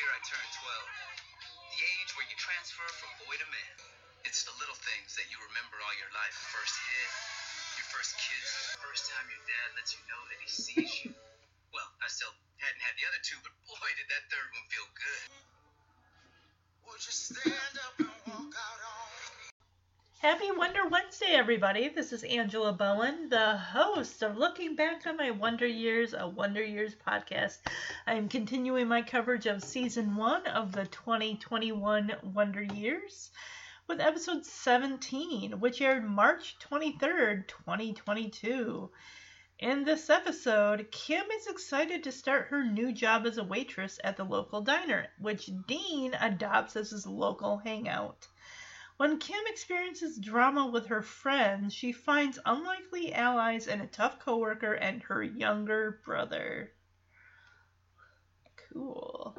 [0.00, 1.76] year I turned 12.
[1.76, 3.76] The age where you transfer from boy to man.
[4.24, 6.32] It's the little things that you remember all your life.
[6.56, 7.10] First hit,
[7.76, 8.48] your first kiss,
[8.80, 11.12] first time your dad lets you know that he sees you.
[11.76, 12.32] Well, I still
[12.64, 15.22] hadn't had the other two, but boy, did that third one feel good.
[16.88, 18.99] Would you stand up and walk out on
[20.22, 21.88] Happy Wonder Wednesday, everybody.
[21.88, 26.62] This is Angela Bowen, the host of Looking Back on My Wonder Years, a Wonder
[26.62, 27.56] Years podcast.
[28.06, 33.30] I am continuing my coverage of season one of the 2021 Wonder Years
[33.88, 38.90] with episode 17, which aired March 23rd, 2022.
[39.58, 44.18] In this episode, Kim is excited to start her new job as a waitress at
[44.18, 48.28] the local diner, which Dean adopts as his local hangout.
[49.00, 54.74] When Kim experiences drama with her friends, she finds unlikely allies and a tough coworker
[54.74, 56.72] and her younger brother.
[58.70, 59.34] Cool.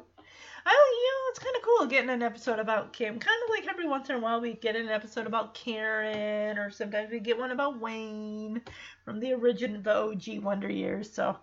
[0.66, 3.20] I you know it's kind of cool getting an episode about Kim.
[3.20, 6.72] Kind of like every once in a while we get an episode about Karen, or
[6.72, 8.62] sometimes we get one about Wayne
[9.04, 11.12] from the original the OG Wonder Years.
[11.12, 11.36] So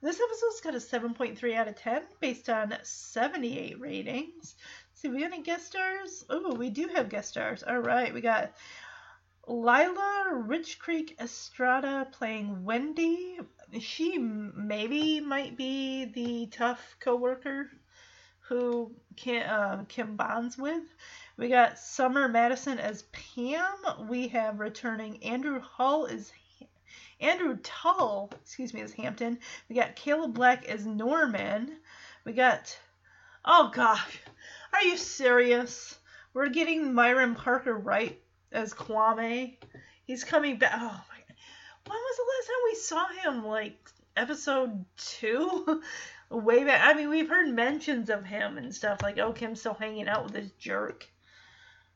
[0.00, 4.54] this episode's got a 7.3 out of 10 based on 78 ratings.
[5.04, 6.24] See, we got any guest stars?
[6.30, 7.62] Oh, we do have guest stars.
[7.62, 8.54] All right, we got
[9.46, 13.38] Lila Rich Creek Estrada playing Wendy.
[13.80, 17.68] She maybe might be the tough coworker
[18.48, 20.84] who Kim, uh, Kim bonds with.
[21.36, 24.08] We got Summer Madison as Pam.
[24.08, 26.32] We have returning Andrew Hull as
[27.20, 29.38] Andrew Tull, excuse me, as Hampton.
[29.68, 31.76] We got Caleb Black as Norman.
[32.24, 32.74] We got
[33.44, 34.20] oh gosh,
[34.74, 35.98] are you serious?
[36.32, 38.20] We're getting Myron Parker right
[38.52, 39.56] as Kwame.
[40.04, 40.72] He's coming back.
[40.74, 40.88] Oh my!
[40.88, 41.36] god.
[41.86, 43.46] When was the last time we saw him?
[43.46, 45.82] Like episode two,
[46.30, 46.80] way back.
[46.84, 50.24] I mean, we've heard mentions of him and stuff like, oh, Kim's still hanging out
[50.24, 51.06] with this jerk.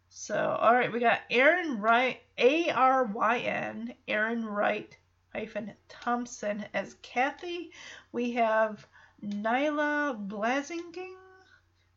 [0.09, 4.97] So, all right, we got Aryn Wright, A R Y N, Aryn Wright
[5.35, 7.73] hyphen Thompson as Kathy.
[8.13, 8.87] We have
[9.25, 11.15] Nyla Blasinging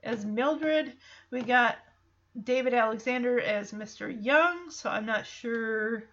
[0.04, 0.94] as Mildred.
[1.32, 1.78] We got
[2.44, 4.16] David Alexander as Mr.
[4.24, 6.04] Young, so I'm not sure.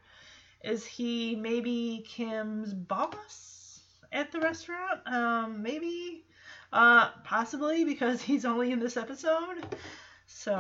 [0.65, 3.81] Is he maybe Kim's boss
[4.13, 5.01] at the restaurant?
[5.07, 6.25] Um, maybe.
[6.73, 9.65] Uh, possibly because he's only in this episode.
[10.27, 10.55] So,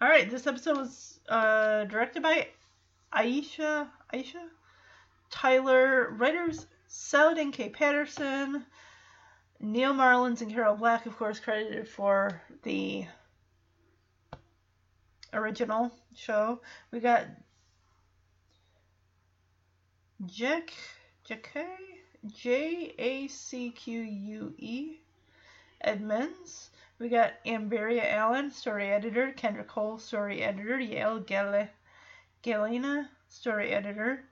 [0.00, 2.48] all right, this episode was uh, directed by
[3.12, 3.88] Aisha.
[4.12, 4.48] Aisha.
[5.30, 6.10] Tyler.
[6.12, 7.68] Writers Saladin K.
[7.68, 8.64] Patterson.
[9.60, 13.06] Neal Marlens and Carol Black, of course, credited for the
[15.32, 16.60] original show.
[16.90, 17.26] We got
[20.26, 20.72] Jack
[21.24, 21.50] Jacque
[22.26, 25.00] J A C Q U E
[25.80, 26.70] Edmonds.
[26.98, 29.32] We got Amberia Allen, story editor.
[29.36, 30.78] Kendra Cole, story editor.
[30.80, 31.68] Yale Gale
[32.42, 34.24] Galena, story editor.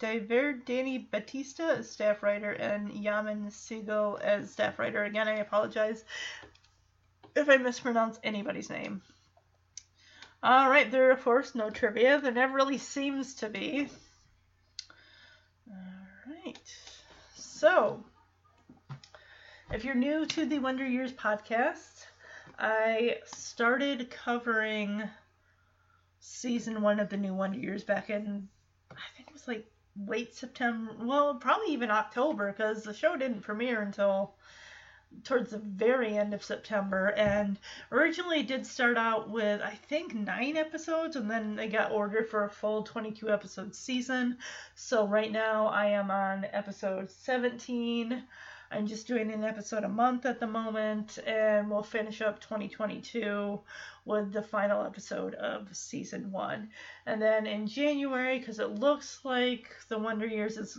[0.00, 5.04] Diver Danny Batista as staff writer and Yaman Siegel as staff writer.
[5.04, 6.04] Again, I apologize
[7.36, 9.02] if I mispronounce anybody's name.
[10.42, 12.18] Alright, there of course, no trivia.
[12.18, 13.90] There never really seems to be.
[15.70, 16.74] Alright.
[17.36, 18.02] So,
[19.70, 22.06] if you're new to the Wonder Years podcast,
[22.58, 25.02] I started covering
[26.20, 28.48] season one of the new Wonder Years back in,
[28.90, 29.66] I think it was like
[30.06, 34.34] late September, well, probably even October, because the show didn't premiere until
[35.24, 37.08] towards the very end of September.
[37.16, 37.58] And
[37.90, 42.28] originally it did start out with, I think, nine episodes, and then they got ordered
[42.28, 44.38] for a full 22 episode season.
[44.74, 48.22] So right now I am on episode 17.
[48.72, 53.58] I'm just doing an episode a month at the moment, and we'll finish up 2022
[54.04, 56.70] with the final episode of season one.
[57.04, 60.78] And then in January, because it looks like the Wonder Years is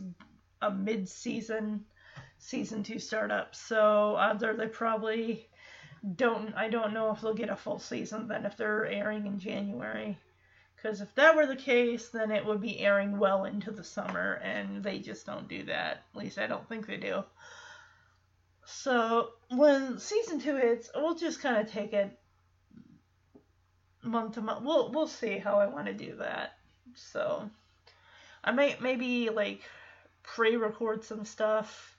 [0.61, 1.83] a mid season
[2.37, 5.49] season two startup, so odds are they probably
[6.15, 6.53] don't.
[6.55, 10.17] I don't know if they'll get a full season then if they're airing in January.
[10.75, 14.41] Because if that were the case, then it would be airing well into the summer,
[14.43, 16.05] and they just don't do that.
[16.15, 17.23] At least I don't think they do.
[18.73, 22.17] So when season two hits, we'll just kind of take it
[24.01, 24.63] month to month.
[24.63, 26.53] We'll we'll see how I want to do that.
[26.95, 27.49] So
[28.43, 29.61] I might maybe like
[30.23, 31.95] pre-record some stuff.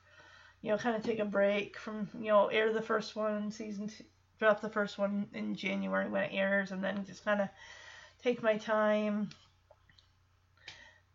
[0.61, 3.87] You know, kind of take a break from you know air the first one season
[3.87, 4.03] two,
[4.39, 7.49] drop the first one in January when it airs, and then just kind of
[8.23, 9.29] take my time,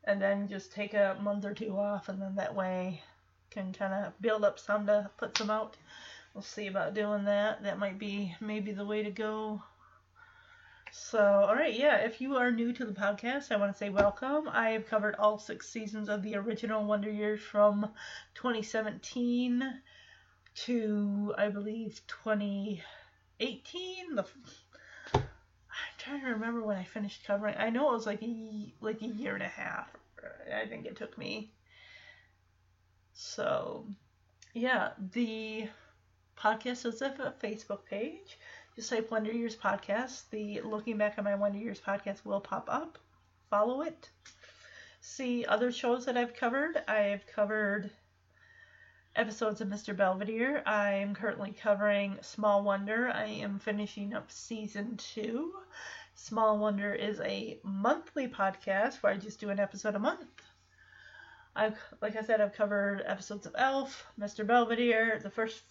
[0.04, 3.02] and then just take a month or two off, and then that way
[3.58, 5.76] can kind of build up some to put some out
[6.38, 7.64] we'll see about doing that.
[7.64, 9.60] That might be maybe the way to go.
[10.92, 13.90] So, all right, yeah, if you are new to the podcast, I want to say
[13.90, 14.48] welcome.
[14.48, 17.90] I have covered all six seasons of the original Wonder Years from
[18.36, 19.80] 2017
[20.54, 24.14] to, I believe, 2018.
[24.14, 24.24] The
[25.14, 25.22] I'm
[25.98, 27.56] trying to remember when I finished covering.
[27.58, 29.90] I know it was like a like a year and a half.
[30.54, 31.50] I think it took me.
[33.20, 33.84] So,
[34.54, 35.68] yeah, the
[36.36, 38.38] podcast is a Facebook page.
[38.76, 40.30] Just type Wonder Years Podcast.
[40.30, 42.96] The Looking Back on My Wonder Years podcast will pop up.
[43.50, 44.08] Follow it.
[45.00, 46.80] See other shows that I've covered.
[46.86, 47.90] I've covered
[49.16, 49.96] episodes of Mr.
[49.96, 50.62] Belvedere.
[50.64, 53.08] I am currently covering Small Wonder.
[53.08, 55.54] I am finishing up season two.
[56.14, 60.47] Small Wonder is a monthly podcast where I just do an episode a month.
[61.58, 64.46] I've, like I said, I've covered episodes of Elf, Mr.
[64.46, 65.62] Belvedere, the first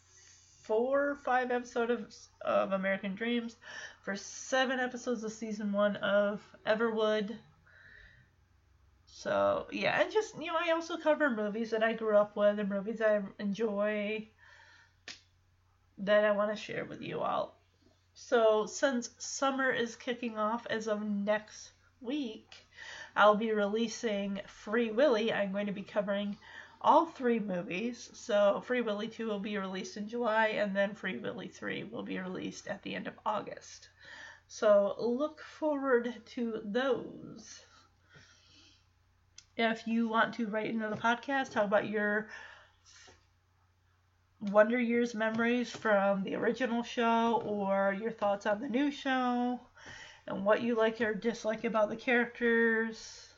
[0.63, 3.55] four or five episodes of, of American Dreams,
[4.01, 7.37] for seven episodes of season one of Everwood.
[9.05, 12.59] So yeah, and just you know, I also cover movies that I grew up with
[12.59, 14.27] and movies I enjoy
[15.99, 17.57] that I want to share with you all.
[18.13, 22.66] So since summer is kicking off as of next week,
[23.17, 25.33] I'll be releasing Free Willy.
[25.33, 26.37] I'm going to be covering
[26.79, 28.11] all three movies.
[28.13, 32.03] So Free Willy 2 will be released in July, and then Free Willy 3 will
[32.03, 33.89] be released at the end of August.
[34.47, 37.59] So look forward to those.
[39.57, 42.29] If you want to write into the podcast, talk about your
[44.39, 49.59] Wonder Years memories from the original show or your thoughts on the new show
[50.27, 53.29] and what you like or dislike about the characters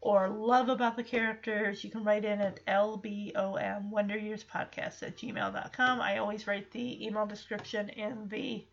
[0.00, 5.16] or love about the characters, you can write in at lbom wonder years podcast at
[5.16, 6.00] gmail.com.
[6.00, 8.64] I always write the email description in the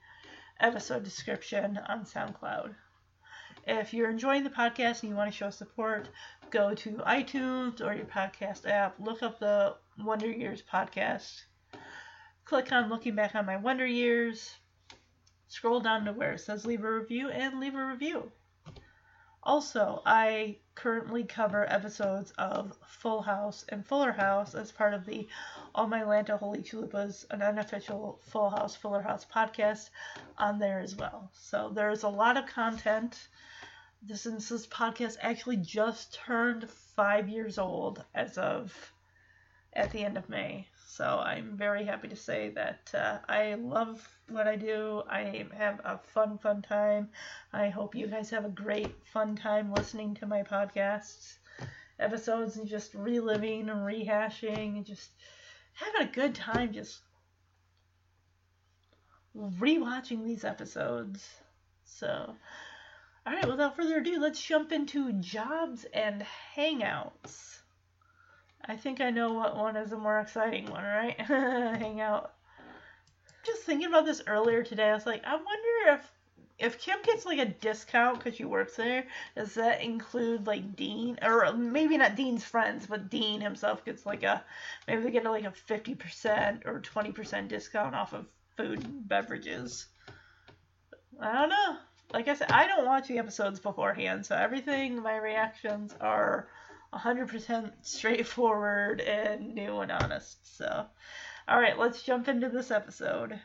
[0.60, 2.76] episode description on SoundCloud.
[3.68, 6.10] If you're enjoying the podcast and you want to show support,
[6.52, 11.42] go to iTunes or your podcast app, look up the Wonder Years podcast,
[12.44, 14.54] click on Looking Back on My Wonder Years,
[15.56, 18.30] scroll down to where it says leave a review, and leave a review.
[19.42, 25.30] Also, I currently cover episodes of Full House and Fuller House as part of the
[25.74, 29.92] All My Lanta Holy Chalupas, an unofficial Full House, Fuller House podcast
[30.38, 31.30] on there as well.
[31.32, 33.30] So there's a lot of content.
[34.02, 38.92] This, since this podcast actually just turned five years old as of
[39.72, 40.68] at the end of May.
[40.88, 45.04] So I'm very happy to say that uh, I love what I do.
[45.10, 47.10] I have a fun, fun time.
[47.54, 51.36] I hope you guys have a great, fun time listening to my podcasts,
[52.00, 55.12] episodes, and just reliving and rehashing and just
[55.74, 57.02] having a good time just
[59.36, 61.28] rewatching these episodes.
[61.84, 62.36] So,
[63.26, 66.26] all right, without further ado, let's jump into jobs and
[66.56, 67.60] hangouts.
[68.68, 71.20] I think I know what one is a more exciting one, right?
[71.22, 72.35] Hang out.
[73.46, 76.12] Just thinking about this earlier today, I was like, I wonder if
[76.58, 79.06] if Kim gets like a discount because she works there,
[79.36, 84.24] does that include like Dean or maybe not Dean's friends, but Dean himself gets like
[84.24, 84.44] a
[84.88, 89.08] maybe they get like a fifty percent or twenty percent discount off of food and
[89.08, 89.88] beverages.
[91.20, 91.78] I don't know.
[92.14, 96.48] Like I said, I don't watch the episodes beforehand, so everything my reactions are
[96.94, 100.58] 100% straightforward and new and honest.
[100.58, 100.86] So,
[101.48, 103.40] all right, let's jump into this episode.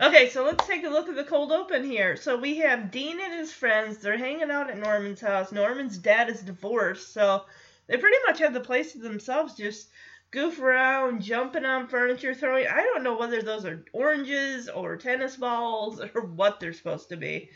[0.00, 2.16] Okay, so let's take a look at the cold open here.
[2.16, 3.98] So we have Dean and his friends.
[3.98, 5.52] They're hanging out at Norman's house.
[5.52, 7.44] Norman's dad is divorced, so
[7.86, 9.54] they pretty much have the place to themselves.
[9.54, 9.88] Just
[10.32, 12.66] goof around, jumping on furniture, throwing.
[12.66, 17.16] I don't know whether those are oranges or tennis balls or what they're supposed to
[17.16, 17.50] be,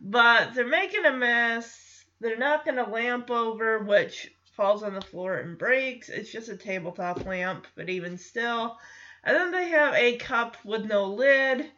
[0.00, 1.86] but they're making a mess
[2.20, 6.08] they're not going to lamp over, which falls on the floor and breaks.
[6.08, 8.78] It's just a tabletop lamp, but even still.
[9.22, 11.70] And then they have a cup with no lid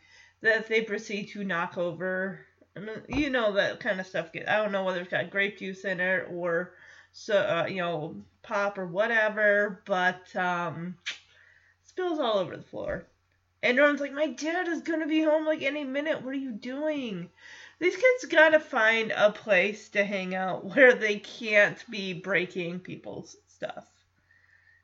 [0.43, 2.41] that they proceed to knock over.
[2.77, 4.31] I mean, you know that kind of stuff.
[4.35, 6.75] I don't know whether it's got grape juice in it or
[7.13, 10.97] so uh, you know pop or whatever, but um,
[11.83, 13.07] spills all over the floor.
[13.63, 16.23] And Norman's like, "My dad is gonna be home like any minute.
[16.23, 17.31] What are you doing?"
[17.79, 23.37] These kids gotta find a place to hang out where they can't be breaking people's
[23.47, 23.87] stuff.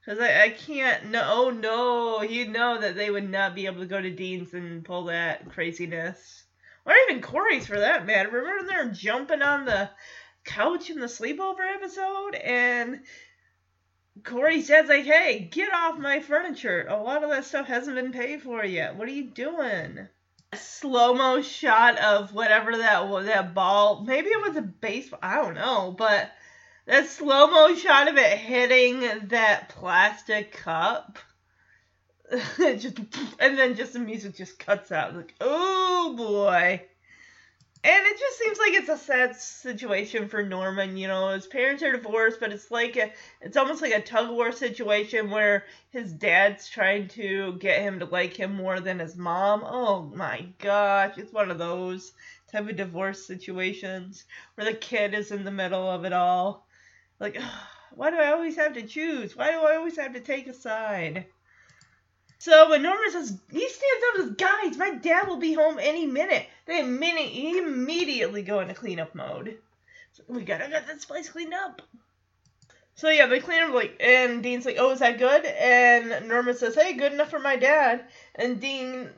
[0.00, 3.80] Because I, I can't, no, oh no, you know that they would not be able
[3.80, 6.44] to go to Dean's and pull that craziness.
[6.84, 8.28] Or even Corey's for that matter.
[8.28, 9.88] Remember they're jumping on the
[10.44, 12.34] couch in the sleepover episode?
[12.34, 13.00] And
[14.22, 16.86] Corey says like, hey, get off my furniture.
[16.88, 18.96] A lot of that stuff hasn't been paid for yet.
[18.96, 20.08] What are you doing?
[20.54, 24.02] Slow mo shot of whatever that was, that ball.
[24.02, 25.20] Maybe it was a baseball.
[25.22, 26.30] I don't know, but
[26.86, 31.18] that slow mo shot of it hitting that plastic cup.
[32.58, 32.98] just
[33.38, 35.14] and then just the music just cuts out.
[35.14, 36.82] Like, oh boy.
[37.84, 40.96] And it just seems like it's a sad situation for Norman.
[40.96, 43.12] You know, his parents are divorced, but it's like a,
[43.42, 48.00] it's almost like a tug of war situation where his dad's trying to get him
[48.00, 49.62] to like him more than his mom.
[49.64, 52.12] Oh my gosh, it's one of those
[52.50, 54.24] type of divorce situations
[54.56, 56.66] where the kid is in the middle of it all.
[57.20, 57.38] Like,
[57.94, 59.36] why do I always have to choose?
[59.36, 61.26] Why do I always have to take a side?
[62.44, 66.04] So when Norman says he stands up as guys, my dad will be home any
[66.04, 66.46] minute.
[66.66, 69.56] They immediately, immediately go into cleanup mode.
[70.12, 71.80] So we gotta get this place cleaned up.
[72.96, 76.54] So yeah, they clean up like, and Dean's like, "Oh, is that good?" And Norman
[76.54, 79.08] says, "Hey, good enough for my dad." And Dean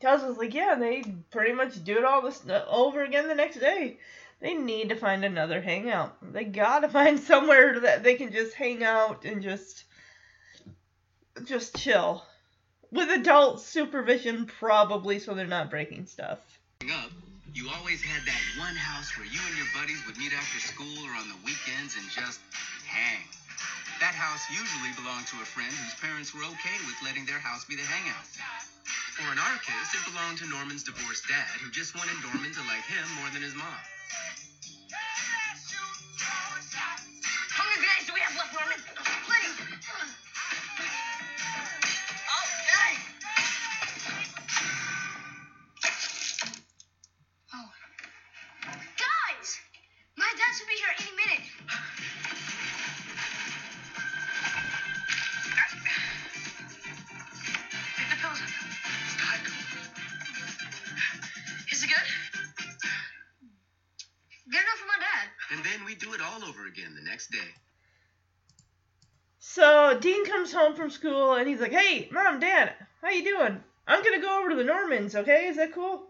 [0.00, 3.34] tells us like, "Yeah, they pretty much do it all this uh, over again the
[3.34, 3.98] next day."
[4.40, 6.16] They need to find another hangout.
[6.32, 9.84] They gotta find somewhere that they can just hang out and just
[11.44, 12.24] just chill
[12.92, 16.38] with adult supervision, probably, so they're not breaking stuff.
[16.90, 17.10] Up,
[17.54, 20.98] you always had that one house where you and your buddies would meet after school
[21.06, 22.40] or on the weekends and just
[22.86, 23.22] hang.
[24.00, 27.68] That house usually belonged to a friend whose parents were okay with letting their house
[27.68, 28.24] be the hangout.
[29.20, 32.64] Or in our case, it belonged to Norman's divorced dad, who just wanted Norman to
[32.64, 33.84] like him more than his mom.
[70.52, 73.62] Home from school and he's like, "Hey, mom, dad, how you doing?
[73.86, 75.16] I'm gonna go over to the Normans.
[75.16, 76.06] Okay, is that cool?"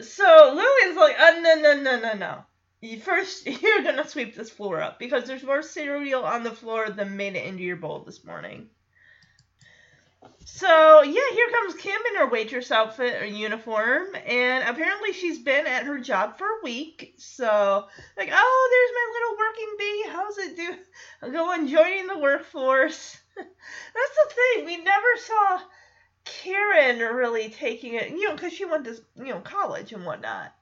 [0.00, 2.44] So Lillian's like, uh, "No, no, no, no, no.
[2.80, 6.90] You First, you're gonna sweep this floor up because there's more cereal on the floor
[6.90, 8.70] than made it into your bowl this morning."
[10.50, 15.66] So yeah, here comes Kim in her waitress outfit or uniform, and apparently she's been
[15.66, 17.14] at her job for a week.
[17.18, 20.04] So like, oh, there's my little working bee.
[20.08, 21.32] How's it do?
[21.32, 23.18] Going joining the workforce.
[23.38, 24.66] That's the thing.
[24.66, 25.60] We never saw
[26.24, 30.54] Karen really taking it, you know, because she went to you know college and whatnot.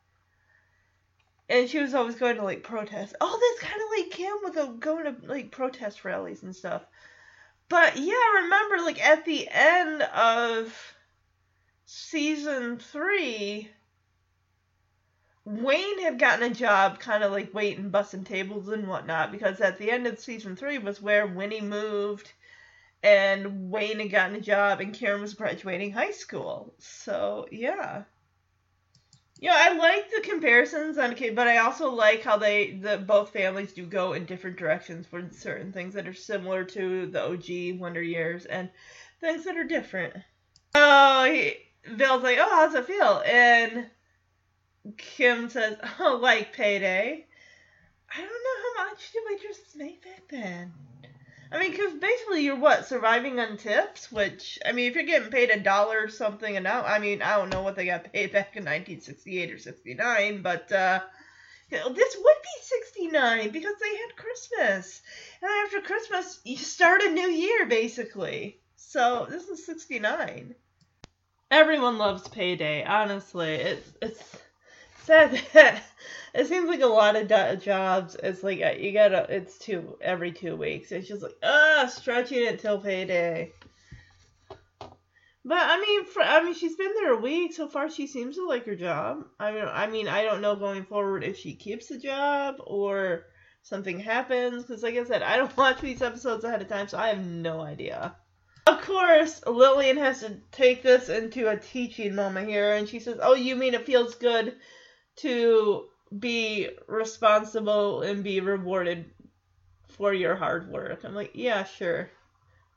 [1.49, 3.15] And she was always going to like protest.
[3.21, 6.83] Oh, that's kind of like Kim with the going to like protest rallies and stuff.
[7.69, 10.95] But yeah, I remember like at the end of
[11.85, 13.71] season three,
[15.45, 19.79] Wayne had gotten a job kind of like waiting, busting tables and whatnot, because at
[19.79, 22.33] the end of season three was where Winnie moved
[23.03, 26.75] and Wayne had gotten a job and Karen was graduating high school.
[26.79, 28.05] So yeah.
[29.39, 33.35] Yeah, I like the comparisons on kid, but I also like how they the both
[33.35, 37.79] families do go in different directions for certain things that are similar to the OG
[37.79, 38.71] Wonder Years and
[39.21, 40.15] things that are different.
[40.75, 41.55] Oh, he,
[41.97, 43.91] Bill's like, "Oh, how's it feel?" And
[44.97, 47.27] Kim says, "Oh, like payday."
[48.11, 50.73] I don't know how much did waitresses make back then.
[51.53, 55.31] I mean, because basically you're what surviving on tips, which I mean, if you're getting
[55.31, 58.13] paid a dollar or something an hour, I mean, I don't know what they got
[58.13, 61.01] paid back in 1968 or 69, but uh,
[61.71, 65.03] this would be 69 because they had Christmas,
[65.43, 68.61] and after Christmas you start a new year basically.
[68.77, 70.55] So this is 69.
[71.51, 73.55] Everyone loves payday, honestly.
[73.55, 74.37] It's it's
[75.05, 75.83] sad that
[76.35, 78.17] it seems like a lot of do- jobs.
[78.23, 79.27] It's like uh, you gotta.
[79.29, 80.93] It's two every two weeks.
[80.93, 83.53] It's just like ah, stretching it till payday.
[85.47, 87.89] But I mean, for, I mean, she's been there a week so far.
[87.89, 89.27] She seems to like her job.
[89.39, 93.27] I mean, I mean, I don't know going forward if she keeps the job or
[93.63, 94.65] something happens.
[94.65, 97.25] Because, like I said, I don't watch these episodes ahead of time, so I have
[97.25, 98.17] no idea.
[98.67, 103.21] Of course, Lillian has to take this into a teaching moment here, and she says,
[103.23, 104.57] "Oh, you mean it feels good
[105.19, 105.87] to
[106.19, 109.11] be responsible and be rewarded
[109.89, 112.11] for your hard work?" I'm like, "Yeah, sure,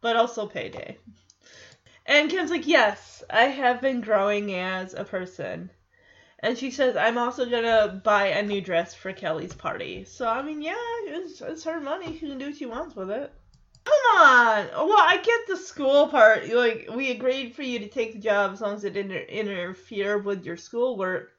[0.01, 0.97] but also payday."
[2.05, 5.69] And Kim's like, "Yes, I have been growing as a person."
[6.39, 10.41] And she says, "I'm also gonna buy a new dress for Kelly's party." So I
[10.41, 12.13] mean, yeah, it's, it's her money.
[12.13, 13.31] She can do what she wants with it.
[13.85, 14.67] Come on.
[14.87, 16.49] Well, I get the school part.
[16.49, 20.17] Like, we agreed for you to take the job as long as it didn't interfere
[20.17, 21.31] with your schoolwork.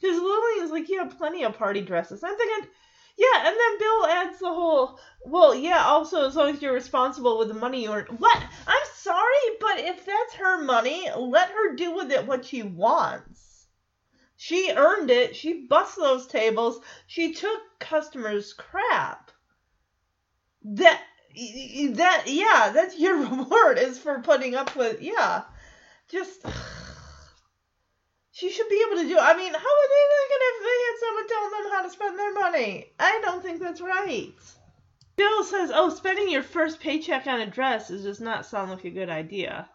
[0.00, 2.22] Because Lillian's like, you have plenty of party dresses.
[2.22, 2.70] I'm thinking,
[3.16, 7.38] yeah, and then Bill adds the whole, well, yeah, also as long as you're responsible
[7.38, 8.06] with the money you earn.
[8.18, 8.42] What?
[8.66, 13.66] I'm sorry, but if that's her money, let her do with it what she wants.
[14.36, 15.34] She earned it.
[15.34, 16.80] She busts those tables.
[17.08, 19.32] She took customers' crap.
[20.62, 21.00] That
[21.94, 25.42] that yeah, that's your reward is for putting up with yeah.
[26.08, 26.46] Just
[28.38, 29.18] she should be able to do.
[29.18, 32.18] I mean, how would they think if they had someone telling them how to spend
[32.18, 32.86] their money?
[33.00, 34.32] I don't think that's right.
[35.16, 38.84] Bill says, "Oh, spending your first paycheck on a dress is does not sound like
[38.84, 39.68] a good idea."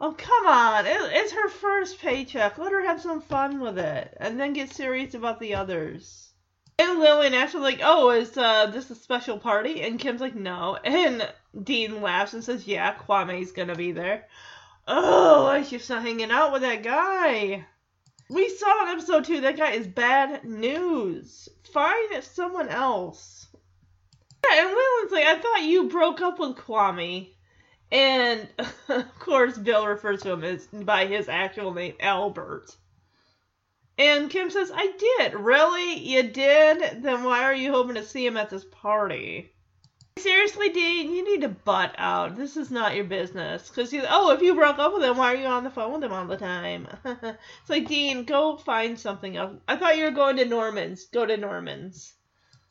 [0.00, 0.86] Oh, come on.
[0.86, 2.56] It, it's her first paycheck.
[2.56, 4.16] Let her have some fun with it.
[4.18, 6.32] And then get serious about the others.
[6.78, 9.82] And Lillian's are like, oh, is uh, this a special party?
[9.82, 10.78] And Kim's like, no.
[10.82, 11.30] And
[11.62, 14.26] Dean laughs and says, yeah, Kwame's gonna be there.
[14.92, 17.64] Oh, I should stop hanging out with that guy.
[18.28, 21.48] We saw in episode two that guy is bad news.
[21.72, 23.46] Find someone else.
[24.44, 27.30] Yeah, and Leland's like, I thought you broke up with Kwame.
[27.92, 28.48] And
[28.88, 32.76] of course, Bill refers to him as by his actual name, Albert.
[33.96, 35.34] And Kim says, I did.
[35.34, 36.00] Really?
[36.00, 37.04] You did?
[37.04, 39.52] Then why are you hoping to see him at this party?
[40.18, 42.36] Seriously, Dean, you need to butt out.
[42.36, 43.68] This is not your business.
[43.68, 45.92] Because he's, oh, if you broke up with him, why are you on the phone
[45.92, 46.88] with him all the time?
[47.04, 49.56] it's like, Dean, go find something else.
[49.66, 51.06] I thought you were going to Norman's.
[51.06, 52.14] Go to Norman's.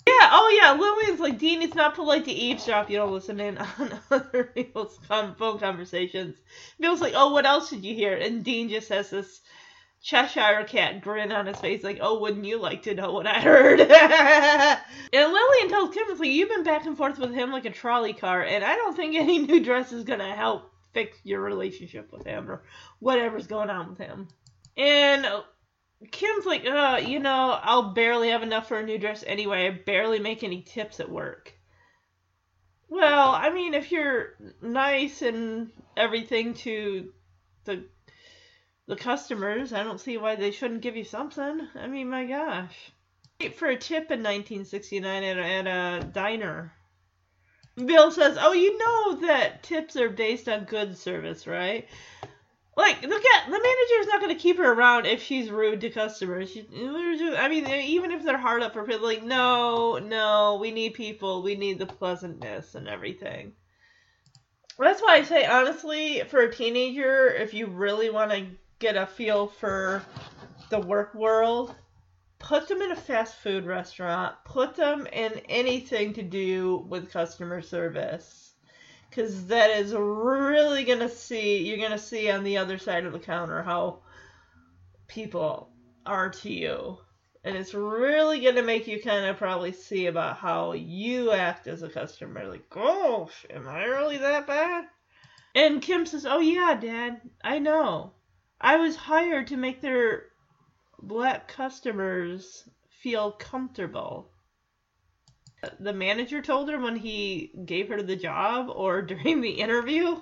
[0.07, 2.89] Yeah, oh yeah, Lillian's like, Dean, it's not polite to eavesdrop.
[2.89, 6.35] You don't listen in on other people's phone conversations.
[6.79, 8.15] Bill's like, oh, what else did you hear?
[8.15, 9.41] And Dean just says this
[10.01, 13.41] Cheshire Cat grin on his face, like, oh, wouldn't you like to know what I
[13.41, 13.79] heard?
[13.81, 18.13] and Lillian tells Kim, like, you've been back and forth with him like a trolley
[18.13, 22.11] car, and I don't think any new dress is going to help fix your relationship
[22.11, 22.63] with him or
[22.99, 24.27] whatever's going on with him.
[24.77, 25.27] And
[26.11, 29.67] Kim's like, uh, you know, I'll barely have enough for a new dress anyway.
[29.67, 31.53] I barely make any tips at work.
[32.87, 37.11] Well, I mean, if you're nice and everything to
[37.65, 37.85] the
[38.89, 41.67] the customers, I don't see why they shouldn't give you something.
[41.75, 42.91] I mean, my gosh.
[43.55, 46.73] For a tip in 1969 at a, at a diner.
[47.75, 51.87] Bill says, "Oh, you know that tips are based on good service, right?"
[52.75, 55.91] Like, look at the manager's not going to keep her around if she's rude to
[55.91, 56.51] customers.
[56.51, 60.95] She, I mean, even if they're hard up for people, like, no, no, we need
[60.95, 63.53] people, we need the pleasantness and everything.
[64.79, 68.47] That's why I say, honestly, for a teenager, if you really want to
[68.79, 70.01] get a feel for
[70.69, 71.75] the work world,
[72.39, 77.61] put them in a fast food restaurant, put them in anything to do with customer
[77.61, 78.53] service.
[79.09, 83.19] Because that is really to see, you're to see on the other side of the
[83.19, 83.99] counter how
[85.07, 85.71] people
[86.05, 86.97] are to you.
[87.43, 91.83] And it's really to make you kind of probably see about how you act as
[91.83, 92.45] a customer.
[92.47, 94.85] Like, gosh, am I really that bad?
[95.55, 98.13] And Kim says, Oh, yeah, Dad, I know.
[98.61, 100.25] I was hired to make their
[101.01, 102.67] black customers
[103.01, 104.31] feel comfortable.
[105.79, 110.21] The manager told her when he gave her the job or during the interview.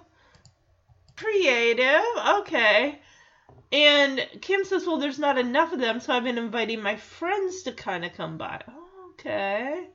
[1.16, 2.06] Creative,
[2.40, 3.02] okay.
[3.72, 7.64] And Kim says, Well, there's not enough of them, so I've been inviting my friends
[7.64, 8.62] to kind of come by.
[9.12, 9.88] Okay.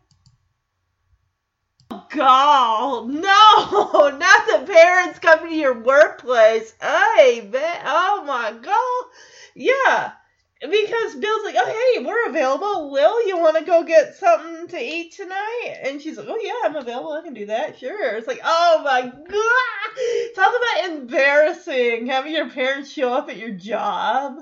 [2.11, 3.21] God, no,
[4.19, 6.75] not the parents coming to your workplace.
[6.81, 9.11] Hey, man, oh my God.
[9.55, 10.13] Yeah,
[10.61, 12.91] because Bill's like, oh, hey, we're available.
[12.91, 15.77] Will, you want to go get something to eat tonight?
[15.83, 17.13] And she's like, oh, yeah, I'm available.
[17.13, 17.79] I can do that.
[17.79, 18.17] Sure.
[18.17, 20.35] It's like, oh my God.
[20.37, 24.39] Talk about embarrassing having your parents show up at your job.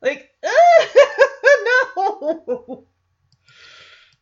[0.00, 0.30] Like,
[1.96, 2.86] no.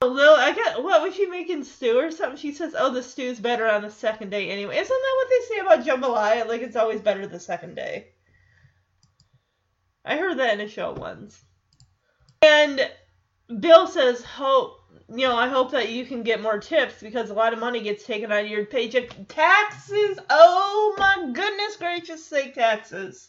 [0.08, 2.38] Lil, I got what was she making stew or something?
[2.38, 5.54] She says, "Oh, the stew's better on the second day anyway." Isn't that what they
[5.54, 6.46] say about jambalaya?
[6.46, 8.08] Like it's always better the second day.
[10.04, 11.44] I heard that in a show once.
[12.42, 12.90] And
[13.60, 17.34] Bill says, "Hope you know, I hope that you can get more tips because a
[17.34, 19.10] lot of money gets taken out of your paycheck.
[19.28, 23.28] Taxes, oh my goodness gracious sake, taxes.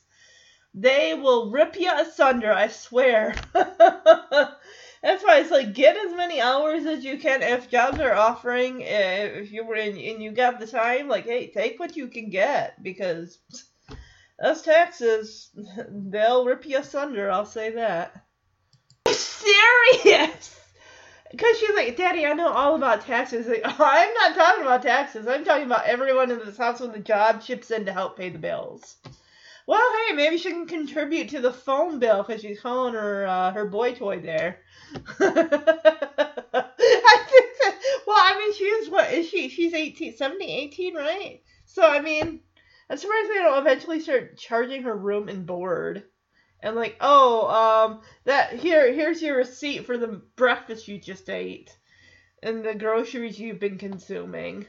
[0.73, 3.35] They will rip you asunder, I swear."
[5.03, 7.41] That's why it's like get as many hours as you can.
[7.41, 11.25] If jobs are offering, eh, if you were in and you got the time, like
[11.25, 13.39] hey, take what you can get because
[14.39, 15.49] those taxes
[15.89, 17.31] they'll rip you asunder.
[17.31, 18.25] I'll say that.
[19.07, 20.57] Serious.
[21.31, 23.47] Because she's like, Daddy, I know all about taxes.
[23.47, 25.27] Like, oh, I'm not talking about taxes.
[25.27, 28.29] I'm talking about everyone in this house with a job chips in to help pay
[28.29, 28.95] the bills.
[29.67, 33.51] Well, hey, maybe she can contribute to the phone bill because she's calling her uh,
[33.51, 34.61] her boy toy there.
[35.19, 35.35] I
[36.49, 39.49] think that, well, I mean, she's what is she?
[39.49, 41.41] She's 18, 17, 18, right?
[41.65, 42.39] So, I mean,
[42.89, 46.03] I'm surprised they don't eventually start charging her room and board.
[46.61, 51.77] And like, oh, um, that here, here's your receipt for the breakfast you just ate,
[52.41, 54.65] and the groceries you've been consuming.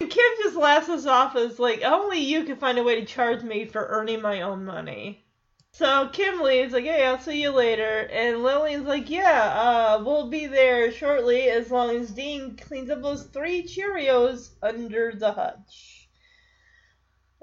[0.00, 3.42] Kim just laughs us off as like, only you can find a way to charge
[3.42, 5.24] me for earning my own money.
[5.72, 8.08] So Kim leaves, like, hey, I'll see you later.
[8.12, 13.02] And Lillian's like, yeah, uh, we'll be there shortly as long as Dean cleans up
[13.02, 16.08] those three Cheerios under the hutch.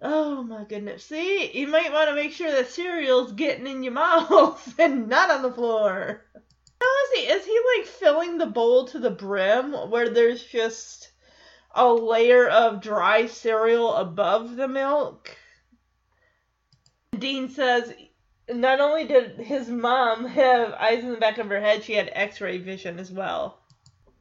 [0.02, 1.06] Oh my goodness.
[1.06, 5.32] See, you might want to make sure that cereal's getting in your mouth and not
[5.32, 6.26] on the floor.
[6.82, 7.28] How is he?
[7.28, 11.12] Is he like filling the bowl to the brim where there's just
[11.76, 15.36] a layer of dry cereal above the milk?
[17.18, 17.94] Dean says
[18.50, 22.10] not only did his mom have eyes in the back of her head, she had
[22.14, 23.60] x ray vision as well.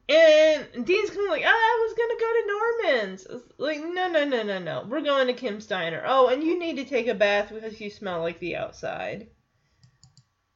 [0.07, 3.27] And Dean's kind of like, ah, I was gonna go to Norman's.
[3.57, 4.85] Like, no, no, no, no, no.
[4.87, 6.03] We're going to Kim's Diner.
[6.05, 9.27] Oh, and you need to take a bath because you smell like the outside.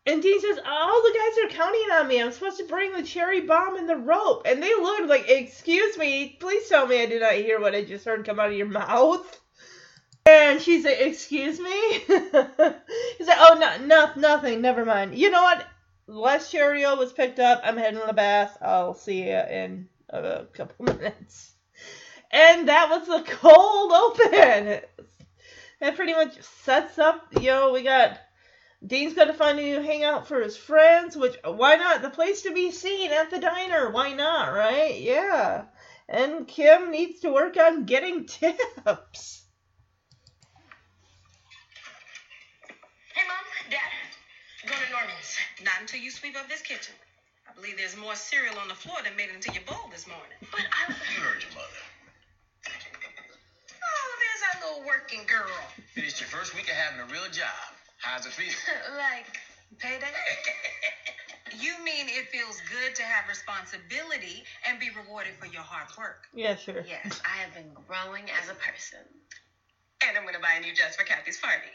[0.09, 2.21] And Dean says, all the guys are counting on me.
[2.21, 4.41] I'm supposed to bring the cherry bomb and the rope.
[4.45, 7.83] And they look like, excuse me, please tell me I did not hear what I
[7.83, 9.39] just heard come out of your mouth.
[10.25, 11.91] And she's like, excuse me?
[11.99, 15.15] He's like, oh, no, no, nothing, never mind.
[15.15, 15.65] You know what?
[16.09, 17.61] last Cheerio was picked up.
[17.63, 18.57] I'm heading to the bath.
[18.61, 21.53] I'll see you in a couple minutes.
[22.31, 24.81] And that was the cold open.
[25.79, 28.19] That pretty much sets up, you know, we got
[28.85, 32.01] Dean's got to find a new hangout for his friends, which, why not?
[32.01, 33.89] The place to be seen at the diner.
[33.89, 34.99] Why not, right?
[34.99, 35.65] Yeah.
[36.07, 39.43] And Kim needs to work on getting tips.
[43.13, 43.79] Hey, Mom, Dad,
[44.65, 45.35] going to Norman's.
[45.63, 46.95] Not until you sweep up this kitchen.
[47.49, 50.07] I believe there's more cereal on the floor than made it into your bowl this
[50.07, 50.39] morning.
[50.51, 50.87] But I.
[50.87, 51.83] You heard your mother.
[53.75, 55.51] Oh, there's our little working girl.
[55.93, 57.75] Finished your first week of having a real job.
[57.99, 58.53] How's it feel?
[58.97, 59.27] like
[59.77, 60.07] payday?
[61.57, 66.29] You mean it feels good to have responsibility and be rewarded for your hard work?
[66.31, 66.85] Yeah, sure.
[66.85, 69.01] Yes, I have been growing as a person.
[70.05, 71.65] And I'm gonna buy a new dress for Kathy's party.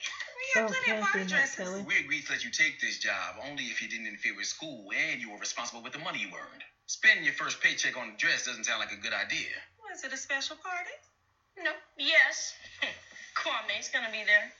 [0.54, 1.84] We have Oh, plenty of party dresses.
[1.84, 4.92] We agreed to let you take this job only if you didn't interfere with school
[4.94, 6.62] and you were responsible with the money you earned.
[6.86, 9.50] Spending your first paycheck on a dress doesn't sound like a good idea.
[9.90, 10.94] Was it a special party?
[11.58, 12.54] No, yes.
[13.34, 14.52] Kwame's gonna be there.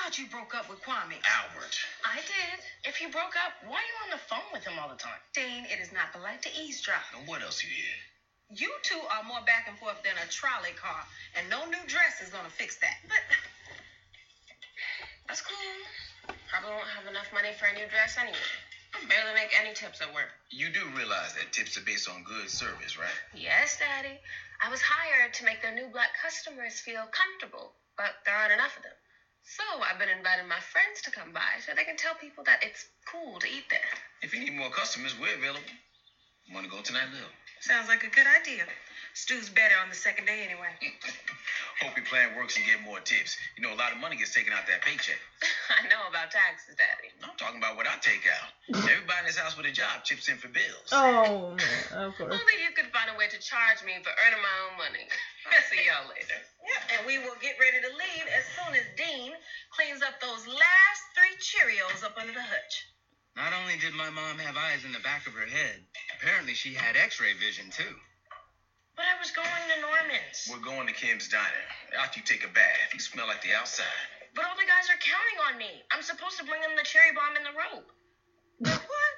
[0.00, 1.20] I thought you broke up with Kwame.
[1.28, 1.76] Albert.
[2.08, 2.56] I did.
[2.88, 5.20] If you broke up, why are you on the phone with him all the time?
[5.36, 7.04] Dean, it is not polite to eavesdrop.
[7.12, 8.64] And what else you did?
[8.64, 11.04] You two are more back and forth than a trolley car,
[11.36, 12.96] and no new dress is gonna fix that.
[13.12, 13.20] But
[15.28, 16.34] That's cool.
[16.48, 18.48] Probably won't have enough money for a new dress anyway.
[18.96, 20.32] I barely make any tips at work.
[20.48, 23.20] You do realize that tips are based on good service, right?
[23.36, 24.16] Yes, Daddy.
[24.64, 28.80] I was hired to make their new black customers feel comfortable, but there aren't enough
[28.80, 28.96] of them.
[29.42, 32.62] So I've been inviting my friends to come by so they can tell people that
[32.62, 33.92] it's cool to eat there.
[34.22, 35.74] If you need more customers, we're available.
[36.52, 37.28] Want to go tonight, Lil?
[37.60, 38.64] Sounds like a good idea.
[39.14, 40.70] Stew's better on the second day anyway.
[41.82, 43.40] Hope your plan works and get more tips.
[43.56, 45.18] You know, a lot of money gets taken out that paycheck.
[45.80, 47.08] I know about taxes, Daddy.
[47.24, 48.52] I'm talking about what I take out.
[48.68, 50.92] Everybody in this house with a job chips in for bills.
[50.92, 51.56] Oh,
[51.96, 52.36] of course.
[52.36, 55.08] Only you could find a way to charge me for earning my own money.
[55.48, 56.38] I'll see y'all later.
[56.60, 59.32] Yeah, and we will get ready to leave as soon as Dean
[59.72, 62.84] cleans up those last three Cheerios up under the hutch.
[63.36, 65.80] Not only did my mom have eyes in the back of her head,
[66.18, 67.94] apparently she had x-ray vision too.
[68.96, 70.50] But I was going to Norman's.
[70.50, 71.66] We're going to Kim's Diner.
[71.98, 73.86] After you take a bath, you smell like the outside.
[74.34, 75.82] But all the guys are counting on me.
[75.90, 77.88] I'm supposed to bring them the cherry bomb and the rope.
[78.80, 79.14] What?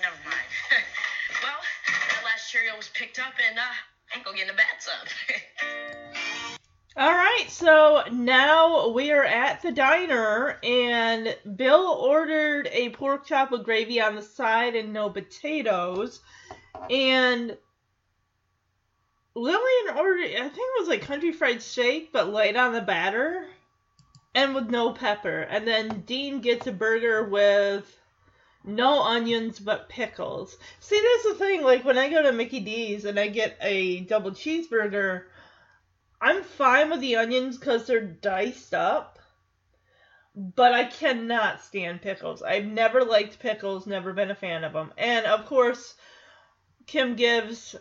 [0.00, 0.50] Never mind.
[1.42, 3.74] well, that last Cheerio was picked up and uh,
[4.14, 5.96] I'm going to get in the bathtub.
[7.00, 13.50] All right, so now we are at the diner, and Bill ordered a pork chop
[13.50, 16.20] with gravy on the side and no potatoes.
[16.90, 17.56] And
[19.34, 23.46] Lillian ordered, I think it was like country fried steak, but light on the batter
[24.34, 25.40] and with no pepper.
[25.40, 27.98] And then Dean gets a burger with
[28.62, 30.58] no onions but pickles.
[30.80, 31.62] See, that's the thing.
[31.62, 35.22] Like when I go to Mickey D's and I get a double cheeseburger,
[36.20, 39.18] I'm fine with the onions because they're diced up.
[40.34, 42.42] but I cannot stand pickles.
[42.42, 44.92] I've never liked pickles, never been a fan of them.
[44.96, 45.94] And of course,
[46.86, 47.74] Kim gives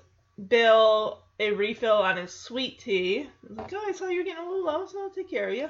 [0.48, 3.30] Bill a refill on his sweet tea.
[3.48, 5.56] He's like, oh, I saw you're getting a little low, so I'll take care of
[5.56, 5.70] you.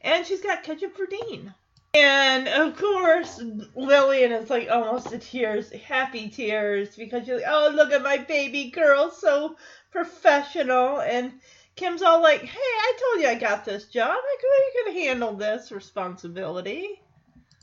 [0.00, 1.54] And she's got ketchup for Dean.
[1.94, 3.40] And of course,
[3.74, 8.16] Lillian is like almost to tears, happy tears, because she's like, oh, look at my
[8.18, 9.56] baby girl, so
[9.90, 11.00] professional.
[11.00, 11.32] And
[11.76, 14.10] Kim's all like, hey, I told you I got this job.
[14.10, 17.00] I could, I could handle this responsibility.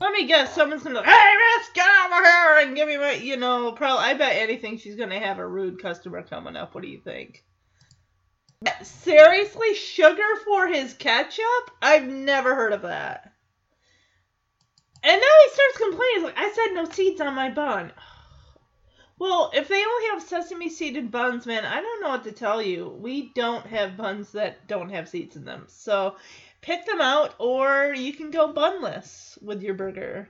[0.00, 3.36] Let me guess, someone's gonna, hey, Miss, get over here and give me my, you
[3.36, 6.74] know, probably, I bet anything she's gonna have a rude customer coming up.
[6.74, 7.44] What do you think?
[8.82, 11.70] Seriously, sugar for his ketchup?
[11.80, 13.32] I've never heard of that.
[15.02, 16.14] And now he starts complaining.
[16.14, 17.92] He's like, I said no seeds on my bun.
[19.20, 22.62] Well, if they only have sesame seeded buns, man, I don't know what to tell
[22.62, 22.88] you.
[22.88, 25.66] We don't have buns that don't have seeds in them.
[25.68, 26.16] So
[26.62, 30.26] pick them out, or you can go bunless with your burger.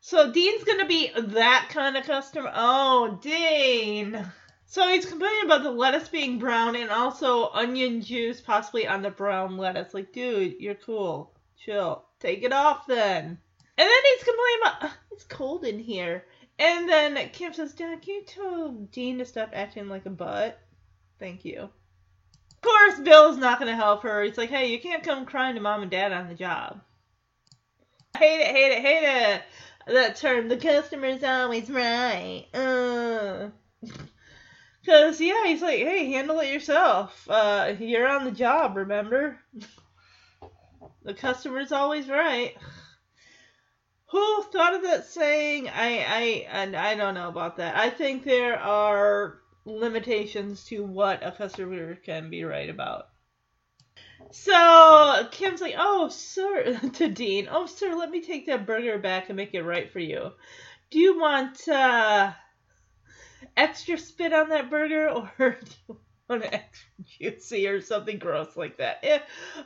[0.00, 2.52] So Dean's gonna be that kind of customer.
[2.54, 4.22] Oh, Dean.
[4.66, 9.08] So he's complaining about the lettuce being brown and also onion juice possibly on the
[9.08, 9.94] brown lettuce.
[9.94, 11.32] Like, dude, you're cool.
[11.56, 12.04] Chill.
[12.20, 13.38] Take it off then.
[13.78, 16.24] And then he's complaining about it's cold in here.
[16.58, 20.58] And then Kim says, Dad, can you tell Dean to stop acting like a butt?
[21.18, 21.58] Thank you.
[21.62, 24.22] Of course, Bill's not going to help her.
[24.22, 26.80] He's like, hey, you can't come crying to mom and dad on the job.
[28.14, 29.42] I Hate it, hate it, hate it.
[29.86, 32.46] That term, the customer's always right.
[32.54, 33.48] Uh.
[34.86, 37.26] Cause yeah, he's like, hey, handle it yourself.
[37.28, 39.38] Uh, you're on the job, remember?
[41.04, 42.54] the customer's always right.
[44.14, 45.68] Who thought of that saying?
[45.68, 47.76] I I and I don't know about that.
[47.76, 53.08] I think there are limitations to what a customer can be right about.
[54.30, 57.48] So Kim's like, "Oh, sir," to Dean.
[57.50, 60.30] "Oh, sir, let me take that burger back and make it right for you.
[60.90, 62.34] Do you want uh,
[63.56, 65.08] extra spit on that burger,
[65.40, 65.98] or do you
[66.30, 69.00] extra juicy or something gross like that.
[69.02, 69.18] Eh,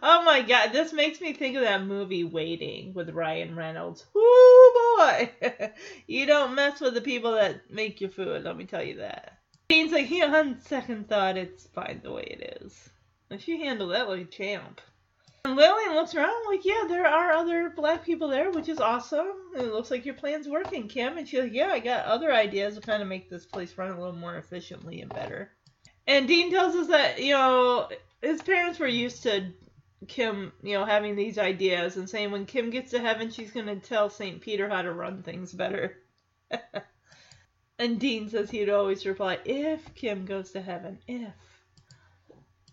[0.02, 4.06] oh my god, this makes me think of that movie Waiting with Ryan Reynolds.
[4.14, 5.30] Whoo boy!
[6.06, 9.38] you don't mess with the people that make your food, let me tell you that.
[9.68, 12.88] Dean's like, yeah, on second thought, it's fine the way it is.
[13.30, 14.80] And she handled that like a champ.
[15.44, 19.32] And Lillian looks around like, yeah, there are other black people there, which is awesome.
[19.56, 21.16] It looks like your plan's working, Kim.
[21.16, 23.90] And she's like, yeah, I got other ideas to kind of make this place run
[23.90, 25.50] a little more efficiently and better.
[26.08, 27.86] And Dean tells us that, you know,
[28.22, 29.52] his parents were used to
[30.06, 33.66] Kim, you know, having these ideas and saying when Kim gets to heaven, she's going
[33.66, 34.40] to tell St.
[34.40, 35.98] Peter how to run things better.
[37.78, 41.34] and Dean says he'd always reply, if Kim goes to heaven, if.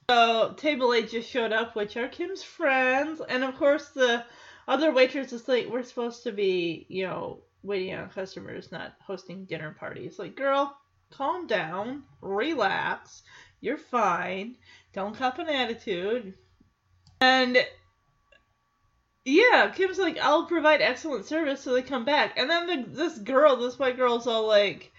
[0.09, 3.21] So, Table 8 just showed up, which are Kim's friends.
[3.27, 4.23] And of course, the
[4.65, 9.43] other waitress is like, we're supposed to be, you know, waiting on customers, not hosting
[9.43, 10.19] dinner parties.
[10.19, 10.77] Like, girl,
[11.11, 13.23] calm down, relax,
[13.61, 14.55] you're fine,
[14.93, 16.33] don't cop an attitude.
[17.21, 17.57] And
[19.23, 22.37] yeah, Kim's like, I'll provide excellent service so they come back.
[22.37, 24.91] And then the, this girl, this white girl's all like,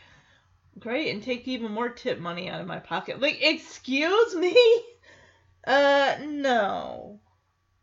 [0.78, 3.20] great, and take even more tip money out of my pocket.
[3.20, 4.56] Like, excuse me?
[5.68, 7.18] Uh, no.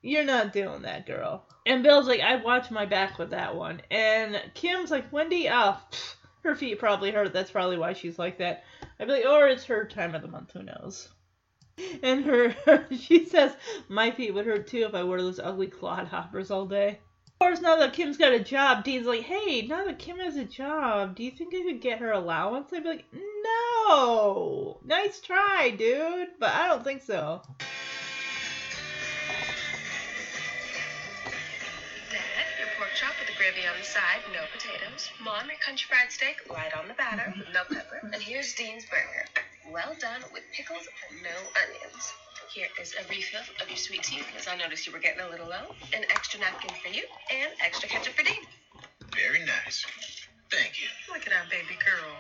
[0.01, 1.45] You're not doing that, girl.
[1.65, 3.81] And Bill's like, I watch my back with that one.
[3.91, 7.33] And Kim's like, Wendy, oh, pfft her feet probably hurt.
[7.33, 8.63] That's probably why she's like that.
[8.99, 10.51] I'd be like, or it's her time of the month.
[10.53, 11.09] Who knows?
[12.03, 12.55] And her,
[12.91, 13.55] she says,
[13.89, 16.99] my feet would hurt too if I wore those ugly clodhoppers all day.
[17.27, 20.37] Of course, now that Kim's got a job, Dean's like, hey, now that Kim has
[20.37, 22.71] a job, do you think I could get her allowance?
[22.71, 24.79] I'd be like, no.
[24.85, 27.41] Nice try, dude, but I don't think so.
[33.43, 35.11] Gravy on the side, no potatoes.
[35.19, 37.99] Mom, your country fried steak, light on the batter, with no pepper.
[38.15, 39.27] And here's Dean's burger.
[39.67, 42.07] Well done with pickles and no onions.
[42.55, 45.27] Here is a refill of your sweet tea, because I noticed you were getting a
[45.27, 45.75] little low.
[45.91, 47.03] An extra napkin for you,
[47.35, 48.47] and extra ketchup for Dean.
[49.11, 49.83] Very nice.
[50.47, 50.87] Thank you.
[51.11, 52.15] Look at our baby girl.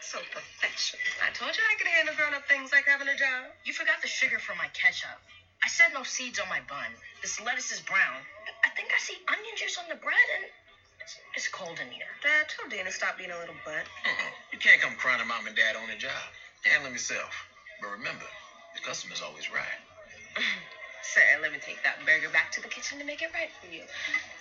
[0.00, 1.04] So professional.
[1.20, 3.52] I told you I could handle grown up things like having a job.
[3.68, 5.20] You forgot the sugar for my ketchup.
[5.64, 6.90] I said no seeds on my bun.
[7.22, 8.22] This lettuce is brown.
[8.64, 10.44] I think I see onion juice on the bread, and
[11.02, 12.10] it's, it's cold in here.
[12.22, 13.86] Dad, tell Dana stop being a little butt.
[14.06, 14.30] Uh-uh.
[14.52, 16.22] You can't come crying to mom and dad on the job.
[16.62, 17.34] Handle them yourself.
[17.80, 18.26] But remember,
[18.74, 19.78] the customer's always right.
[20.34, 20.62] Mm-hmm.
[21.02, 23.70] Sir, let me take that burger back to the kitchen to make it right for
[23.70, 23.82] you.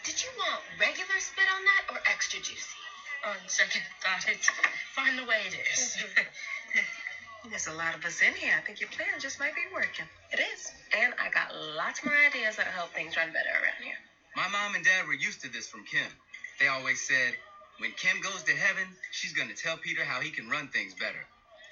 [0.03, 2.77] Did you want regular spit on that or extra juicy?
[3.25, 4.49] On second thought, it's
[4.93, 5.97] fine the way it is.
[7.45, 8.53] There's a lot of us in here.
[8.57, 10.05] I think your plan just might be working.
[10.33, 10.71] It is.
[10.97, 13.95] And I got lots more ideas that'll help things run better around here.
[14.35, 16.11] My mom and dad were used to this from Kim.
[16.59, 17.37] They always said,
[17.79, 20.93] when Kim goes to heaven, she's going to tell Peter how he can run things
[20.93, 21.23] better.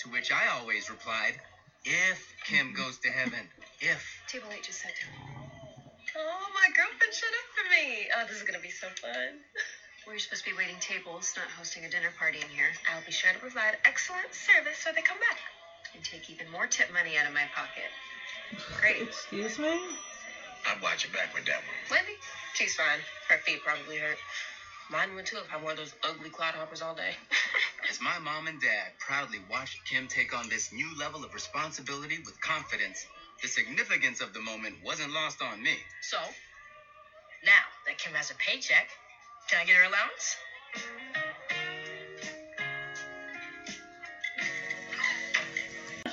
[0.06, 1.36] To which I always replied,
[1.84, 3.42] if Kim goes to heaven,
[3.82, 4.02] if.
[4.28, 5.36] Table 8 just sat down.
[6.18, 8.08] Oh, my girlfriend showed up for me.
[8.16, 9.42] Oh, this is going to be so fun.
[10.08, 12.70] We're supposed to be waiting tables, not hosting a dinner party in here.
[12.94, 15.42] I'll be sure to provide excellent service so they come back.
[15.94, 17.90] And take even more tip money out of my pocket.
[18.80, 19.02] Great.
[19.02, 19.80] Excuse me?
[20.68, 21.78] I'd watch your back with that one.
[21.92, 22.18] Wendy?
[22.54, 23.00] She's fine.
[23.30, 24.18] Her feet probably hurt.
[24.90, 27.16] Mine would too if I wore those ugly clodhoppers all day.
[27.90, 32.20] As my mom and dad proudly watched Kim take on this new level of responsibility
[32.26, 33.06] with confidence,
[33.42, 35.78] the significance of the moment wasn't lost on me.
[36.02, 36.18] So,
[37.44, 38.90] now that Kim has a paycheck,
[39.50, 40.36] can I get her allowance?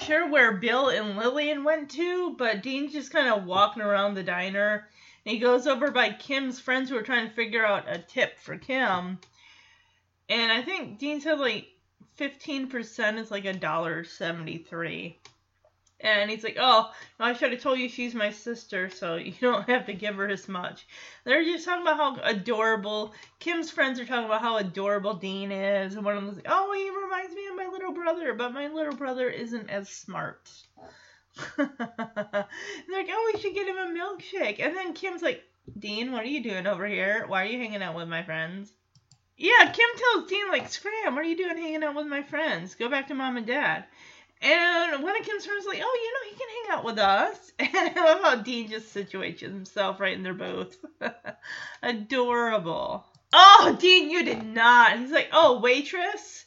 [0.03, 4.23] Sure where Bill and Lillian went to, but Dean's just kind of walking around the
[4.23, 4.89] diner.
[5.25, 8.39] And he goes over by Kim's friends who are trying to figure out a tip
[8.39, 9.19] for Kim.
[10.29, 11.69] And I think Dean said like
[12.19, 15.19] 15% is like a dollar 73.
[16.03, 19.69] And he's like, "Oh, I should have told you she's my sister, so you don't
[19.69, 20.85] have to give her as much."
[21.25, 25.95] They're just talking about how adorable Kim's friends are talking about how adorable Dean is,
[25.95, 28.67] and one of them's like, "Oh, he reminds me of my little brother, but my
[28.67, 30.51] little brother isn't as smart."
[31.57, 35.45] They're like, "Oh, we should get him a milkshake." And then Kim's like,
[35.79, 37.27] "Dean, what are you doing over here?
[37.29, 38.73] Why are you hanging out with my friends?"
[39.37, 42.75] Yeah, Kim tells Dean like, "Scram, what are you doing hanging out with my friends?
[42.75, 43.85] Go back to mom and dad."
[44.43, 46.99] And one of Kim's friends was like, oh, you know, he can hang out with
[46.99, 47.53] us.
[47.63, 50.77] And I love how Dean just situates himself right in their booth.
[51.83, 53.07] Adorable.
[53.33, 54.99] Oh, Dean, you did not.
[54.99, 56.45] He's like, oh, waitress,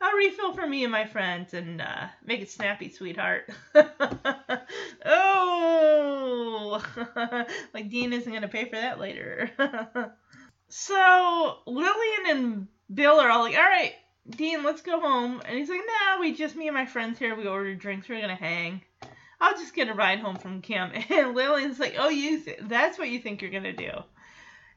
[0.00, 3.48] a refill for me and my friends, and uh, make it snappy, sweetheart.
[5.04, 6.82] oh,
[7.72, 9.50] like Dean isn't gonna pay for that later.
[10.68, 13.94] so Lillian and Bill are all like, all right.
[14.30, 15.40] Dean, let's go home.
[15.44, 18.20] And he's like, nah, we just, me and my friends here, we ordered drinks, we're
[18.20, 18.82] gonna hang.
[19.40, 20.90] I'll just get a ride home from Kim.
[21.10, 23.90] And Lillian's like, oh, you, th- that's what you think you're gonna do.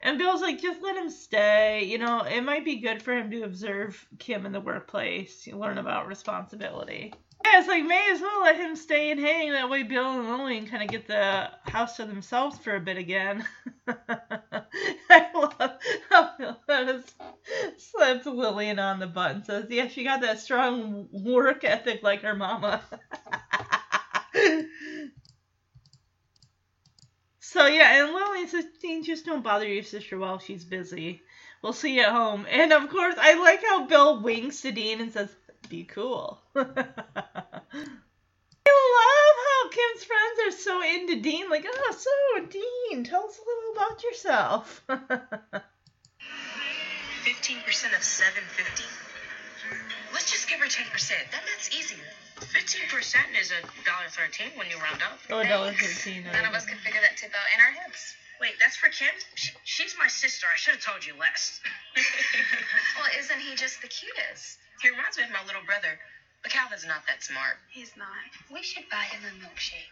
[0.02, 1.84] And Bill's like, just let him stay.
[1.86, 5.78] You know, it might be good for him to observe Kim in the workplace, learn
[5.78, 7.14] about responsibility.
[7.46, 9.52] Yeah, it's like, may as well let him stay and hang.
[9.52, 12.98] That way Bill and Lillian kind of get the house to themselves for a bit
[12.98, 13.46] again.
[13.88, 17.02] I love how Bill
[17.78, 22.24] slaps Lillian on the butt and says, yeah, she got that strong work ethic like
[22.24, 22.82] her mama.
[27.40, 31.22] so, yeah, and Lillian says, Dean, just don't bother your sister while she's busy.
[31.62, 32.46] We'll see you at home.
[32.50, 35.34] And, of course, I like how Bill winks to Dean and says,
[35.70, 36.40] be cool.
[36.56, 36.62] I
[38.96, 41.50] love how Kim's friends are so into Dean.
[41.50, 42.10] Like, oh, so
[42.46, 44.82] Dean, tell us a little about yourself.
[44.90, 45.04] 15%
[47.96, 48.84] of 750?
[50.14, 51.10] Let's just give her 10%.
[51.32, 52.06] Then that's easier.
[52.40, 55.20] 15% is a dollar thirteen when you round up.
[55.30, 56.24] oh, dollar fifteen.
[56.24, 58.16] None of us can figure that tip out in our heads.
[58.40, 59.12] Wait, that's for Kim?
[59.36, 60.48] She, she's my sister.
[60.48, 61.60] I should have told you less.
[62.98, 64.58] Well, isn't he just the cutest?
[64.82, 66.00] He reminds me of my little brother,
[66.42, 67.60] but Calvin's not that smart.
[67.70, 68.24] He's not.
[68.52, 69.92] We should buy him a milkshake.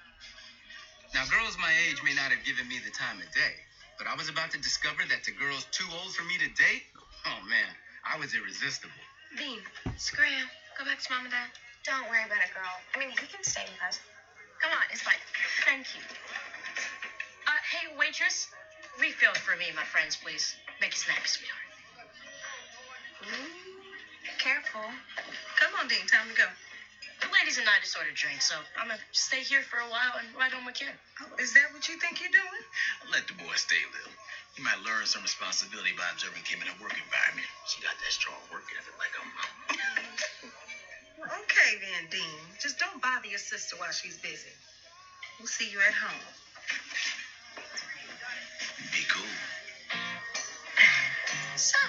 [1.13, 3.56] Now, girls my age may not have given me the time of day,
[3.97, 6.84] but I was about to discover that the girls too old for me to date,
[7.26, 7.71] oh man,
[8.04, 8.95] I was irresistible.
[9.36, 9.60] Dean,
[9.97, 10.47] Scram,
[10.78, 11.50] go back to mom and dad.
[11.86, 12.76] Don't worry about it, girl.
[12.95, 14.00] I mean, he can stay with us.
[14.62, 15.19] Come on, it's fine.
[15.63, 16.02] Thank you.
[17.47, 18.47] Uh, hey, waitress,
[19.00, 20.56] refills for me my friends, please.
[20.82, 21.67] Make it snappy, sweetheart.
[24.48, 24.88] Careful.
[25.60, 26.08] Come on, Dean.
[26.08, 26.48] Time to go.
[27.20, 30.16] The ladies and I just ordered drinks, so I'm gonna stay here for a while
[30.24, 30.88] and ride home with Kim.
[31.20, 32.64] Oh, is that what you think you're doing?
[33.12, 34.16] Let the boy stay a little.
[34.56, 37.44] He might learn some responsibility by observing Kim in a work environment.
[37.68, 39.68] She got that strong work ethic like her mama.
[41.20, 42.40] Well, okay then, Dean.
[42.56, 44.56] Just don't bother your sister while she's busy.
[45.44, 46.24] We'll see you at home.
[48.96, 49.28] Be cool.
[51.60, 51.84] So,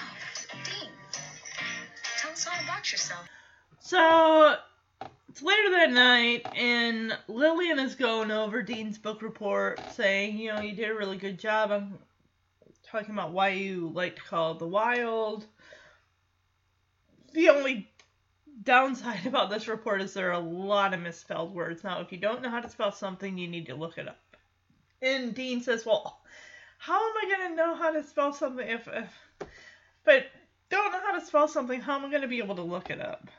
[0.67, 0.91] Dean,
[2.91, 3.27] yourself.
[3.79, 4.55] So
[5.29, 10.61] it's later that night, and Lillian is going over Dean's book report, saying, you know,
[10.61, 11.71] you did a really good job.
[11.71, 11.97] I'm
[12.83, 15.45] talking about why you like to call the wild.
[17.33, 17.89] The only
[18.63, 21.83] downside about this report is there are a lot of misspelled words.
[21.83, 24.19] Now, if you don't know how to spell something, you need to look it up.
[25.01, 26.19] And Dean says, well,
[26.77, 29.47] how am I going to know how to spell something if, if,
[30.03, 30.25] but
[30.69, 32.89] don't know how to spell something, how am I going to be able to look
[32.89, 33.29] it up?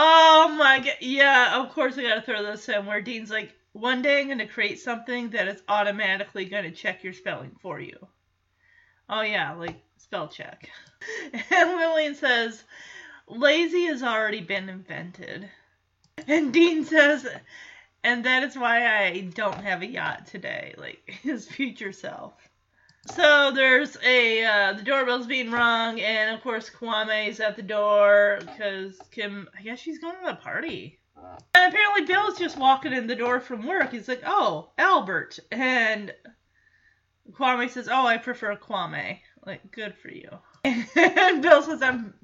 [0.00, 0.94] Oh my god.
[1.00, 4.46] Yeah, of course I gotta throw this in where Dean's like, one day I'm gonna
[4.46, 7.96] create something that is automatically gonna check your spelling for you.
[9.08, 10.70] Oh yeah, like spell check.
[11.50, 12.62] And Lillian says,
[13.26, 15.48] lazy has already been invented.
[16.28, 17.26] And Dean says,
[18.04, 22.34] and that is why I don't have a yacht today, like his future self.
[23.14, 28.38] So there's a uh, the doorbell's being rung, and of course Kwame's at the door
[28.40, 31.00] because Kim, I guess she's going to the party.
[31.54, 33.92] And apparently Bill's just walking in the door from work.
[33.92, 36.12] He's like, "Oh, Albert," and
[37.32, 40.28] Kwame says, "Oh, I prefer Kwame." Like, good for you.
[40.64, 42.14] And Bill says, "I'm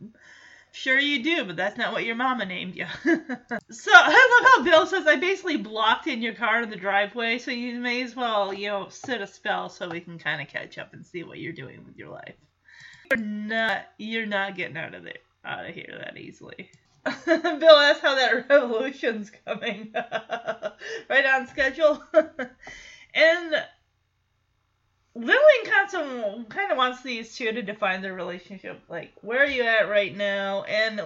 [0.76, 2.84] Sure you do, but that's not what your mama named you.
[3.04, 7.38] so I love how Bill says I basically blocked in your car in the driveway,
[7.38, 10.48] so you may as well, you know, sit a spell so we can kind of
[10.48, 12.34] catch up and see what you're doing with your life.
[13.08, 16.68] You're not, you're not getting out of there, out of here that easily.
[17.24, 19.92] Bill asks how that revolution's coming.
[19.94, 22.02] right on schedule.
[23.14, 23.64] and
[25.14, 28.80] Lillian Constable kind of wants these two to define their relationship.
[28.88, 30.64] Like, where are you at right now?
[30.64, 31.00] And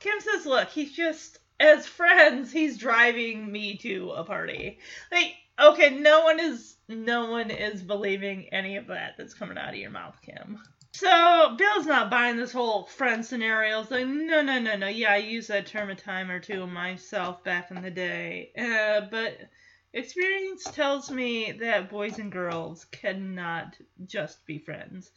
[0.00, 4.78] Kim says, look, he's just, as friends, he's driving me to a party.
[5.12, 9.70] Like, okay, no one is, no one is believing any of that that's coming out
[9.70, 10.58] of your mouth, Kim.
[10.92, 13.80] So Bill's not buying this whole friend scenario.
[13.80, 14.86] It's like, no, no, no, no.
[14.86, 18.52] Yeah, I used that term a time or two myself back in the day.
[18.56, 19.38] Uh, but
[19.94, 25.12] Experience tells me that boys and girls cannot just be friends.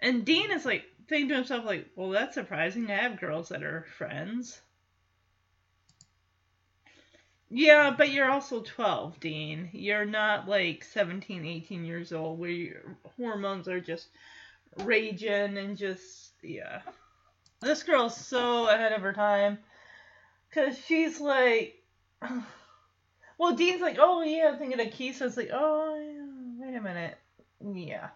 [0.00, 2.90] And Dean is like thinking to himself, like, well, that's surprising.
[2.90, 4.58] I have girls that are friends.
[7.50, 9.68] Yeah, but you're also 12, Dean.
[9.72, 14.08] You're not like 17, 18 years old where your hormones are just
[14.78, 16.80] raging and just, yeah.
[17.60, 19.58] This girl's so ahead of her time.
[20.48, 21.74] Because she's like.
[23.38, 27.18] Well, Dean's like, oh yeah, I'm thinking of Kisa's like, oh yeah, wait a minute,
[27.74, 28.08] yeah.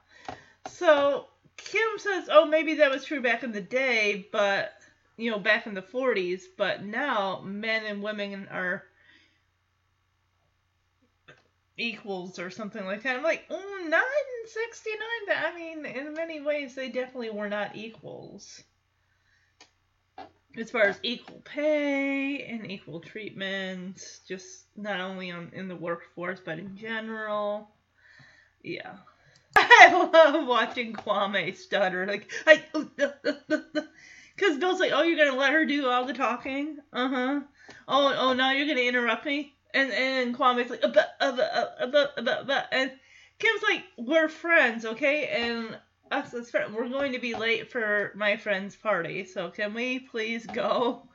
[0.66, 4.72] So Kim says, oh maybe that was true back in the day, but
[5.16, 8.84] you know back in the 40s, but now men and women are
[11.76, 13.16] equals or something like that.
[13.16, 17.76] I'm like, oh, not in 69, I mean, in many ways they definitely were not
[17.76, 18.62] equals
[20.58, 26.40] as far as equal pay and equal treatment, just not only on, in the workforce
[26.44, 27.70] but in general.
[28.62, 28.96] Yeah.
[29.56, 32.06] I love watching Kwame stutter.
[32.06, 32.62] Like, I.
[34.36, 36.78] Because Bill's like, oh, you're to let her do all the talking?
[36.94, 37.40] Uh huh.
[37.86, 39.54] Oh, oh, now you're to interrupt me?
[39.74, 42.90] And and Kwame's like, uh, uh, uh, uh, and
[43.38, 45.26] Kim's like, we're friends, okay?
[45.28, 45.78] And
[46.10, 50.00] us as friends, we're going to be late for my friend's party, so can we
[50.00, 51.08] please go?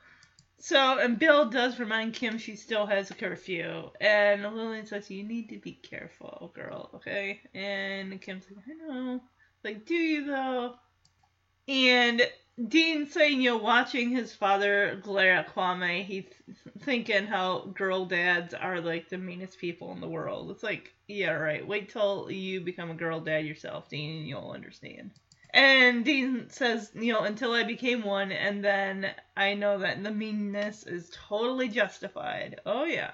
[0.58, 3.90] So, and Bill does remind Kim she still has a curfew.
[4.00, 7.40] And Lillian says, You need to be careful, girl, okay?
[7.54, 9.20] And Kim's like, I know.
[9.62, 10.76] Like, do you though?
[11.68, 12.22] And
[12.68, 16.24] Dean saying, you know, watching his father glare at Kwame, he's
[16.80, 20.50] thinking how girl dads are like the meanest people in the world.
[20.50, 21.66] It's like, yeah, right.
[21.66, 25.10] Wait till you become a girl dad yourself, Dean, and you'll understand.
[25.50, 30.10] And Dean says, you know, until I became one, and then I know that the
[30.10, 32.60] meanness is totally justified.
[32.64, 33.12] Oh, yeah.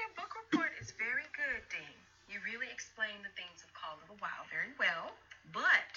[0.00, 1.96] Your book report is very good, Dean.
[2.28, 5.12] You really explained the things of Call of the Wild very well,
[5.52, 5.89] but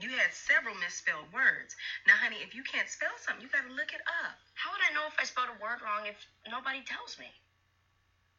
[0.00, 1.76] you had several misspelled words.
[2.06, 4.36] Now, honey, if you can't spell something, you got to look it up.
[4.56, 6.16] How would I know if I spelled a word wrong if
[6.48, 7.28] nobody tells me?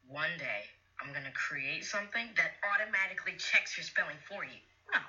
[0.06, 0.68] One day,
[1.00, 4.60] I'm going to create something that automatically checks your spelling for you.
[4.92, 5.00] No,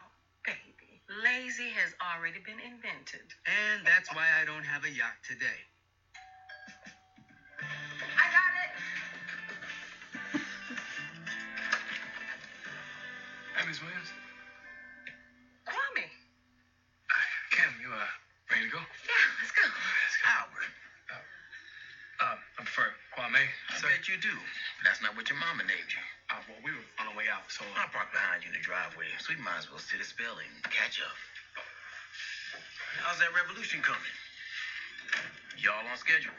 [0.46, 1.04] baby.
[1.12, 3.28] Lazy has already been invented.
[3.46, 5.60] And that's why I don't have a yacht today.
[8.16, 8.72] I got it.
[13.56, 14.15] Hey, Miss Williams.
[27.48, 30.06] So I parked behind you in the driveway, so we might as well sit a
[30.06, 31.16] spell and catch up.
[33.04, 34.16] How's that revolution coming?
[35.58, 36.34] Y'all on schedule?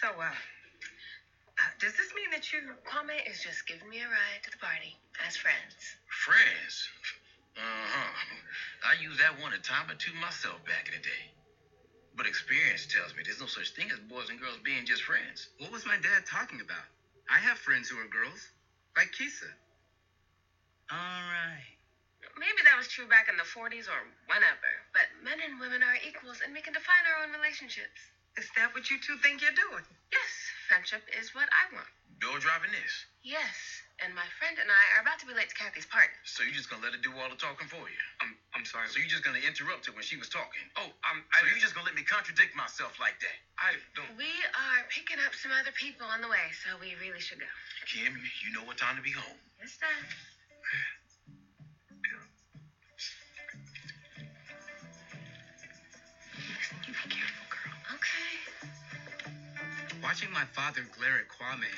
[0.00, 4.40] So, uh, uh, does this mean that you Kwame is just giving me a ride
[4.44, 5.96] to the party as friends.
[6.08, 6.88] Friends.
[7.56, 8.10] Uh-huh.
[8.86, 11.32] I used that one a time or two myself back in the day.
[12.16, 15.48] But experience tells me there's no such thing as boys and girls being just friends.
[15.58, 16.84] What was my dad talking about?
[17.28, 18.40] I have friends who are girls,
[18.96, 19.46] like Kisa.
[20.90, 21.76] All right.
[22.38, 25.98] Maybe that was true back in the 40s or whenever, but men and women are
[26.00, 28.00] equals and we can define our own relationships.
[28.38, 29.84] Is that what you two think you're doing?
[30.12, 30.32] Yes,
[30.68, 31.90] friendship is what I want.
[32.22, 32.94] You're driving this.
[33.22, 36.12] Yes, and my friend and I are about to be late to Kathy's party.
[36.24, 38.00] So you're just gonna let her do all the talking for you?
[38.24, 38.88] I'm I'm sorry.
[38.88, 40.64] So you're just gonna interrupt her when she was talking?
[40.80, 43.36] oh, I'm So I you just gonna let me contradict myself like that?
[43.60, 44.08] I don't.
[44.16, 47.50] We are picking up some other people on the way, so we really should go.
[47.84, 49.36] Kim, you know what time to be home.
[49.60, 49.88] Yes, Dad.
[56.86, 57.76] You be careful, girl.
[57.98, 58.32] Okay.
[60.02, 61.68] Watching my father glare at Kwame,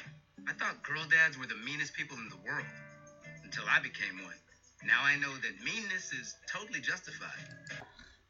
[0.49, 2.67] I thought girl dads were the meanest people in the world.
[3.45, 4.35] Until I became one.
[4.85, 7.29] Now I know that meanness is totally justified.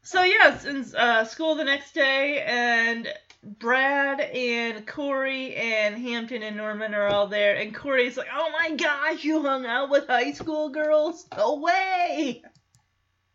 [0.03, 3.07] So yeah, it's in uh, school the next day, and
[3.41, 8.75] Brad and Corey and Hampton and Norman are all there, and Corey's like, "Oh my
[8.75, 11.25] gosh, you hung out with high school girls?
[11.35, 12.43] No way!"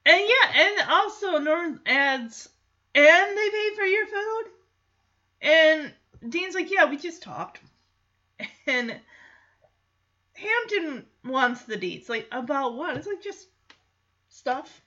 [0.06, 2.48] And yeah, and also Norman adds,
[2.94, 4.44] "And they paid for your food?"
[5.40, 5.94] And
[6.28, 7.60] Dean's like, "Yeah, we just talked."
[8.68, 9.00] And
[10.34, 12.96] Hampton wants the deets, like about what?
[12.96, 13.48] It's like just
[14.28, 14.82] stuff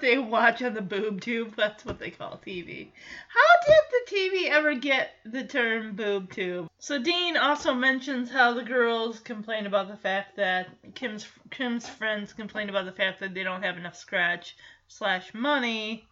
[0.00, 1.54] they watch on the boob tube.
[1.56, 2.88] That's what they call TV.
[3.28, 6.68] How did the TV ever get the term boob tube?
[6.78, 12.32] So Dean also mentions how the girls complain about the fact that Kim's Kim's friends
[12.32, 14.56] complain about the fact that they don't have enough scratch
[14.88, 16.06] slash money,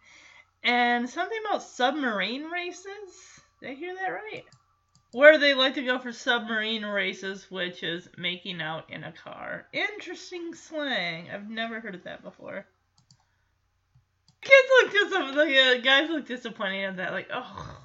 [0.63, 3.41] and something about submarine races.
[3.61, 4.45] Did I hear that right?
[5.13, 9.67] Where they like to go for submarine races, which is making out in a car.
[9.71, 11.29] Interesting slang.
[11.29, 12.65] I've never heard of that before.
[14.41, 15.35] Kids look disappointed.
[15.35, 17.11] The uh, guys look disappointed at that.
[17.11, 17.79] Like, oh.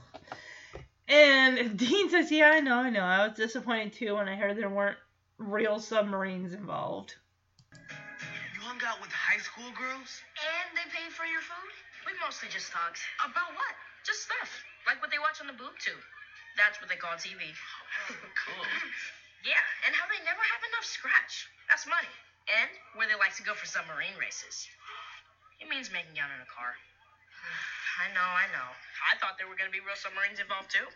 [1.06, 3.04] And Dean says, "Yeah, I know, I know.
[3.04, 4.96] I was disappointed too when I heard there weren't
[5.36, 7.14] real submarines involved."
[7.74, 10.22] You hung out with high school girls?
[10.40, 11.72] And they paid for your food?
[12.06, 13.00] We mostly just talked.
[13.20, 13.74] About what?
[14.06, 14.64] Just stuff.
[14.86, 16.00] Like what they watch on the boob tube.
[16.58, 17.46] That's what they call TV.
[18.44, 18.66] Cool.
[19.46, 21.46] Yeah, and how they never have enough scratch.
[21.70, 22.10] That's money.
[22.50, 24.66] And where they like to go for submarine races.
[25.62, 26.74] It means making out in a car.
[28.02, 28.68] I know, I know.
[28.98, 30.90] I thought there were going to be real submarines involved too.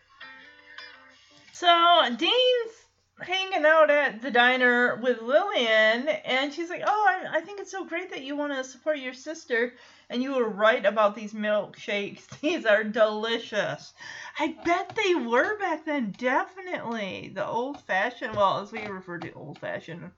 [1.55, 1.71] So
[2.19, 2.75] Dean's
[3.23, 7.71] hanging out at the diner with Lillian, and she's like, "Oh, I, I think it's
[7.71, 9.75] so great that you want to support your sister,
[10.11, 12.29] and you were right about these milkshakes.
[12.41, 13.95] These are delicious.
[14.39, 16.15] I bet they were back then.
[16.17, 18.37] Definitely the old-fashioned.
[18.37, 20.11] Well, as we refer to old-fashioned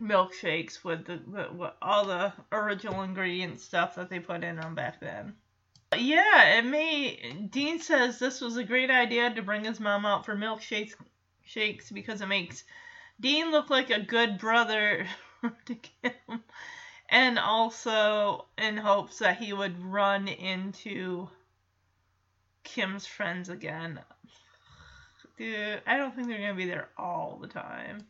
[0.00, 5.00] milkshakes with the, with all the original ingredient stuff that they put in them back
[5.00, 5.34] then."
[5.96, 7.48] Yeah, it may.
[7.50, 10.94] Dean says this was a great idea to bring his mom out for milkshakes
[11.46, 12.64] shakes because it makes
[13.20, 15.06] Dean look like a good brother
[15.66, 16.42] to Kim,
[17.08, 21.28] and also in hopes that he would run into
[22.62, 24.00] Kim's friends again.
[25.38, 28.06] Dude, I don't think they're gonna be there all the time.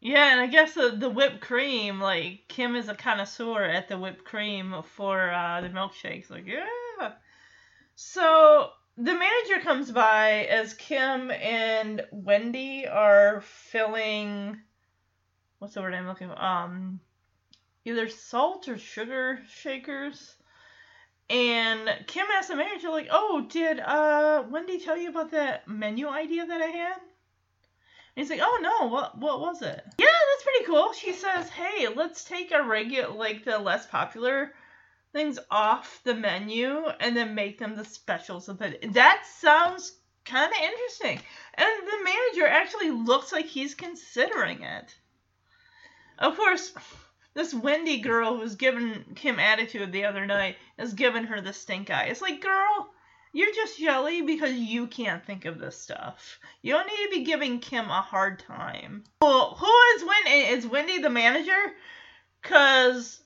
[0.00, 3.98] Yeah, and I guess the, the whipped cream, like Kim is a connoisseur at the
[3.98, 6.30] whipped cream for uh, the milkshakes.
[6.30, 7.12] Like, yeah.
[7.94, 14.58] So the manager comes by as Kim and Wendy are filling
[15.58, 16.42] what's the word I'm looking for?
[16.42, 17.00] Um
[17.84, 20.34] either salt or sugar shakers.
[21.28, 26.08] And Kim asks the manager, like, oh, did uh Wendy tell you about that menu
[26.08, 26.96] idea that I had?
[26.96, 29.84] And he's like, oh no, what what was it?
[29.98, 30.92] Yeah, that's pretty cool.
[30.94, 34.52] She says, hey, let's take a regular like the less popular
[35.16, 38.92] things off the menu and then make them the specials of it.
[38.92, 39.96] That sounds
[40.26, 41.18] kind of interesting.
[41.54, 44.94] And the manager actually looks like he's considering it.
[46.18, 46.74] Of course,
[47.32, 51.54] this Wendy girl who was giving Kim attitude the other night is giving her the
[51.54, 52.04] stink eye.
[52.04, 52.90] It's like, girl,
[53.32, 56.38] you're just jelly because you can't think of this stuff.
[56.60, 59.04] You don't need to be giving Kim a hard time.
[59.22, 60.48] Well, who is Wendy?
[60.50, 61.72] Is Wendy the manager?
[62.42, 63.20] Because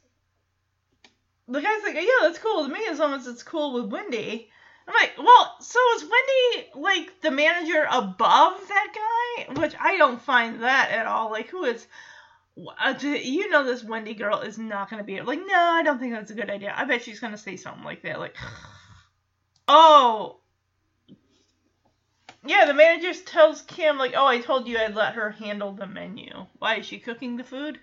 [1.50, 4.50] the guy's like, yeah, that's cool with me as long as it's cool with Wendy.
[4.86, 9.60] I'm like, well, so is Wendy like the manager above that guy?
[9.60, 11.30] Which I don't find that at all.
[11.30, 11.86] Like, who is?
[12.56, 16.12] Uh, you know, this Wendy girl is not gonna be like, no, I don't think
[16.12, 16.74] that's a good idea.
[16.76, 18.36] I bet she's gonna say something like that, like,
[19.68, 20.40] oh,
[22.44, 22.66] yeah.
[22.66, 26.46] The manager tells Kim like, oh, I told you I'd let her handle the menu.
[26.58, 27.78] Why is she cooking the food?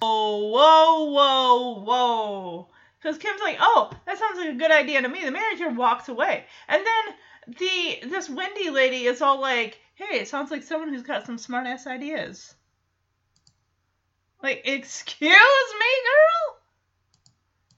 [0.00, 2.68] Whoa, whoa, whoa, whoa.
[3.00, 5.24] Because Kim's like, oh, that sounds like a good idea to me.
[5.24, 6.44] The manager walks away.
[6.68, 11.02] And then the this Wendy lady is all like, hey, it sounds like someone who's
[11.02, 12.54] got some smart ass ideas.
[14.42, 16.58] Like, excuse me, girl?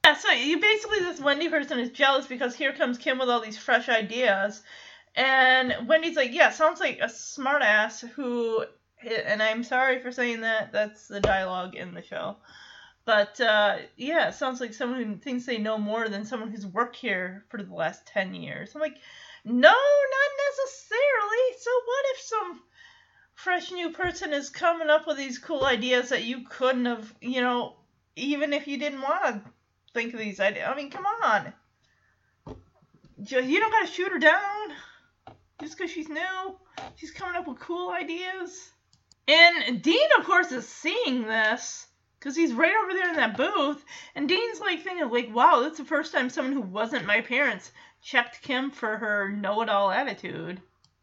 [0.04, 3.40] Yeah, so you basically this Wendy person is jealous because here comes Kim with all
[3.40, 4.62] these fresh ideas,
[5.16, 8.64] and Wendy's like, yeah, sounds like a smartass who,
[9.06, 10.72] and I'm sorry for saying that.
[10.72, 12.36] That's the dialogue in the show.
[13.04, 16.66] But uh, yeah, it sounds like someone who thinks they know more than someone who's
[16.66, 18.72] worked here for the last 10 years.
[18.74, 18.96] I'm like,
[19.44, 21.58] no, not necessarily.
[21.60, 22.62] So what if some
[23.34, 27.40] fresh new person is coming up with these cool ideas that you couldn't have, you
[27.40, 27.76] know,
[28.16, 29.50] even if you didn't want to
[29.94, 30.66] think of these ideas?
[30.68, 31.52] I mean, come on.
[33.18, 34.72] You don't got to shoot her down
[35.60, 36.58] just because she's new.
[36.96, 38.72] She's coming up with cool ideas.
[39.28, 41.86] And Dean, of course, is seeing this
[42.18, 43.84] because he's right over there in that booth.
[44.14, 47.72] And Dean's like thinking, like, wow, that's the first time someone who wasn't my parents
[48.02, 50.60] checked Kim for her know-it-all attitude.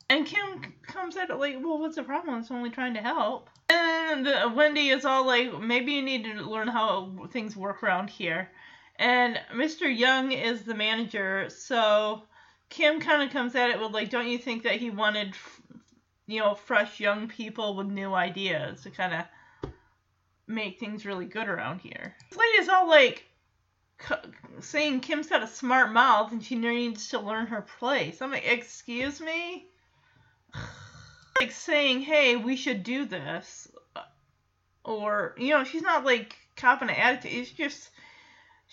[0.10, 2.40] And Kim comes at it like, well, what's the problem?
[2.40, 3.50] It's only trying to help.
[3.70, 8.50] And Wendy is all like, maybe you need to learn how things work around here.
[8.98, 9.84] And Mr.
[9.94, 12.24] Young is the manager, so
[12.70, 15.36] Kim kind of comes at it with like, don't you think that he wanted,
[16.28, 19.72] you know, fresh young people with new ideas to kind of
[20.48, 22.16] make things really good around here?
[22.30, 23.26] This lady is all like
[24.60, 28.22] saying Kim's got a smart mouth and she needs to learn her place.
[28.22, 29.68] I'm like, excuse me?
[31.40, 33.70] like saying, hey, we should do this.
[33.96, 34.02] Uh,
[34.84, 37.32] or, you know, she's not like copping an attitude.
[37.34, 37.90] It's just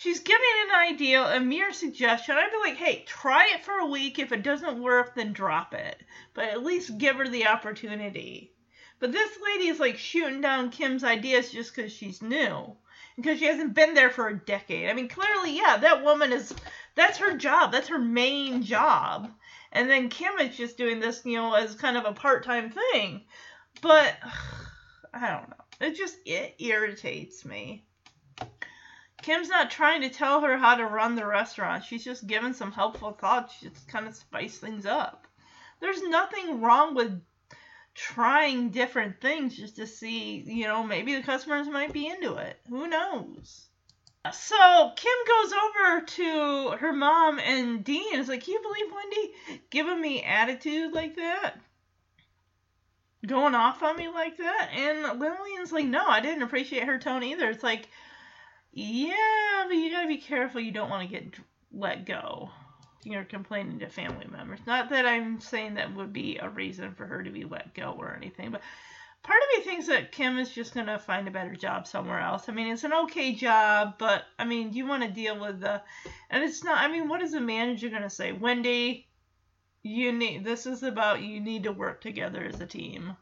[0.01, 2.35] she's giving an idea, a mere suggestion.
[2.35, 4.19] I'd be like, hey, try it for a week.
[4.19, 6.03] If it doesn't work, then drop it.
[6.33, 8.55] But at least give her the opportunity.
[8.99, 12.77] But this lady is like shooting down Kim's ideas just because she's new.
[13.17, 14.89] Because she hasn't been there for a decade.
[14.89, 16.55] I mean, clearly, yeah, that woman is,
[16.95, 17.71] that's her job.
[17.71, 19.31] That's her main job.
[19.71, 22.71] And then Kim is just doing this, you know, as kind of a part time
[22.71, 23.25] thing.
[23.83, 24.17] But,
[25.13, 25.87] I don't know.
[25.87, 27.85] It just, it irritates me.
[29.23, 31.85] Kim's not trying to tell her how to run the restaurant.
[31.85, 35.27] She's just giving some helpful thoughts just kind of spice things up.
[35.81, 37.21] There's nothing wrong with
[37.95, 42.59] trying different things just to see, you know, maybe the customers might be into it.
[42.69, 43.67] Who knows?
[44.33, 49.33] So Kim goes over to her mom and Dean is like, Can you believe Wendy
[49.71, 51.55] giving me attitude like that?
[53.27, 54.71] Going off on me like that?
[54.75, 57.49] And Lillian's like, No, I didn't appreciate her tone either.
[57.49, 57.89] It's like,
[58.73, 61.35] yeah, but you gotta be careful you don't want to get
[61.73, 62.51] let go.
[63.03, 64.61] You're complaining to family members.
[64.67, 67.97] Not that I'm saying that would be a reason for her to be let go
[67.99, 68.61] or anything, but
[69.23, 72.49] part of me thinks that Kim is just gonna find a better job somewhere else.
[72.49, 75.83] I mean, it's an okay job, but I mean, you want to deal with the,
[76.31, 76.79] and it's not.
[76.79, 78.33] I mean, what is the manager gonna say?
[78.33, 79.09] Wendy,
[79.83, 80.45] you need.
[80.45, 83.17] This is about you need to work together as a team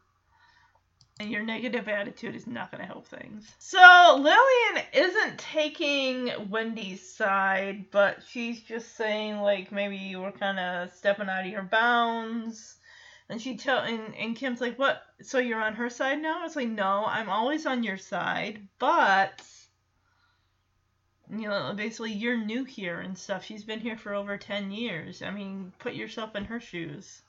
[1.20, 3.50] and your negative attitude is not going to help things.
[3.58, 10.58] So Lillian isn't taking Wendy's side, but she's just saying like maybe you were kind
[10.58, 12.76] of stepping out of your bounds.
[13.28, 15.02] And she tell and, and Kim's like, "What?
[15.20, 19.42] So you're on her side now?" It's like, "No, I'm always on your side, but
[21.30, 23.44] you know, basically you're new here and stuff.
[23.44, 25.20] She's been here for over 10 years.
[25.20, 27.20] I mean, put yourself in her shoes."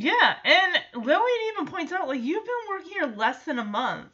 [0.00, 0.63] Yeah, and
[1.04, 4.12] Lillian even points out, like, you've been working here less than a month.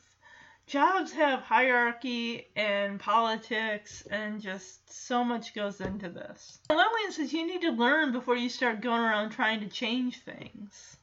[0.67, 6.61] Jobs have hierarchy and politics, and just so much goes into this.
[6.69, 10.97] Lillian says you need to learn before you start going around trying to change things.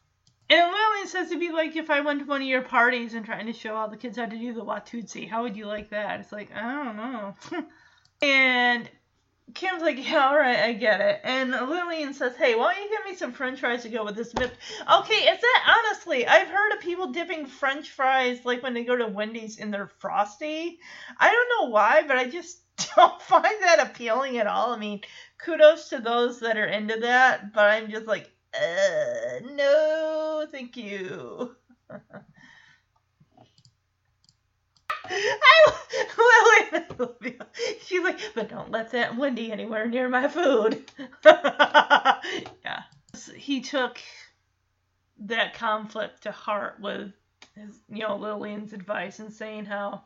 [0.49, 3.25] And Lillian says it'd be like if I went to one of your parties and
[3.25, 5.29] trying to show all the kids how to do the Watusi.
[5.29, 6.21] How would you like that?
[6.21, 7.35] It's like, I don't know.
[8.21, 8.89] and
[9.53, 11.21] Kim's like, yeah, all right, I get it.
[11.23, 14.15] And Lillian says, hey, why don't you give me some french fries to go with
[14.15, 14.51] this myth?
[14.93, 18.95] Okay, is that honestly, I've heard of people dipping french fries like when they go
[18.97, 20.79] to Wendy's in their Frosty.
[21.17, 22.59] I don't know why, but I just
[22.95, 24.73] don't find that appealing at all.
[24.73, 25.01] I mean,
[25.37, 31.55] kudos to those that are into that, but I'm just like, uh, no, thank you.
[35.09, 35.73] I
[36.97, 37.37] Lily,
[37.85, 40.83] she's like, but don't let that Wendy anywhere near my food.
[41.25, 42.83] yeah,
[43.35, 43.99] he took
[45.19, 47.11] that conflict to heart with
[47.55, 50.03] his, you know, Lillian's advice and saying how,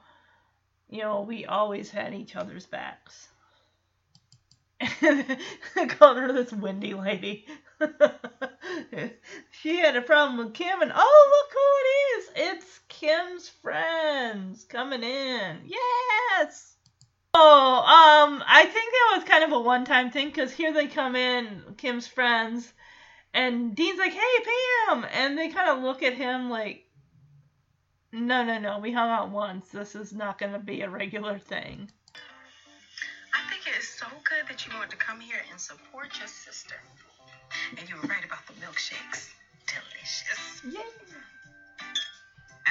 [0.89, 3.27] you know, we always had each other's backs.
[5.89, 7.45] called her this Wendy lady.
[9.51, 12.57] she had a problem with Kim, and oh, look who it is!
[12.57, 15.57] It's Kim's friends coming in.
[15.65, 16.75] Yes!
[17.33, 20.85] Oh, um, I think that was kind of a one time thing because here they
[20.85, 22.71] come in, Kim's friends,
[23.33, 24.45] and Dean's like, hey,
[24.87, 25.07] Pam!
[25.13, 26.85] And they kind of look at him like,
[28.11, 29.69] no, no, no, we hung out once.
[29.69, 31.89] This is not going to be a regular thing.
[33.33, 36.27] I think it is so good that you want to come here and support your
[36.27, 36.75] sister.
[37.79, 39.31] And you were right about the milkshakes.
[39.65, 40.61] Delicious.
[40.69, 40.81] Yeah.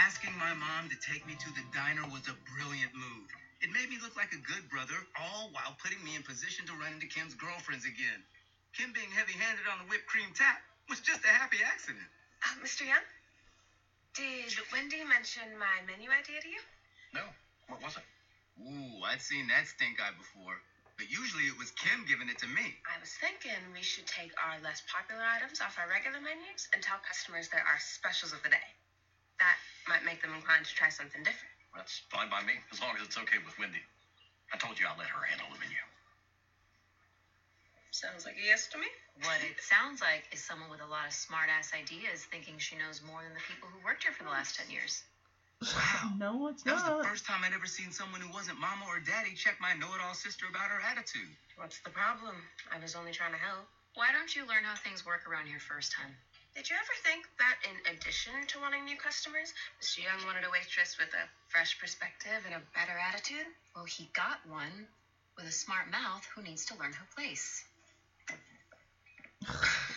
[0.01, 3.29] Asking my mom to take me to the diner was a brilliant move.
[3.61, 6.75] It made me look like a good brother, all while putting me in position to
[6.81, 8.25] run into Kim's girlfriends again.
[8.73, 12.09] Kim being heavy handed on the whipped cream tap was just a happy accident.
[12.41, 12.89] Uh, Mr.
[12.89, 13.05] Young,
[14.17, 16.65] did Wendy mention my menu idea to you?
[17.13, 17.29] No.
[17.69, 18.07] What was it?
[18.57, 20.65] Ooh, I'd seen that stink eye before.
[20.97, 22.73] But usually it was Kim giving it to me.
[22.89, 26.81] I was thinking we should take our less popular items off our regular menus and
[26.81, 28.69] tell customers there are specials of the day.
[29.41, 29.57] That
[29.91, 31.51] might make them inclined to try something different.
[31.75, 33.83] That's fine by me, as long as it's okay with Wendy.
[34.55, 35.83] I told you I'll let her handle the menu.
[37.91, 38.87] Sounds like a yes to me.
[39.27, 42.79] What it sounds like is someone with a lot of smart ass ideas thinking she
[42.79, 45.03] knows more than the people who worked here for the last 10 years.
[45.61, 46.15] Wow.
[46.21, 49.01] No, it's That was the first time I'd ever seen someone who wasn't mama or
[49.01, 51.29] daddy check my know it all sister about her attitude.
[51.57, 52.37] What's the problem?
[52.73, 53.67] I was only trying to help.
[53.95, 56.15] Why don't you learn how things work around here first, hun?
[56.55, 60.03] Did you ever think that in addition to wanting new customers, Mr.
[60.03, 63.47] Young wanted a waitress with a fresh perspective and a better attitude?
[63.75, 64.89] Well, he got one
[65.37, 67.65] with a smart mouth who needs to learn her place.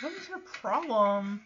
[0.01, 1.41] What is her problem?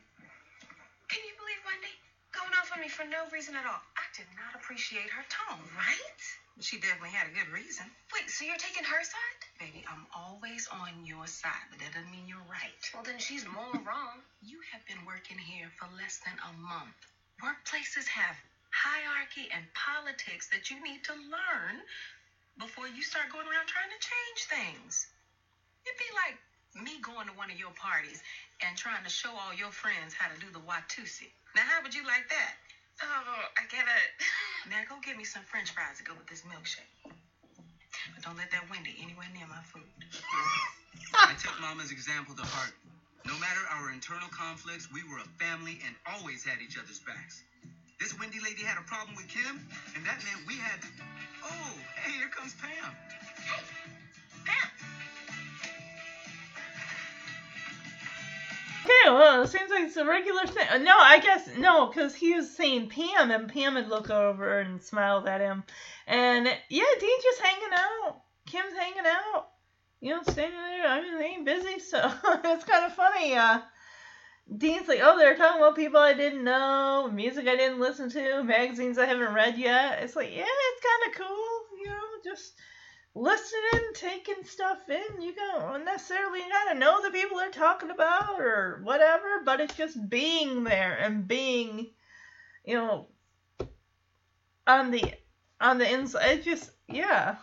[1.07, 1.95] Can you believe Wendy?
[2.31, 3.81] Going off on me for no reason at all.
[4.17, 5.61] Did not appreciate her tone.
[5.77, 6.17] Right?
[6.57, 7.85] But she definitely had a good reason.
[8.09, 9.41] Wait, so you're taking her side?
[9.61, 12.81] Baby, I'm always on your side, but that doesn't mean you're right.
[12.97, 14.25] Well, then she's more wrong.
[14.41, 16.97] You have been working here for less than a month.
[17.45, 18.33] Workplaces have
[18.73, 21.77] hierarchy and politics that you need to learn
[22.57, 25.13] before you start going around trying to change things.
[25.85, 26.41] It'd be like
[26.73, 28.25] me going to one of your parties
[28.65, 31.29] and trying to show all your friends how to do the Watusi.
[31.53, 32.57] Now, how would you like that?
[33.01, 34.09] Oh, I get it.
[34.67, 36.91] Now, go get me some french fries to go with this milkshake.
[37.07, 39.87] But don't let that Wendy anywhere near my food.
[41.15, 42.75] I took mama's example to heart.
[43.23, 47.43] No matter our internal conflicts, we were a family and always had each other's backs.
[47.99, 49.55] This Wendy lady had a problem with Kim,
[49.95, 50.83] and that meant we had.
[51.47, 51.71] Oh,
[52.03, 52.91] hey, here comes Pam.
[53.47, 53.63] Hey,
[54.43, 54.67] Pam,
[58.87, 60.83] Okay, well, it seems like it's a regular thing.
[60.85, 64.81] No, I guess no, because he was saying Pam, and Pam would look over and
[64.81, 65.65] smiled at him,
[66.07, 68.21] and yeah, Dean's just hanging out.
[68.45, 69.49] Kim's hanging out.
[69.99, 70.87] You know, standing there.
[70.87, 71.97] I mean, they ain't busy, so
[72.45, 73.35] it's kind of funny.
[73.35, 73.59] Uh,
[74.57, 78.43] Dean's like, oh, they're talking about people I didn't know, music I didn't listen to,
[78.43, 80.01] magazines I haven't read yet.
[80.01, 81.79] It's like, yeah, it's kind of cool.
[81.81, 82.53] You know, just
[83.17, 85.21] listening, taking stuff in.
[85.21, 90.09] You don't necessarily gotta know the people they're talking about or whatever, but it's just
[90.09, 91.87] being there and being,
[92.65, 93.07] you know,
[94.65, 95.13] on the
[95.59, 96.37] on the inside.
[96.37, 97.35] It's just yeah.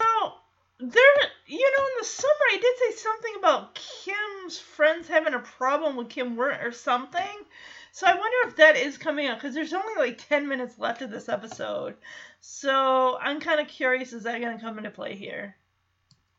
[0.00, 0.32] So
[0.78, 1.02] there,
[1.46, 5.96] you know, in the summary, I did say something about Kim's friends having a problem
[5.96, 7.22] with Kim Wert or something.
[7.92, 11.02] So I wonder if that is coming up because there's only like 10 minutes left
[11.02, 11.96] of this episode.
[12.40, 15.56] So I'm kind of curious is that going to come into play here?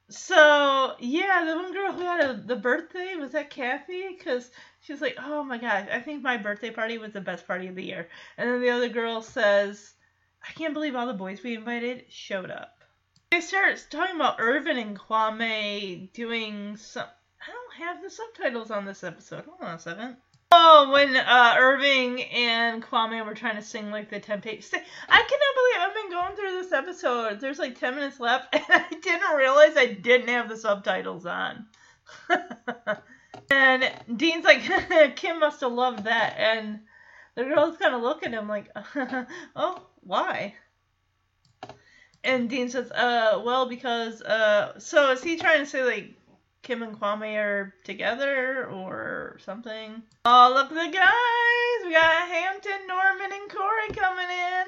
[0.09, 4.49] So yeah, the one girl who had a, the birthday was that Kathy because
[4.81, 7.67] she was like, "Oh my gosh, I think my birthday party was the best party
[7.67, 9.93] of the year." And then the other girl says,
[10.41, 12.83] "I can't believe all the boys we invited showed up."
[13.29, 17.07] They start talking about Irvin and Kwame doing some.
[17.47, 19.45] I don't have the subtitles on this episode.
[19.45, 20.17] Hold on a second.
[20.51, 24.73] Oh, when uh, Irving and Kwame were trying to sing like the Temptations.
[25.07, 27.39] I cannot believe I've been going through this episode.
[27.39, 31.67] There's like 10 minutes left, and I didn't realize I didn't have the subtitles on.
[33.51, 36.35] and Dean's like, Kim must have loved that.
[36.39, 36.79] And
[37.35, 38.71] the girl's kind of looking at him like,
[39.55, 40.55] oh, why?
[42.23, 46.18] And Dean says, uh, well, because, uh, so is he trying to say like
[46.61, 50.03] Kim and Kwame are together or something?
[50.25, 51.85] Oh, look the guys!
[51.85, 54.65] We got Hampton, Norman, and Corey coming in.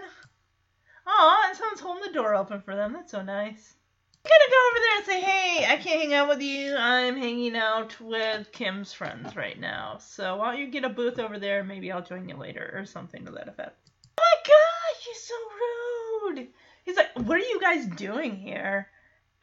[1.06, 2.94] Oh, and someone's holding the door open for them.
[2.94, 3.76] That's so nice.
[4.24, 6.76] I'm gonna go over there and say, hey, I can't hang out with you.
[6.76, 9.98] I'm hanging out with Kim's friends right now.
[10.00, 11.64] So why don't you get a booth over there?
[11.64, 13.78] Maybe I'll join you later or something to that effect.
[14.18, 16.48] Oh my gosh, you're so rude.
[16.86, 18.88] He's like, what are you guys doing here?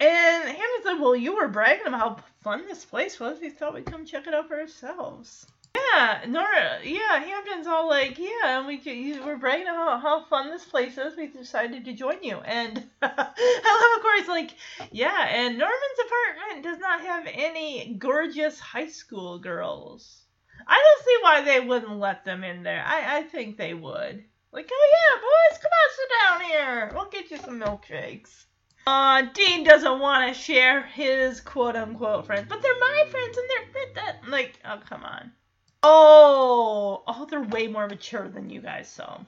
[0.00, 3.40] And Hampton's said, well, you were bragging about how fun this place was.
[3.40, 5.46] We thought we'd come check it out for ourselves.
[5.74, 6.78] Yeah, Nora.
[6.84, 10.96] Yeah, Hampton's all like, yeah, and we you were bragging about how fun this place
[10.98, 11.16] is.
[11.16, 14.54] We decided to join you, and I love, of course, like,
[14.92, 20.22] yeah, and Norman's apartment does not have any gorgeous high school girls.
[20.66, 22.84] I don't see why they wouldn't let them in there.
[22.86, 24.24] I I think they would.
[24.52, 26.90] Like, oh yeah, boys, come on, sit down here.
[26.94, 28.44] We'll get you some milkshakes.
[28.90, 33.46] Uh, Dean doesn't want to share his quote unquote friends, but they're my friends and
[33.50, 35.30] they're that like oh come on.
[35.82, 39.26] Oh, oh, they're way more mature than you guys, so.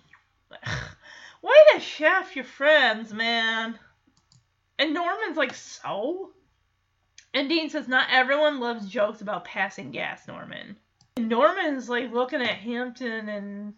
[1.42, 3.78] Way to shaft your friends, man.
[4.78, 6.30] And Norman's like, so?
[7.34, 10.76] And Dean says, not everyone loves jokes about passing gas, Norman.
[11.18, 13.74] And Norman's like looking at Hampton and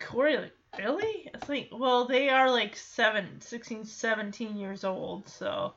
[0.00, 1.30] Corey, like, really?
[1.34, 5.74] It's like, well, they are like seven, 16, 17 years old, so.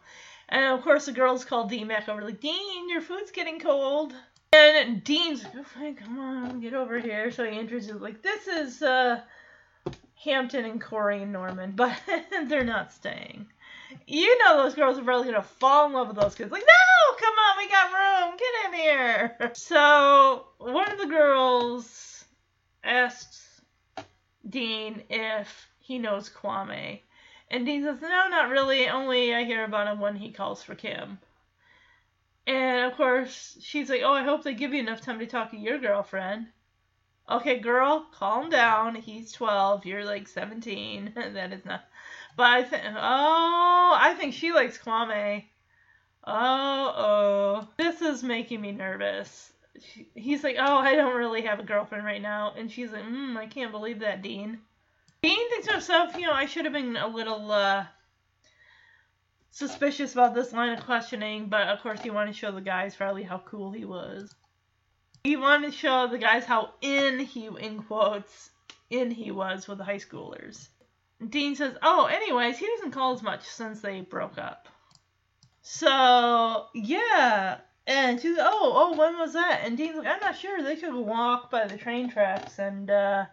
[0.49, 4.13] And of course, the girls call Dean back over, like, Dean, your food's getting cold.
[4.53, 7.31] And Dean's like, okay, come on, get over here.
[7.31, 9.21] So he introduces, like, this is, uh,
[10.25, 11.97] Hampton and Corey and Norman, but
[12.47, 13.47] they're not staying.
[14.07, 16.51] You know those girls are probably gonna fall in love with those kids.
[16.51, 19.37] Like, no, come on, we got room, get in here.
[19.53, 22.25] So one of the girls
[22.83, 23.44] asks
[24.47, 27.01] Dean if he knows Kwame,
[27.49, 28.87] and Dean says, no, not really.
[28.87, 31.19] Only I hear about him when he calls for Kim.
[32.47, 35.51] And of course, she's like, oh, I hope they give you enough time to talk
[35.51, 36.47] to your girlfriend.
[37.29, 38.95] Okay, girl, calm down.
[38.95, 39.85] He's 12.
[39.85, 41.13] You're like 17.
[41.15, 41.85] that is not.
[42.37, 42.83] But I think.
[42.85, 45.45] Oh, I think she likes Kwame.
[46.23, 47.67] Oh, oh.
[47.77, 49.51] This is making me nervous.
[49.79, 52.53] She, he's like, oh, I don't really have a girlfriend right now.
[52.57, 54.59] And she's like, hmm, I can't believe that, Dean.
[55.21, 57.85] Dean thinks to himself, you know, I should have been a little, uh,
[59.51, 62.93] suspicious about this line of questioning, but of course he wanted to show the guys
[62.95, 64.35] probably how cool he was.
[65.23, 68.51] He wanted to show the guys how in he, in quotes,
[68.89, 70.67] in he was with the high schoolers.
[71.29, 74.67] Dean says, oh, anyways, he doesn't call as much since they broke up.
[75.61, 77.59] So, yeah.
[77.87, 79.61] And she's like, oh, oh, when was that?
[79.63, 80.61] And Dean's like, I'm not sure.
[80.61, 83.25] They took a walk by the train tracks and, uh,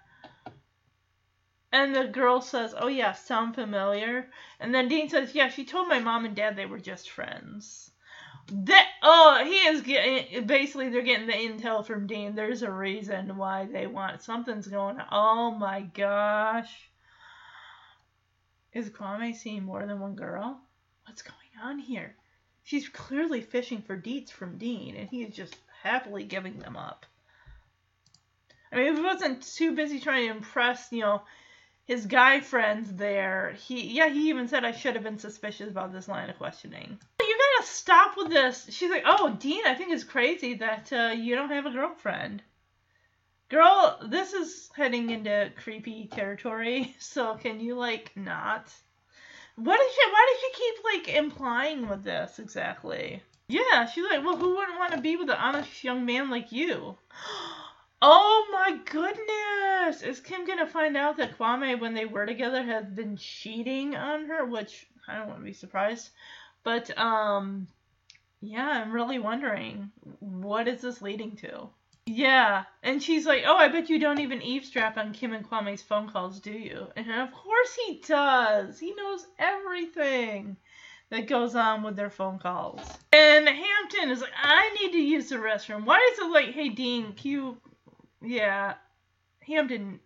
[1.72, 4.28] and the girl says, oh, yeah, sound familiar?
[4.60, 7.90] And then Dean says, yeah, she told my mom and dad they were just friends.
[8.52, 12.34] That oh, he is getting basically they're getting the intel from Dean.
[12.34, 14.98] There's a reason why they want something's going.
[15.10, 16.90] Oh my gosh.
[18.72, 20.60] Is Kwame seeing more than one girl?
[21.06, 22.16] What's going on here?
[22.64, 27.06] She's clearly fishing for deets from Dean, and he is just happily giving them up.
[28.70, 31.22] I mean, if he wasn't too busy trying to impress, you know,
[31.84, 35.92] his guy friends there, he yeah, he even said I should have been suspicious about
[35.92, 38.66] this line of questioning You gotta stop with this.
[38.70, 42.42] She's like, oh, Dean, I think it's crazy that uh, you don't have a girlfriend.
[43.48, 48.72] Girl, this is heading into creepy territory, so can you, like, not?
[49.56, 53.22] What did she, why did she keep, like, implying with this exactly?
[53.48, 56.52] Yeah, she's like, well, who wouldn't want to be with an honest young man like
[56.52, 56.96] you?
[58.04, 60.02] Oh my goodness!
[60.02, 64.26] Is Kim gonna find out that Kwame, when they were together, has been cheating on
[64.26, 64.44] her?
[64.44, 66.10] Which I don't want to be surprised.
[66.64, 67.68] But um
[68.40, 71.68] yeah, I'm really wondering what is this leading to?
[72.06, 75.82] Yeah, and she's like, "Oh, I bet you don't even eavesdrop on Kim and Kwame's
[75.82, 78.78] phone calls, do you?" And of course he does.
[78.78, 80.56] He knows everything
[81.10, 82.80] that goes on with their phone calls.
[83.12, 86.70] And Hampton is like, "I need to use the restroom." Why is it like, "Hey
[86.70, 87.56] Dean, can you?"
[88.20, 88.74] Yeah,
[89.46, 90.00] Hampton.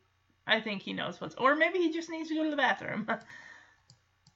[0.47, 3.09] I think he knows what's, or maybe he just needs to go to the bathroom.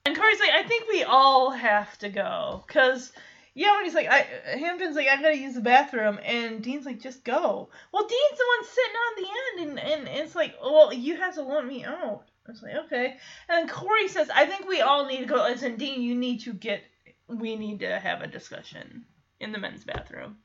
[0.06, 2.64] And Corey's like, I think we all have to go.
[2.66, 3.12] Because,
[3.54, 4.26] yeah, when he's like, I,
[4.58, 6.18] Hampton's like, I gotta use the bathroom.
[6.24, 7.68] And Dean's like, just go.
[7.92, 9.80] Well, Dean's the one sitting on the end.
[9.80, 12.24] And, and it's like, well, you have to let me out.
[12.46, 13.16] I was like, okay.
[13.48, 15.44] And then Corey says, I think we all need to go.
[15.44, 16.82] As in, Dean, you need to get,
[17.28, 19.04] we need to have a discussion
[19.40, 20.36] in the men's bathroom.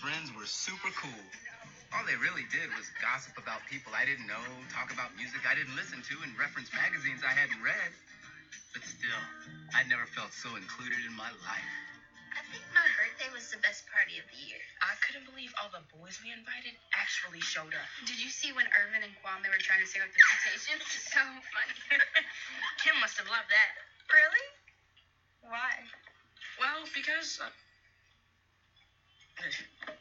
[0.00, 1.22] Friends were super cool.
[1.94, 4.40] All they really did was gossip about people I didn't know,
[4.72, 7.92] talk about music I didn't listen to, and reference magazines I hadn't read.
[8.72, 9.22] But still,
[9.76, 11.72] I never felt so included in my life.
[12.32, 14.60] I think my birthday was the best party of the year.
[14.80, 17.88] I couldn't believe all the boys we invited actually showed up.
[18.08, 20.84] Did you see when Irvin and Kwame were trying to sing up the Temptations?
[21.12, 21.76] so funny.
[22.80, 23.70] Kim must have loved that.
[24.08, 24.44] Really?
[25.44, 25.72] Why?
[26.56, 27.40] Well, because.
[27.40, 27.52] Uh...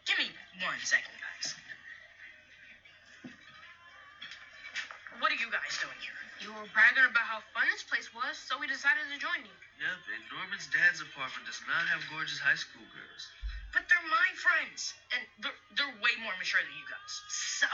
[0.05, 0.29] Give me
[0.61, 1.55] one second, guys.
[5.19, 6.20] What are you guys doing here?
[6.41, 9.53] You were bragging about how fun this place was, so we decided to join you.
[9.77, 13.23] Yeah, but Norman's dad's apartment does not have gorgeous high school girls.
[13.69, 17.13] But they're my friends, and they're, they're way more mature than you guys.
[17.29, 17.69] So?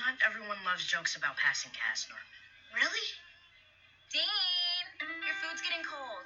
[0.00, 2.32] Not everyone loves jokes about passing gas, Norman.
[2.72, 3.06] Really?
[4.08, 4.84] Dean,
[5.20, 6.24] your food's getting cold.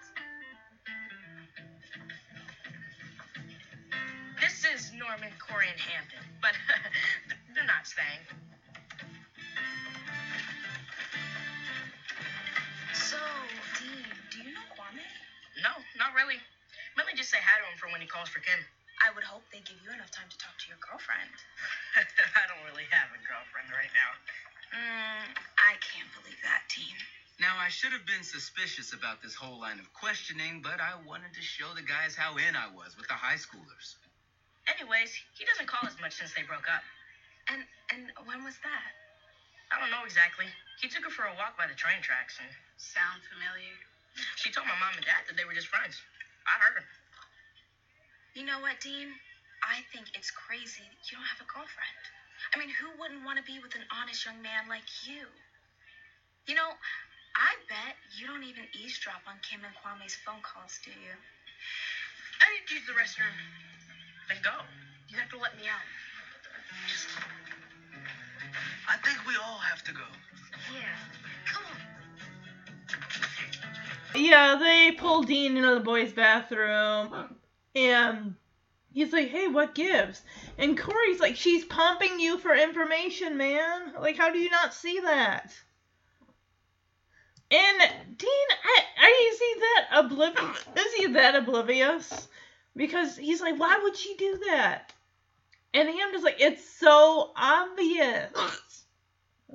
[4.38, 6.54] This is Norman, Corey, and Hampton, but
[7.54, 8.22] they're not staying.
[13.08, 13.16] So,
[13.80, 15.00] Dean, Do you know Kwame?
[15.64, 16.36] No, not really.
[16.92, 18.60] Let me just say hi to him for when he calls for Kim.
[19.00, 21.32] I would hope they give you enough time to talk to your girlfriend.
[21.96, 24.12] I don't really have a girlfriend right now.
[24.76, 25.24] Mm,
[25.56, 27.00] I can't believe that, Dean.
[27.40, 31.32] Now, I should have been suspicious about this whole line of questioning, but I wanted
[31.32, 33.96] to show the guys how in I was with the high schoolers.
[34.68, 36.84] Anyways, he doesn't call as much since they broke up.
[37.48, 38.97] And and when was that?
[39.70, 40.48] I don't know exactly.
[40.80, 42.48] He took her for a walk by the train tracks, and
[42.78, 43.74] Sound familiar?
[44.36, 46.00] she told my mom and dad that they were just friends.
[46.46, 46.86] I heard her.
[48.34, 49.10] You know what, Dean?
[49.62, 52.02] I think it's crazy that you don't have a girlfriend.
[52.54, 55.26] I mean, who wouldn't want to be with an honest young man like you?
[56.46, 56.70] You know,
[57.36, 61.14] I bet you don't even eavesdrop on Kim and Kwame's phone calls, do you?
[62.40, 63.34] I need to use the restroom.
[64.28, 64.54] Then go.
[65.10, 65.82] You have to let me out.
[68.88, 70.00] I think we all have to go.
[70.74, 70.96] Yeah.
[71.46, 71.62] Come
[74.14, 74.20] on.
[74.20, 77.36] Yeah, they pull Dean into the boys' bathroom,
[77.74, 78.34] and
[78.94, 80.22] he's like, "Hey, what gives?"
[80.56, 83.92] And Corey's like, "She's pumping you for information, man.
[84.00, 85.54] Like, how do you not see that?"
[87.50, 90.64] And Dean, I, are you see that oblivious?
[90.76, 92.28] Is he that oblivious?
[92.74, 94.94] Because he's like, "Why would she do that?"
[95.74, 98.32] And I'm just like, "It's so obvious."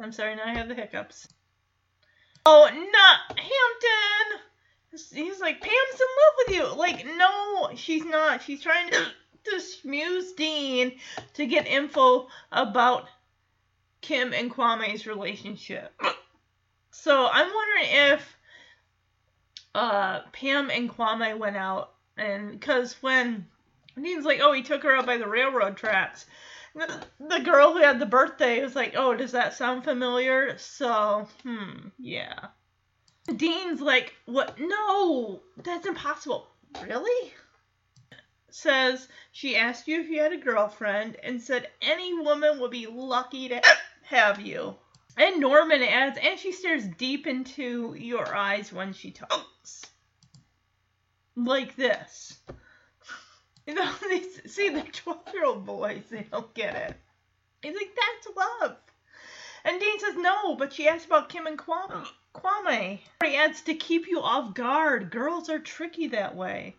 [0.01, 1.27] I'm sorry, now I have the hiccups.
[2.45, 4.41] Oh, not Hampton.
[4.91, 6.75] He's like, Pam's in love with you.
[6.75, 8.43] Like, no, she's not.
[8.43, 9.05] She's trying to,
[9.45, 10.99] to Dean
[11.35, 13.07] to get info about
[14.01, 15.93] Kim and Kwame's relationship.
[16.91, 18.37] So I'm wondering if
[19.73, 23.47] uh, Pam and Kwame went out, and because when
[24.01, 26.25] Dean's like, oh, he took her out by the railroad tracks.
[27.19, 30.57] The, girl who had the birthday was like, oh, does that sound familiar?
[30.57, 32.47] So, hmm, yeah.
[33.35, 34.57] Dean's like, what?
[34.59, 36.47] No, that's impossible.
[36.81, 37.31] Really?
[38.49, 42.87] Says she asked you if you had a girlfriend and said any woman would be
[42.87, 43.61] lucky to
[44.03, 44.75] have you.
[45.15, 49.85] And Norman adds, and she stares deep into your eyes when she talks.
[51.35, 52.39] Like this.
[53.67, 56.97] You know, they see the 12 year old boys, they don't get it.
[57.61, 58.75] He's like, that's love.
[59.63, 62.05] And Dean says, no, but she asked about Kim and Kwame.
[62.35, 62.99] Kwame.
[63.23, 65.11] He adds to keep you off guard.
[65.11, 66.75] Girls are tricky that way.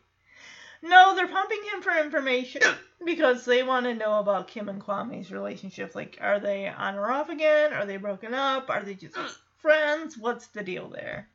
[0.82, 2.60] No, they're pumping him for information
[3.06, 5.94] because they want to know about Kim and Kwame's relationship.
[5.94, 7.72] Like, are they on or off again?
[7.72, 8.68] Are they broken up?
[8.68, 9.16] Are they just
[9.56, 10.18] friends?
[10.18, 11.28] What's the deal there?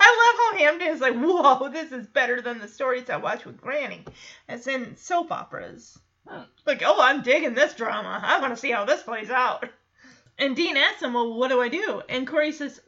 [0.00, 3.44] I love how Hampton is like, whoa, this is better than the stories I watch
[3.44, 4.04] with Granny,
[4.48, 5.98] as in soap operas.
[6.66, 8.20] Like, oh, I'm digging this drama.
[8.22, 9.68] I want to see how this plays out.
[10.38, 12.02] And Dean asks him, well, what do I do?
[12.08, 12.80] And Corey says,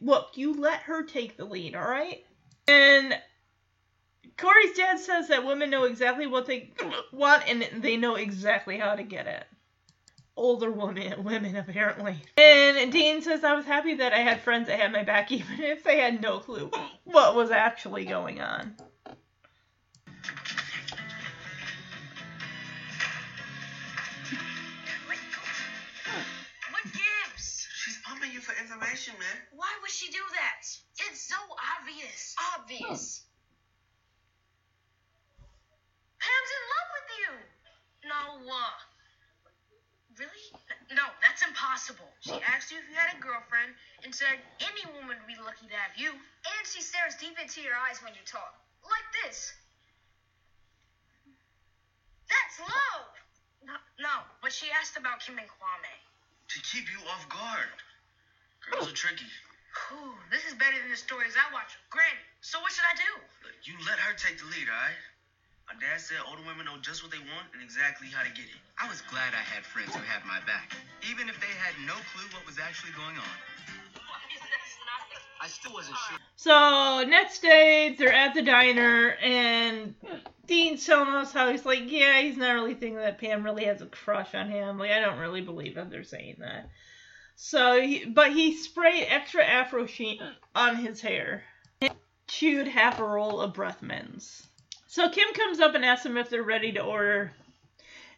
[0.00, 2.24] look, you let her take the lead, all right?
[2.66, 3.14] And
[4.36, 6.72] Corey's dad says that women know exactly what they
[7.12, 9.44] want and they know exactly how to get it.
[10.36, 12.16] Older women, women apparently.
[12.36, 15.60] And Dean says I was happy that I had friends that had my back, even
[15.60, 16.70] if they had no clue
[17.04, 18.76] what was actually going on.
[26.70, 27.66] What gives?
[27.74, 29.42] She's pumping you for information, man.
[29.54, 30.66] Why would she do that?
[31.10, 31.36] It's so
[31.80, 32.34] obvious.
[32.58, 33.22] Obvious.
[36.20, 37.30] Pam's in love with you.
[38.08, 38.52] No.
[38.52, 38.95] Uh,
[40.18, 40.46] really?
[40.92, 42.08] No, that's impossible.
[42.20, 45.68] She asked you if you had a girlfriend and said any woman would be lucky
[45.68, 46.12] to have you.
[46.12, 48.56] And she stares deep into your eyes when you talk.
[48.84, 49.52] Like this.
[52.28, 53.10] That's love.
[53.66, 55.96] No, no, but she asked about Kim and Kwame.
[56.54, 57.74] To keep you off guard.
[58.62, 59.26] Girls are tricky.
[59.90, 62.24] Whew, this is better than the stories I watch with Granny.
[62.40, 63.10] So what should I do?
[63.66, 65.02] You let her take the lead, alright?
[65.66, 68.44] My dad said older women know just what they want and exactly how to get
[68.46, 68.60] it.
[68.78, 70.76] I was glad I had friends who had my back,
[71.10, 73.36] even if they had no clue what was actually going on.
[75.42, 76.18] I still wasn't sure.
[76.36, 79.94] So next day, they're at the diner, and
[80.46, 83.82] Dean's telling us how he's like, yeah, he's not really thinking that Pam really has
[83.82, 84.78] a crush on him.
[84.78, 86.70] Like, I don't really believe that they're saying that.
[87.34, 90.20] So, he, but he sprayed extra Afro sheen
[90.54, 91.42] on his hair,
[91.80, 91.92] and
[92.28, 94.46] chewed half a roll of breath mints.
[94.96, 97.34] So Kim comes up and asks them if they're ready to order,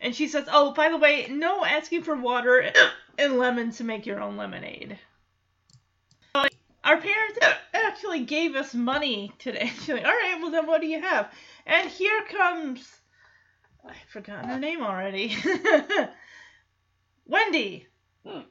[0.01, 2.73] and she says, "Oh, by the way, no asking for water
[3.19, 4.97] and lemon to make your own lemonade."
[6.37, 7.39] Our parents
[7.75, 9.67] actually gave us money today.
[9.75, 11.35] She's like, all right, well then what do you have?
[11.67, 12.89] And here comes,
[13.85, 15.37] I've forgotten her name already.
[17.27, 17.89] Wendy.
[18.25, 18.43] Hmm.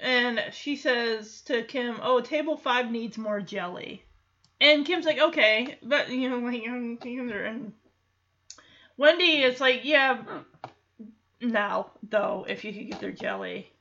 [0.00, 4.06] and she says to Kim, "Oh, table five needs more jelly."
[4.62, 7.72] And Kim's like, "Okay," but you know, like, um, and
[8.96, 10.22] Wendy is like, "Yeah,
[11.40, 13.72] now though, if you could get their jelly."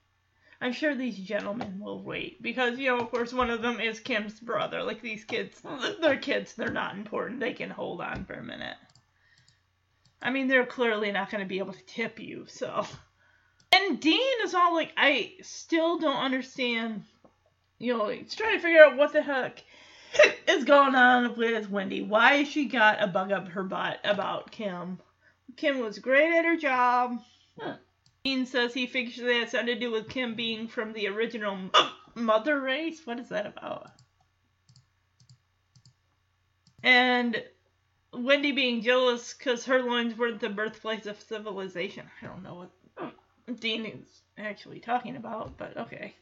[0.59, 3.99] I'm sure these gentlemen will wait because, you know, of course, one of them is
[3.99, 4.83] Kim's brother.
[4.83, 5.61] Like these kids,
[6.01, 7.39] they're kids, they're not important.
[7.39, 8.77] They can hold on for a minute.
[10.21, 12.85] I mean, they're clearly not going to be able to tip you, so.
[13.71, 17.05] And Dean is all like, I still don't understand.
[17.79, 19.63] You know, he's trying to figure out what the heck
[20.47, 22.01] is going on with Wendy.
[22.01, 24.99] Why she got a bug up her butt about Kim?
[25.57, 27.21] Kim was great at her job.
[28.23, 31.57] Dean says he figures that has something to do with Kim being from the original
[32.15, 33.05] mother race.
[33.05, 33.87] What is that about?
[36.83, 37.43] And
[38.13, 42.05] Wendy being jealous because her loins weren't the birthplace of civilization.
[42.21, 46.15] I don't know what Dean is actually talking about, but okay.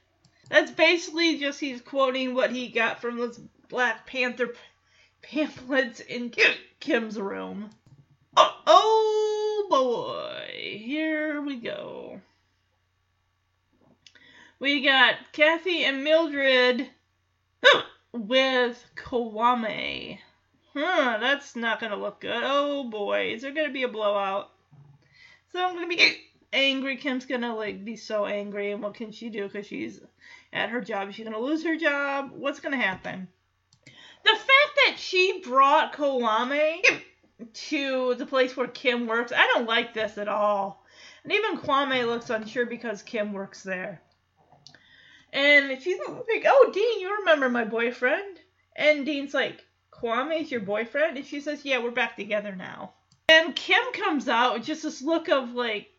[0.50, 3.40] That's basically just he's quoting what he got from those
[3.70, 4.50] Black Panther
[5.22, 6.34] pamphlets in
[6.80, 7.70] Kim's room.
[8.36, 12.22] Oh boy, here we go.
[14.60, 16.90] We got Kathy and Mildred
[18.12, 20.20] with Kwame.
[20.74, 22.42] Huh, that's not gonna look good.
[22.44, 24.50] Oh boy, is there gonna be a blowout?
[25.52, 26.18] So I'm gonna be
[26.54, 26.98] angry.
[26.98, 29.48] Kim's gonna like be so angry, and what can she do?
[29.48, 30.02] Because she's
[30.54, 31.10] at her job.
[31.10, 32.32] Is she gonna lose her job?
[32.36, 33.28] What's gonna happen?
[33.86, 36.82] The fact that she brought Kwame
[37.54, 40.86] to the place where Kim works, I don't like this at all.
[41.24, 44.02] And even Kwame looks unsure because Kim works there.
[45.32, 48.40] And she's like, "Oh, Dean, you remember my boyfriend?"
[48.76, 49.64] And Dean's like,
[50.02, 51.18] Kwame is your boyfriend?
[51.18, 52.94] And she says, Yeah, we're back together now.
[53.28, 55.90] And Kim comes out with just this look of like,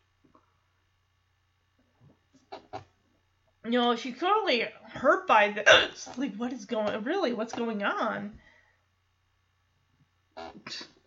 [3.65, 6.09] you know, she's totally hurt by this.
[6.17, 7.33] like, what is going really?
[7.33, 8.39] What's going on?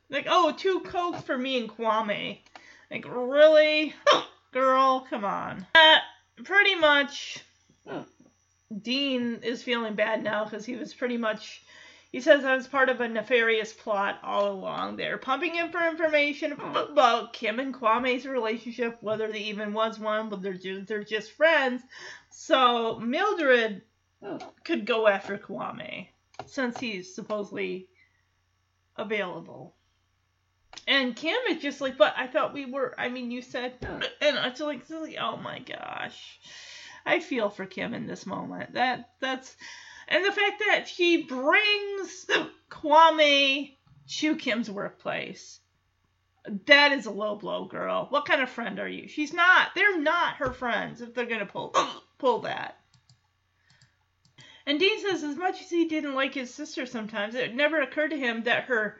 [0.09, 2.39] Like, oh, two cokes for me and Kwame.
[2.91, 3.93] Like, really?
[4.51, 5.65] Girl, come on.
[5.73, 5.97] Uh,
[6.43, 7.39] pretty much,
[8.81, 11.62] Dean is feeling bad now because he was pretty much
[12.13, 14.97] he says I was part of a nefarious plot all along.
[14.97, 20.29] They're pumping him for information about Kim and Kwame's relationship, whether there even was one,
[20.29, 21.81] but they're just, they're just friends.
[22.29, 23.81] So Mildred
[24.63, 26.09] could go after Kwame
[26.45, 27.87] since he's supposedly
[28.95, 29.73] available.
[30.87, 32.93] And Kim is just like, but I thought we were.
[32.95, 34.83] I mean, you said, and it's like,
[35.19, 36.39] oh my gosh,
[37.07, 38.73] I feel for Kim in this moment.
[38.73, 39.55] That that's
[40.07, 42.25] and the fact that he brings
[42.69, 43.75] Kwame
[44.07, 45.59] to Kim's workplace.
[46.65, 48.07] That is a low blow, girl.
[48.09, 49.07] What kind of friend are you?
[49.07, 49.69] She's not.
[49.75, 51.73] They're not her friends if they're gonna pull
[52.17, 52.79] pull that.
[54.65, 58.11] And Dean says as much as he didn't like his sister sometimes, it never occurred
[58.11, 58.99] to him that her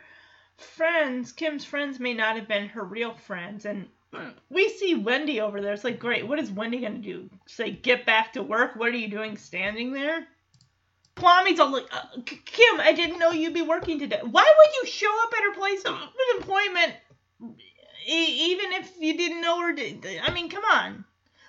[0.58, 3.66] friends, Kim's friends, may not have been her real friends.
[3.66, 3.88] And
[4.50, 5.74] we see Wendy over there.
[5.74, 7.30] It's like, great, what is Wendy gonna do?
[7.46, 8.76] Say, get back to work?
[8.76, 10.28] What are you doing standing there?
[11.16, 14.20] Kwame's all like, uh, Kim, I didn't know you'd be working today.
[14.22, 15.96] Why would you show up at her place of
[16.38, 16.94] employment
[18.08, 19.74] e- even if you didn't know her?
[19.74, 21.06] Did, I mean, come on.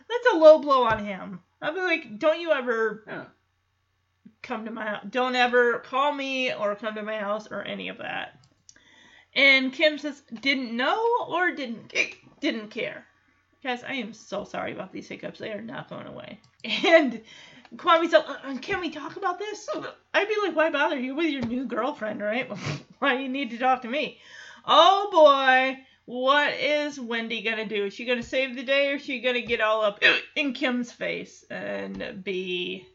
[0.09, 1.41] That's a low blow on him.
[1.63, 3.33] I'd be like, don't you ever
[4.43, 5.07] come to my house.
[5.11, 8.39] Don't ever call me or come to my house or any of that.
[9.35, 11.93] And Kim says, didn't know or didn't
[12.41, 13.07] didn't care.
[13.63, 15.39] Guys, I am so sorry about these hiccups.
[15.39, 16.39] They are not going away.
[16.65, 17.23] And
[17.77, 19.69] Kwame's like, uh, can we talk about this?
[20.13, 22.49] I'd be like, why bother you with your new girlfriend, right?
[22.99, 24.19] why do you need to talk to me?
[24.65, 27.87] Oh boy, what is Wendy gonna do?
[27.87, 30.03] Is she gonna save the day or is she gonna get all up
[30.37, 32.87] in Kim's face and be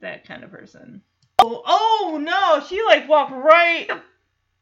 [0.00, 1.02] that kind of person?
[1.40, 3.88] Oh, oh no, she like walked right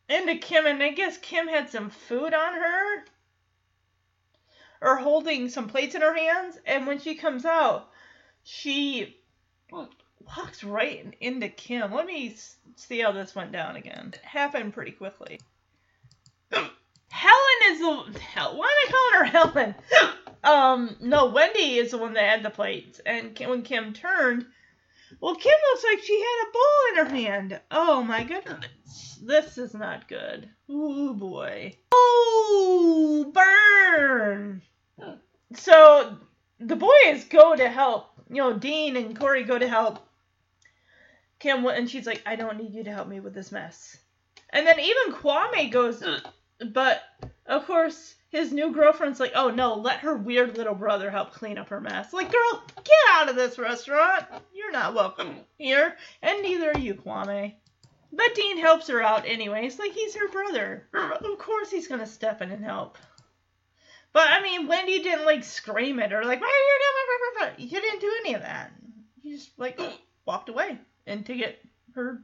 [0.08, 3.04] into Kim and I guess Kim had some food on her
[4.80, 7.91] or holding some plates in her hands and when she comes out
[8.44, 9.16] she
[9.70, 11.92] walks right into Kim.
[11.92, 12.36] Let me
[12.76, 14.12] see how this went down again.
[14.14, 15.40] It happened pretty quickly.
[16.50, 18.56] Helen is the hell.
[18.56, 19.74] Why am I calling her Helen?
[20.44, 24.44] Um, no, Wendy is the one that had the plates, and when Kim turned,
[25.20, 27.60] well, Kim looks like she had a bowl in her hand.
[27.70, 30.50] Oh my goodness, this is not good.
[30.68, 31.76] Ooh boy.
[31.92, 34.62] Oh, burn.
[35.54, 36.18] So
[36.58, 40.06] the boys go to help you know, Dean and Corey go to help
[41.38, 43.96] Kim, and she's like, I don't need you to help me with this mess.
[44.50, 46.02] And then even Kwame goes,
[46.72, 47.02] but
[47.46, 51.58] of course, his new girlfriend's like, oh no, let her weird little brother help clean
[51.58, 52.12] up her mess.
[52.12, 54.24] Like, girl, get out of this restaurant.
[54.54, 57.54] You're not welcome here, and neither are you, Kwame.
[58.12, 60.86] But Dean helps her out anyways, like he's her brother.
[60.94, 62.98] Of course he's gonna step in and help.
[64.12, 67.70] But I mean, Wendy didn't like scream at her, like, why are you doing?
[67.70, 68.72] You didn't do any of that.
[69.22, 69.80] You just like
[70.26, 71.58] walked away and to get
[71.94, 72.20] her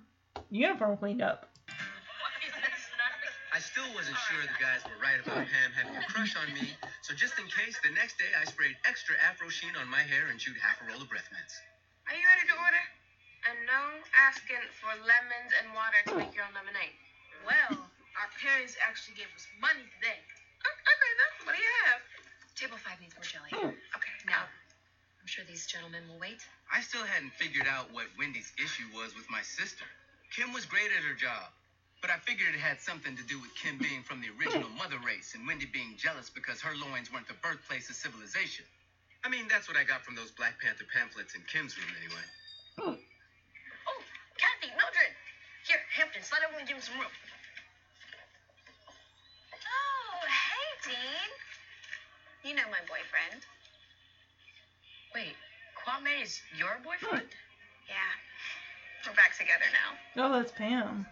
[0.51, 1.49] uniform cleaned up.
[3.49, 6.71] I still wasn't sure the guys were right about Pam having a crush on me,
[7.03, 10.31] so just in case, the next day I sprayed extra Afro Sheen on my hair
[10.31, 11.59] and chewed half a roll of breath mints.
[12.07, 12.85] Are you ready to order?
[13.51, 13.83] And no
[14.15, 16.95] asking for lemons and water to make your own lemonade.
[17.43, 20.23] Well, our parents actually gave us money today.
[20.65, 21.31] Okay, then.
[21.47, 22.01] What do you have?
[22.59, 23.51] Table five needs more jelly.
[23.55, 23.75] Hmm.
[23.95, 24.51] Okay, Now,
[25.23, 26.43] I'm sure these gentlemen will wait.
[26.73, 29.87] I still hadn't figured out what Wendy's issue was with my sister.
[30.35, 31.55] Kim was great at her job,
[32.03, 33.87] but I figured it had something to do with Kim hmm.
[33.87, 37.39] being from the original mother race and Wendy being jealous because her loins weren't the
[37.41, 38.67] birthplace of civilization.
[39.25, 42.27] I mean, that's what I got from those Black Panther pamphlets in Kim's room, anyway.
[42.79, 42.99] Hmm.
[42.99, 44.01] Oh,
[44.39, 45.15] Kathy, Mildred.
[45.67, 47.11] Here, Hampton, let everyone give him some room.
[49.53, 51.31] Oh, hey, Dean.
[52.49, 53.45] You know my boyfriend.
[55.15, 55.37] Wait,
[55.77, 57.29] Kwame is your boyfriend?
[57.87, 59.05] Yeah.
[59.07, 60.25] We're back together now.
[60.25, 61.05] Oh, that's Pam.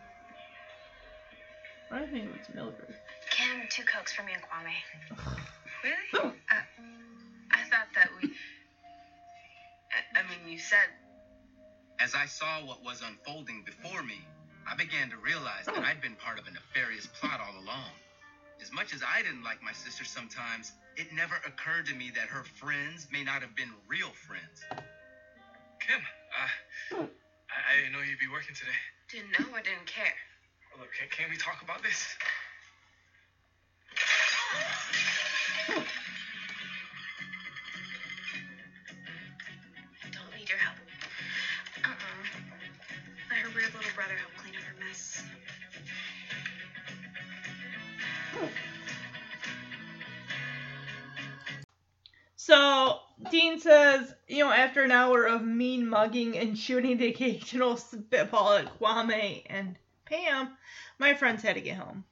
[1.91, 2.95] I think it was Mildred.
[3.29, 4.73] Kim, two cokes for me and Kwame.
[5.85, 6.33] Really?
[6.51, 6.55] Uh,
[7.53, 8.31] I thought that we.
[9.93, 10.89] I, I mean, you said.
[12.01, 14.25] As I saw what was unfolding before me,
[14.67, 17.93] I began to realize that I'd been part of a nefarious plot all along.
[18.63, 22.29] As much as I didn't like my sister sometimes, it never occurred to me that
[22.29, 24.65] her friends may not have been real friends.
[25.81, 28.81] Kim, uh, I, I didn't know you'd be working today.
[29.13, 30.17] Didn't know or didn't care.
[30.81, 32.17] Look, can, can we talk about this?
[52.47, 57.77] So Dean says, you know, after an hour of mean mugging and shooting the occasional
[57.77, 59.75] spitball at Kwame and
[60.05, 60.57] Pam,
[61.01, 62.05] my friends had to get home.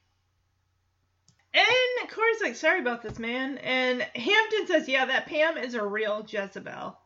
[1.53, 3.59] And Corey's like, sorry about this, man.
[3.59, 6.99] And Hampton says, yeah, that Pam is a real Jezebel.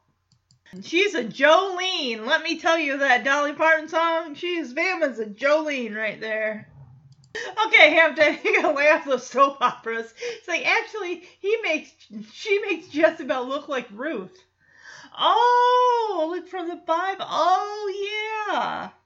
[0.82, 2.26] She's a Jolene.
[2.26, 4.36] Let me tell you that Dolly Parton song.
[4.36, 6.66] She's Pam a Jolene right there.
[7.66, 10.12] Okay, Hampton, you gotta lay off those soap operas.
[10.20, 11.90] It's like actually he makes
[12.32, 14.36] she makes Jezebel look like Ruth.
[15.16, 17.26] Oh, look from the Bible.
[17.28, 18.90] Oh yeah.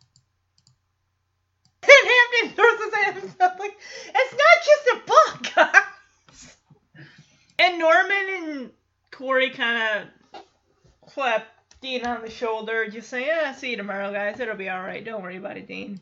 [1.85, 3.77] And Hampton throws his hands himself like
[4.15, 6.57] it's not just a book, guys.
[7.59, 8.71] And Norman and
[9.11, 10.43] Corey kind of
[11.09, 11.47] clap
[11.81, 14.39] Dean on the shoulder, just saying, "Yeah, see you tomorrow, guys.
[14.39, 15.05] It'll be all right.
[15.05, 16.01] Don't worry about it, Dean."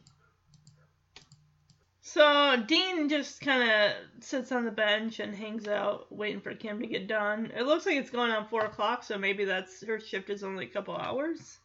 [2.13, 6.81] So Dean just kind of sits on the bench and hangs out, waiting for Kim
[6.81, 7.53] to get done.
[7.57, 10.65] It looks like it's going on four o'clock, so maybe that's her shift is only
[10.65, 11.59] a couple hours.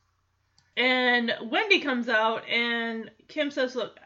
[0.77, 3.99] And Wendy comes out, and Kim says, "Look,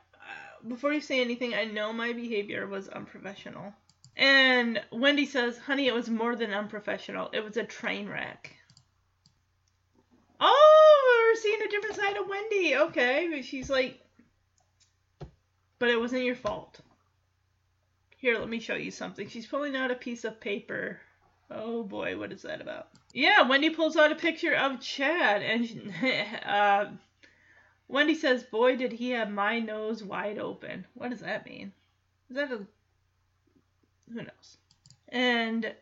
[0.66, 3.74] before you say anything, I know my behavior was unprofessional."
[4.16, 7.32] And Wendy says, "Honey, it was more than unprofessional.
[7.34, 8.56] It was a train wreck."
[10.40, 12.78] Oh, we're seeing a different side of Wendy.
[12.78, 13.99] Okay, she's like,
[15.80, 16.81] but it wasn't your fault.
[18.18, 19.30] Here, let me show you something.
[19.30, 20.99] She's pulling out a piece of paper.
[21.49, 22.89] Oh boy, what is that about?
[23.14, 25.93] Yeah, Wendy pulls out a picture of Chad, and
[26.45, 26.85] uh,
[27.88, 31.72] Wendy says, "Boy, did he have my nose wide open." What does that mean?
[32.30, 32.68] Is that a
[34.11, 34.57] who knows?
[35.07, 35.73] And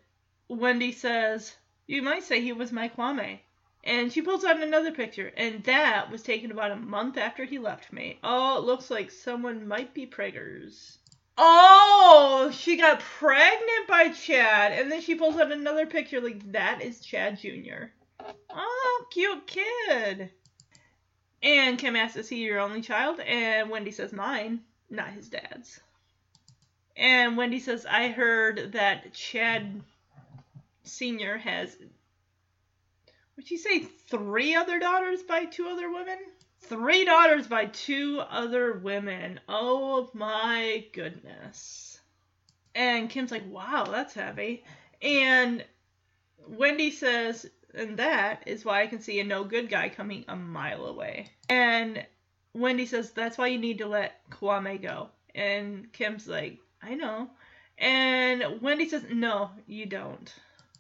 [0.47, 1.57] Wendy says,
[1.87, 3.39] "You might say he was my Kwame."
[3.88, 7.57] And she pulls out another picture, and that was taken about a month after he
[7.57, 8.19] left me.
[8.22, 10.97] Oh, it looks like someone might be preggers.
[11.38, 16.81] Oh, she got pregnant by Chad, and then she pulls out another picture like that
[16.81, 17.85] is Chad Jr.
[18.49, 20.31] Oh, cute kid.
[21.41, 23.22] And Kim asks, Is he your only child?
[23.22, 25.80] And Wendy says, Mine, not his dad's.
[26.97, 29.81] And Wendy says, I heard that Chad
[30.84, 31.38] Sr.
[31.38, 31.77] has
[33.38, 36.18] would you say three other daughters by two other women?
[36.61, 39.39] Three daughters by two other women.
[39.47, 41.99] Oh my goodness.
[42.76, 44.64] And Kim's like, wow, that's heavy.
[45.01, 45.64] And
[46.47, 50.35] Wendy says, and that is why I can see a no good guy coming a
[50.35, 51.30] mile away.
[51.47, 52.05] And
[52.53, 55.09] Wendy says, that's why you need to let Kwame go.
[55.35, 57.30] And Kim's like, I know.
[57.77, 60.34] And Wendy says, No, you don't.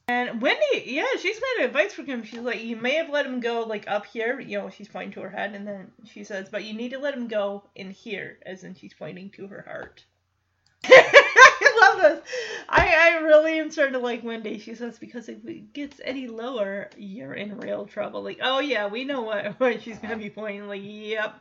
[0.09, 2.23] And Wendy, yeah, she's got advice for him.
[2.23, 4.39] She's like, You may have let him go, like, up here.
[4.39, 5.53] You know, she's pointing to her head.
[5.53, 8.73] And then she says, But you need to let him go in here, as in
[8.73, 10.05] she's pointing to her heart.
[10.85, 12.31] I love this.
[12.69, 14.59] I, I really am starting to like Wendy.
[14.59, 18.23] She says, Because if it gets any lower, you're in real trouble.
[18.23, 20.69] Like, oh, yeah, we know what, what she's to be pointing.
[20.69, 21.35] Like, yep.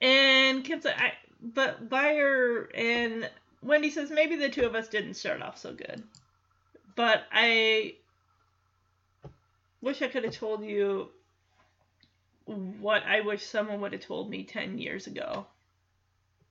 [0.00, 1.12] And Kim's like, I,
[1.42, 3.28] but Liar and
[3.62, 6.02] Wendy says maybe the two of us didn't start off so good.
[6.94, 7.96] But I
[9.80, 11.10] wish I could have told you
[12.46, 15.46] what I wish someone would have told me 10 years ago.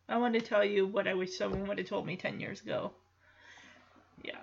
[0.08, 2.62] I want to tell you what I wish someone would have told me 10 years
[2.62, 2.92] ago.
[4.24, 4.40] Yeah.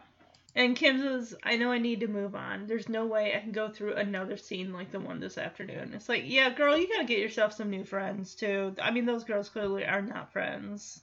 [0.55, 2.67] And Kim says, I know I need to move on.
[2.67, 5.93] There's no way I can go through another scene like the one this afternoon.
[5.95, 8.75] It's like, yeah, girl, you gotta get yourself some new friends, too.
[8.81, 11.03] I mean, those girls clearly are not friends.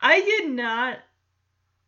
[0.00, 0.98] I did not.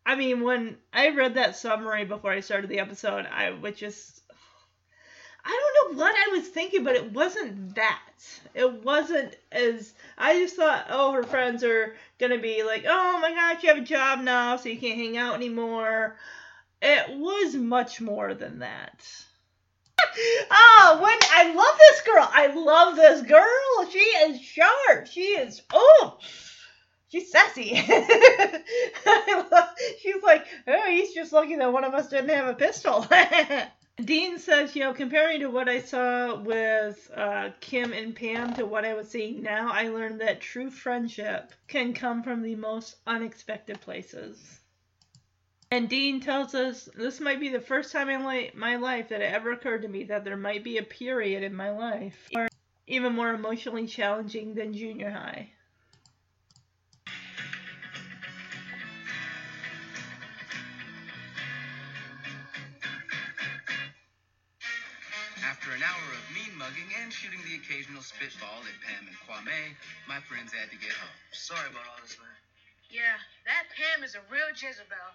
[0.07, 4.21] I mean, when I read that summary before I started the episode, I was just.
[5.47, 8.01] I don't know what I was thinking, but it wasn't that.
[8.55, 9.93] It wasn't as.
[10.17, 13.79] I just thought, oh, her friends are gonna be like, oh my gosh, you have
[13.79, 16.17] a job now, so you can't hang out anymore.
[16.83, 19.07] It was much more than that.
[20.51, 22.29] Oh, when I love this girl.
[22.31, 23.91] I love this girl.
[23.91, 25.07] She is sharp.
[25.07, 26.19] She is oh
[27.15, 27.75] she's sassy.
[30.01, 33.07] she's like, oh, he's just lucky that one of us didn't have a pistol.
[34.05, 38.67] Dean says, you know, comparing to what I saw with uh, Kim and Pam to
[38.67, 42.97] what I was seeing now, I learned that true friendship can come from the most
[43.07, 44.61] unexpected places.
[45.71, 49.33] And Dean tells us this might be the first time in my life that it
[49.33, 52.29] ever occurred to me that there might be a period in my life
[52.87, 55.54] even more emotionally challenging than junior high.
[67.03, 69.75] And shooting the occasional spitball at Pam and Kwame,
[70.07, 71.19] my friends had to get home.
[71.33, 72.39] Sorry about all this, man.
[72.91, 73.19] Yeah,
[73.49, 75.11] that Pam is a real Jezebel.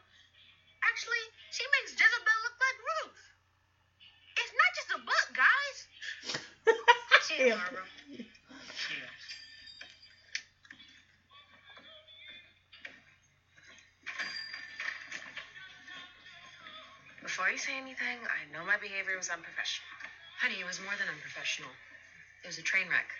[0.83, 3.21] Actually, she makes Jezebel look like Ruth.
[4.39, 5.77] It's not just a book, guys.
[7.27, 7.85] Cheers, Barbara.
[8.15, 9.23] Cheers.
[17.21, 19.88] Before you say anything, I know my behavior was unprofessional.
[20.39, 21.69] Honey, it was more than unprofessional.
[22.43, 23.11] It was a train wreck.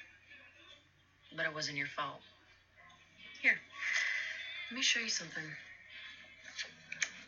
[1.36, 2.24] But it wasn't your fault.
[3.42, 3.60] Here,
[4.72, 5.44] let me show you something.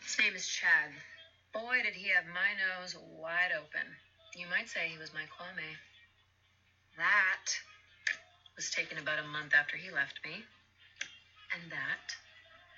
[0.02, 0.96] His name is Chad.
[1.52, 3.84] Boy, did he have my nose wide open.
[4.34, 5.76] You might say he was my Kwame.
[6.96, 7.52] That
[8.56, 10.40] was taken about a month after he left me.
[11.52, 12.16] And that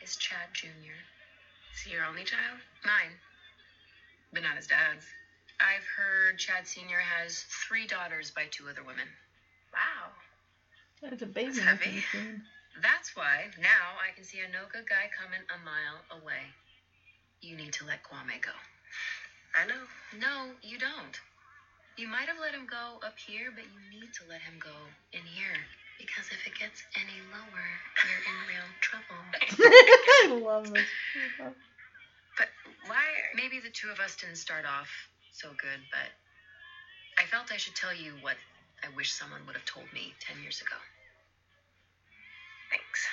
[0.02, 0.98] is Chad Jr.
[1.76, 2.57] Is he your only child?
[2.84, 3.14] Mine,
[4.34, 5.06] but not his dad's.
[5.64, 6.99] I've heard Chad Sr.
[6.99, 9.07] has three daughters by two other women.
[9.72, 10.11] Wow.
[10.99, 11.56] That's a baby.
[11.56, 12.03] That's heavy.
[12.84, 16.44] That's why now I can see a no good guy coming a mile away.
[17.40, 18.52] You need to let Kwame go.
[19.56, 19.88] I know.
[20.19, 21.15] No, you don't.
[21.95, 24.76] You might have let him go up here, but you need to let him go
[25.14, 25.56] in here.
[25.95, 27.68] Because if it gets any lower,
[28.03, 29.22] you're in real trouble.
[30.27, 30.90] I love this.
[32.35, 32.49] But
[32.88, 33.06] why?
[33.35, 34.90] Maybe the two of us didn't start off
[35.34, 36.10] so good, but
[37.18, 38.38] I felt I should tell you what
[38.84, 40.76] I wish someone would have told me 10 years ago.
[42.69, 43.07] Thanks.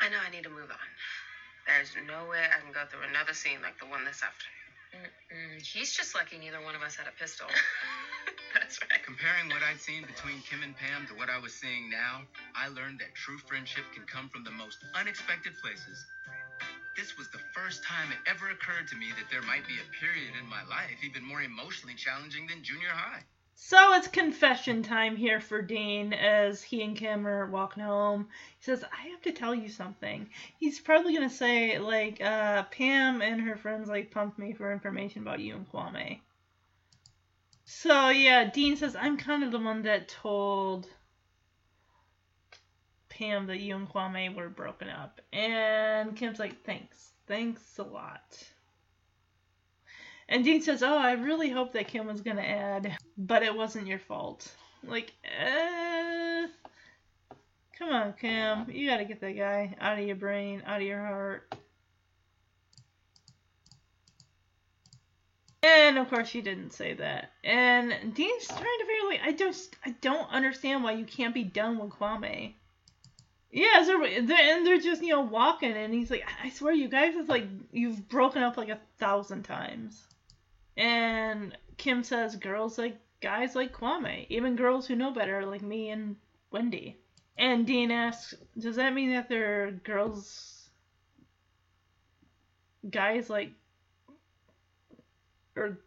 [0.00, 0.88] I know I need to move on.
[1.66, 5.12] There's no way I can go through another scene like the one this afternoon.
[5.28, 5.60] Mm-mm.
[5.60, 7.46] He's just lucky neither one of us had a pistol.
[8.54, 9.02] That's right.
[9.04, 12.22] Comparing what I'd seen between Kim and Pam to what I was seeing now,
[12.54, 16.06] I learned that true friendship can come from the most unexpected places.
[16.98, 20.00] This was the first time it ever occurred to me that there might be a
[20.00, 23.22] period in my life even more emotionally challenging than junior high.
[23.54, 28.26] So it's confession time here for Dean as he and Kim are walking home.
[28.58, 30.28] He says, I have to tell you something.
[30.58, 34.72] He's probably going to say, like, uh, Pam and her friends, like, pumped me for
[34.72, 36.18] information about you and Kwame.
[37.64, 40.88] So, yeah, Dean says, I'm kind of the one that told
[43.18, 45.20] Pam that you and Kwame were broken up.
[45.32, 47.10] And Kim's like, thanks.
[47.26, 48.42] Thanks a lot.
[50.28, 53.54] And Dean says, Oh, I really hope that Kim was going to add, but it
[53.54, 54.50] wasn't your fault.
[54.84, 55.12] Like,
[55.42, 56.46] uh.
[57.78, 58.66] Come on, Kim.
[58.70, 61.54] You gotta get that guy out of your brain, out of your heart.
[65.62, 67.32] And of course, she didn't say that.
[67.44, 71.44] And Dean's trying to figure like, I just, I don't understand why you can't be
[71.44, 72.54] done with Kwame.
[73.50, 76.88] Yeah, so they're, and they're just you know walking, and he's like, I swear, you
[76.88, 80.06] guys, it's like you've broken up like a thousand times.
[80.76, 85.90] And Kim says, girls like guys like Kwame, even girls who know better like me
[85.90, 86.16] and
[86.50, 86.98] Wendy.
[87.38, 90.68] And Dean asks, does that mean that there are girls,
[92.90, 93.50] guys like,
[95.56, 95.78] or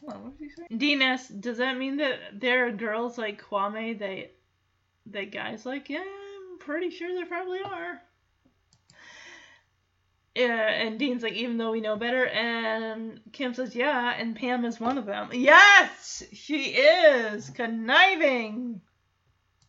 [0.00, 0.66] hold on, what did he say?
[0.76, 4.32] Dean asks, does that mean that there are girls like Kwame that
[5.06, 5.88] that guys like?
[5.90, 6.04] Yeah,
[6.54, 8.00] I'm pretty sure there probably are.
[10.36, 14.64] Yeah, and Dean's like, even though we know better, and Kim says, yeah, and Pam
[14.64, 15.30] is one of them.
[15.32, 18.80] Yes, she is conniving.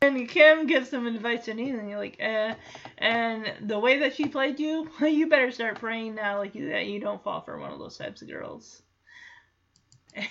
[0.01, 2.53] And Kim gives some advice to Dean, and you're like, eh.
[2.99, 6.99] And the way that she played you, you better start praying now, like that you
[6.99, 8.83] don't fall for one of those types of girls.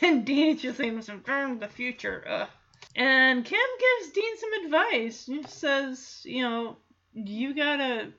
[0.01, 2.24] And Dean is just saying some the future.
[2.28, 2.48] Ugh.
[2.96, 5.24] And Kim gives Dean some advice.
[5.24, 6.76] She says, you know,
[7.12, 8.12] you gotta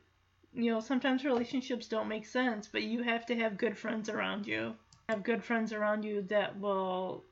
[0.56, 4.48] you know, sometimes relationships don't make sense, but you have to have good friends around
[4.48, 4.74] you.
[5.10, 7.26] Have good friends around you that will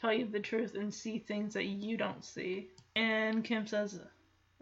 [0.00, 2.70] tell you the truth and see things that you don't see.
[2.96, 4.00] And Kim says,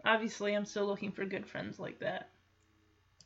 [0.05, 2.29] obviously, I'm still looking for good friends like that.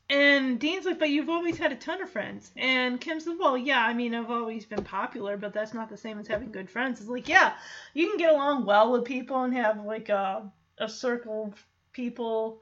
[0.09, 2.51] And Dean's like, but you've always had a ton of friends.
[2.57, 5.97] And Kim says, well, yeah, I mean, I've always been popular, but that's not the
[5.97, 6.99] same as having good friends.
[6.99, 7.53] It's like, yeah,
[7.93, 12.61] you can get along well with people and have like a, a circle of people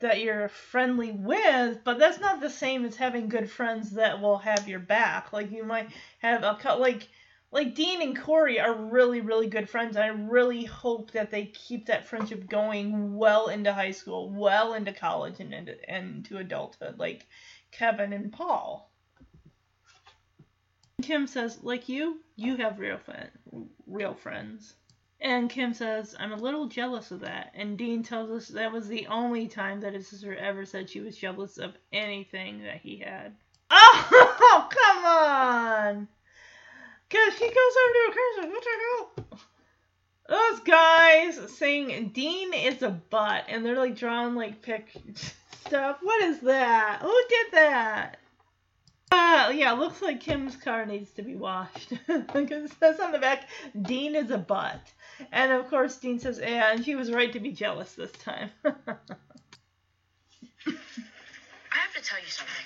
[0.00, 4.38] that you're friendly with, but that's not the same as having good friends that will
[4.38, 5.32] have your back.
[5.32, 7.08] Like you might have a cut like
[7.52, 9.96] like Dean and Corey are really really good friends.
[9.96, 14.74] And I really hope that they keep that friendship going well into high school, well
[14.74, 17.26] into college and into, and adulthood like
[17.70, 18.90] Kevin and Paul.
[21.02, 23.30] Kim says, like you, you have real friend,
[23.86, 24.74] real friends.
[25.20, 27.52] And Kim says, I'm a little jealous of that.
[27.54, 31.00] And Dean tells us that was the only time that his sister ever said she
[31.00, 33.34] was jealous of anything that he had.
[34.54, 36.08] Oh, come on!
[37.12, 38.52] Because she goes over to her cousin.
[38.52, 39.40] What the hell?
[40.28, 44.88] Those guys saying Dean is a butt, and they're like drawing like pic
[45.66, 45.98] stuff.
[46.00, 47.00] What is that?
[47.02, 48.16] Who did that?
[49.10, 51.90] Uh, yeah, looks like Kim's car needs to be washed.
[52.32, 53.46] because it says on the back,
[53.82, 54.80] Dean is a butt.
[55.30, 58.48] And of course, Dean says, yeah, and she was right to be jealous this time.
[58.64, 58.70] I
[60.64, 62.64] have to tell you something.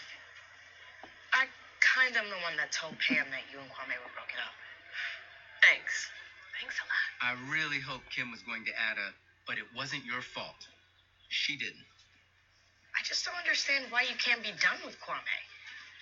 [1.96, 4.36] I kind of am the one that told Pam that you and Kwame were broken
[4.44, 4.52] up.
[5.64, 6.12] Thanks.
[6.60, 7.08] Thanks a lot.
[7.24, 9.16] I really hope Kim was going to add a,
[9.48, 10.68] but it wasn't your fault.
[11.32, 11.88] She didn't.
[12.92, 15.40] I just don't understand why you can't be done with Kwame.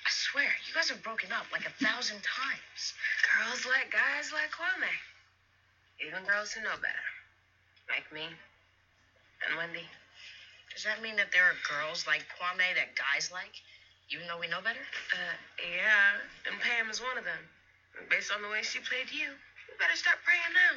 [0.03, 2.83] I swear, you guys have broken up like a thousand times.
[3.31, 4.91] Girls like guys like Kwame.
[6.03, 7.07] Even girls who know better.
[7.87, 8.27] Like me
[9.47, 9.87] and Wendy.
[10.75, 13.55] Does that mean that there are girls like Kwame that guys like,
[14.13, 14.83] even though we know better?
[15.13, 16.21] Uh, yeah,
[16.51, 17.41] and Pam is one of them.
[18.11, 20.75] Based on the way she played you, you better start praying now.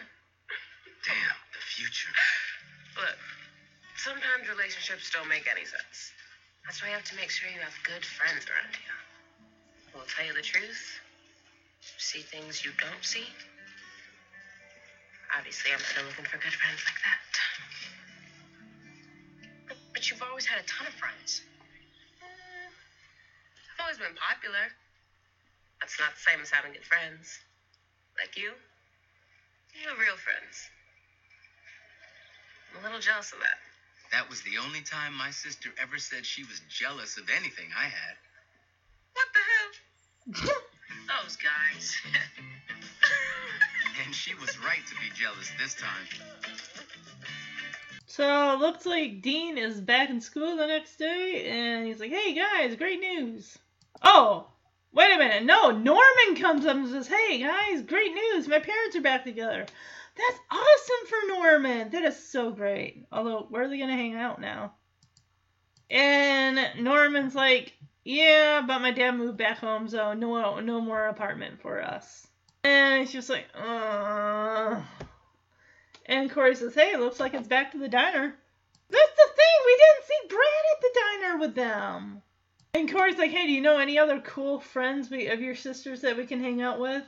[1.04, 2.14] Damn, the future.
[3.02, 3.18] Look,
[3.98, 6.14] sometimes relationships don't make any sense.
[6.64, 8.92] That's why you have to make sure you have good friends around you
[9.92, 11.00] Who will tell you the truth,
[11.80, 13.28] see things you don't see.
[15.36, 17.24] Obviously, I'm still looking for good friends like that.
[19.68, 21.42] But, but you've always had a ton of friends.
[23.88, 24.68] I've always been popular.
[25.80, 27.40] That's not the same as having good friends.
[28.20, 28.52] Like you.
[29.80, 30.68] You have real friends.
[32.76, 33.56] I'm a little jealous of that.
[34.12, 37.88] That was the only time my sister ever said she was jealous of anything I
[37.88, 38.16] had.
[39.16, 40.60] What the hell?
[41.24, 41.96] Those guys.
[44.04, 46.12] and she was right to be jealous this time.
[48.06, 52.12] So it looks like Dean is back in school the next day, and he's like,
[52.12, 53.58] "Hey guys, great news!"
[54.02, 54.48] Oh,
[54.94, 58.48] wait a minute, no, Norman comes up and says, "Hey guys, great news!
[58.48, 59.66] My parents are back together."
[60.18, 61.90] That's awesome for Norman.
[61.92, 63.06] That is so great.
[63.12, 64.74] Although, where are they gonna hang out now?
[65.90, 71.62] And Norman's like, yeah, but my dad moved back home, so no, no more apartment
[71.62, 72.26] for us.
[72.64, 74.82] And she's like, uh.
[76.06, 78.34] And Corey says, hey, it looks like it's back to the diner.
[78.90, 82.22] That's the thing, we didn't see Brad at the diner with them.
[82.78, 86.16] And Corey's like, hey, do you know any other cool friends of your sisters that
[86.16, 87.04] we can hang out with?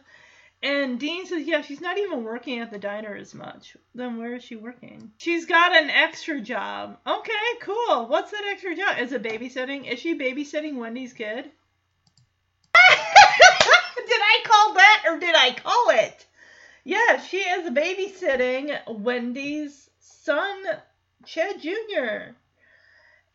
[0.63, 3.77] And Dean says, yeah, she's not even working at the diner as much.
[3.93, 5.11] Then where is she working?
[5.17, 6.97] She's got an extra job.
[7.05, 7.31] Okay,
[7.61, 8.07] cool.
[8.07, 8.97] What's that extra job?
[8.97, 9.85] Is it babysitting?
[9.85, 11.45] Is she babysitting Wendy's kid?
[11.45, 11.53] did
[12.73, 16.25] I call that or did I call it?
[16.83, 20.63] Yeah, she is babysitting Wendy's son
[21.25, 22.33] Chad Jr.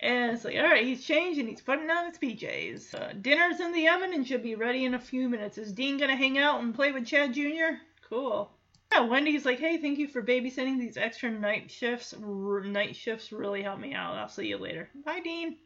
[0.05, 2.95] And it's like, all right, he's changed and he's putting on his PJs.
[2.95, 5.57] Uh, dinner's in the oven and should be ready in a few minutes.
[5.57, 7.79] Is Dean gonna hang out and play with Chad Jr.?
[8.07, 8.51] Cool.
[8.93, 12.13] Yeah, Wendy's like, hey, thank you for babysitting these extra night shifts.
[12.23, 14.17] R- night shifts really help me out.
[14.17, 14.91] I'll see you later.
[15.07, 15.57] Bye, Dean.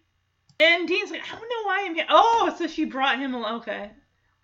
[0.60, 2.06] And Dean's like, I don't know why I'm here.
[2.08, 3.34] Oh, so she brought him.
[3.34, 3.90] Al- okay.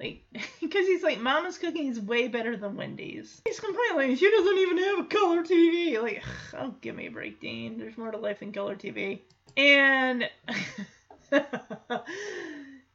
[0.00, 0.24] Like,
[0.60, 3.40] because he's like, Mama's cooking is way better than Wendy's.
[3.44, 6.02] He's complaining, she doesn't even have a color TV.
[6.02, 6.22] Like,
[6.58, 7.78] oh, give me a break, Dean.
[7.78, 9.20] There's more to life than color TV.
[9.56, 10.28] And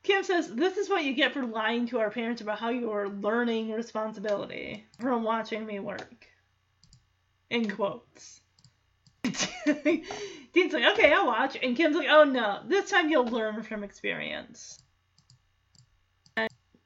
[0.03, 2.91] Kim says, This is what you get for lying to our parents about how you
[2.91, 6.27] are learning responsibility from watching me work.
[7.49, 8.41] In quotes.
[9.23, 11.57] Dean's like, Okay, I'll watch.
[11.61, 14.79] And Kim's like, Oh no, this time you'll learn from experience.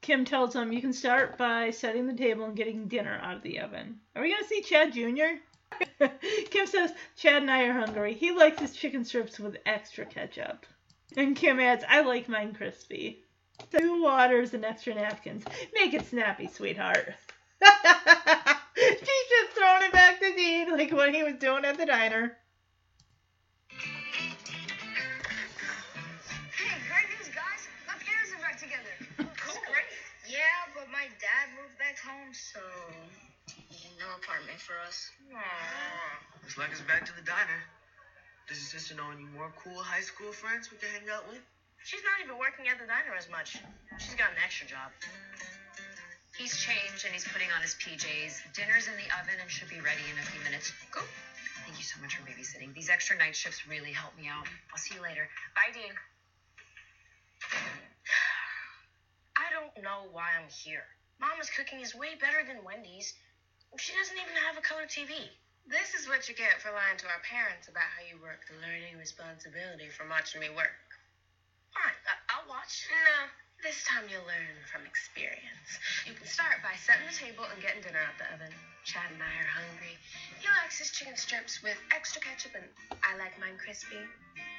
[0.04, 3.42] Kim tells him, You can start by setting the table and getting dinner out of
[3.42, 4.00] the oven.
[4.14, 6.06] Are we going to see Chad Jr.?
[6.50, 8.12] Kim says, Chad and I are hungry.
[8.12, 10.66] He likes his chicken strips with extra ketchup.
[11.16, 13.24] And Kim adds, I like mine crispy.
[13.70, 15.42] Two waters and extra napkins.
[15.72, 17.14] Make it snappy, sweetheart.
[18.76, 22.36] She's just throwing it back to Dean like what he was doing at the diner.
[31.04, 32.56] My dad moved back home, so
[34.00, 35.12] no apartment for us.
[36.40, 37.60] Looks like it's back to the diner.
[38.48, 41.44] Does your sister know any more cool high school friends we can hang out with?
[41.84, 43.60] She's not even working at the diner as much.
[44.00, 44.88] She's got an extra job.
[46.40, 48.56] He's changed and he's putting on his PJs.
[48.56, 50.72] Dinner's in the oven and should be ready in a few minutes.
[50.88, 51.04] Go.
[51.68, 52.72] Thank you so much for babysitting.
[52.72, 54.48] These extra night shifts really help me out.
[54.72, 55.28] I'll see you later.
[55.52, 55.92] Bye, Dean.
[59.74, 60.86] Don't know why I'm here.
[61.18, 63.14] Mama's cooking is way better than Wendy's.
[63.78, 65.10] She doesn't even have a color TV.
[65.66, 68.54] This is what you get for lying to our parents about how you work the
[68.62, 70.78] learning responsibility from watching me work.
[71.74, 72.86] Fine, I- I'll watch.
[72.86, 73.26] No,
[73.66, 75.70] this time you'll learn from experience.
[76.06, 78.54] You can start by setting the table and getting dinner out the oven.
[78.84, 79.98] Chad and I are hungry.
[80.38, 82.68] He likes his chicken strips with extra ketchup, and
[83.02, 83.98] I like mine crispy.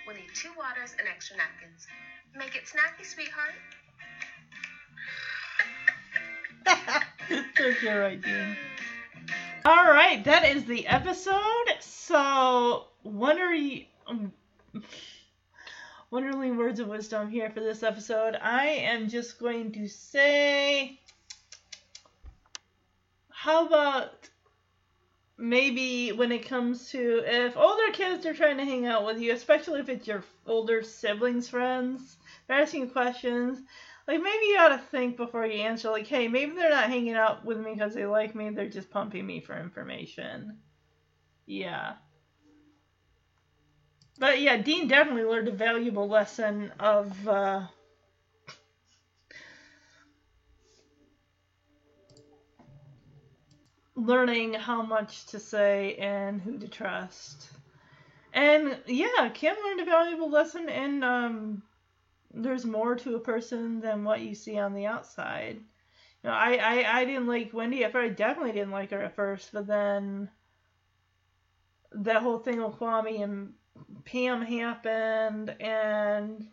[0.03, 1.87] We'll need two waters and extra napkins.
[2.35, 3.55] Make it snacky, sweetheart.
[7.57, 8.55] Serves you right, Dean.
[9.65, 11.67] All right, that is the episode.
[11.79, 14.31] So, wondery, um,
[16.11, 18.35] wonderly words of wisdom here for this episode.
[18.41, 20.99] I am just going to say,
[23.29, 24.29] how about
[25.37, 29.33] maybe when it comes to if older kids are trying to hang out with you,
[29.33, 32.17] especially if it's your older siblings' friends,
[32.47, 33.61] they're asking questions.
[34.07, 35.89] Like maybe you to think before you answer.
[35.89, 38.49] Like, hey, maybe they're not hanging out with me because they like me.
[38.51, 40.59] They're just pumping me for information.
[41.47, 41.93] Yeah.
[44.19, 47.63] But yeah, Dean definitely learned a valuable lesson of uh,
[53.95, 57.49] learning how much to say and who to trust.
[58.33, 61.63] And yeah, Kim learned a valuable lesson in um,
[62.35, 65.57] there's more to a person than what you see on the outside.
[66.23, 68.11] You know, I, I, I didn't like Wendy at first.
[68.11, 70.29] I definitely didn't like her at first, but then
[71.93, 73.53] that whole thing with Kwame and
[74.03, 76.47] Pam happened, and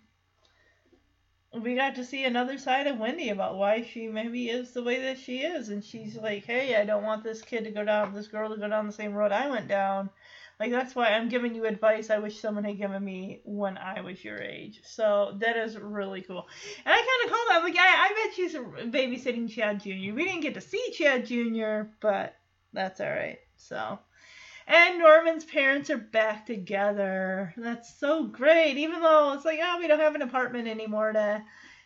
[1.52, 5.00] we got to see another side of Wendy about why she maybe is the way
[5.02, 5.68] that she is.
[5.68, 8.56] And she's like, hey, I don't want this kid to go down, this girl to
[8.56, 10.10] go down the same road I went down.
[10.60, 14.00] Like, that's why I'm giving you advice I wish someone had given me when I
[14.00, 14.80] was your age.
[14.84, 16.46] So that is really cool.
[16.84, 17.64] And I kind of called that.
[17.64, 20.14] Like, I, I bet she's babysitting Chad Jr.
[20.14, 22.36] We didn't get to see Chad Jr., but
[22.72, 23.38] that's all right.
[23.56, 23.98] So.
[24.66, 27.52] And Norman's parents are back together.
[27.56, 28.76] That's so great.
[28.76, 31.42] Even though it's like, oh, we don't have an apartment anymore to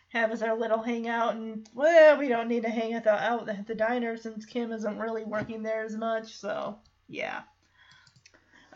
[0.09, 3.49] have as our little hangout, and well, we don't need to hang at the, out
[3.49, 6.37] at the diner since Kim isn't really working there as much.
[6.37, 6.77] So
[7.07, 7.41] yeah.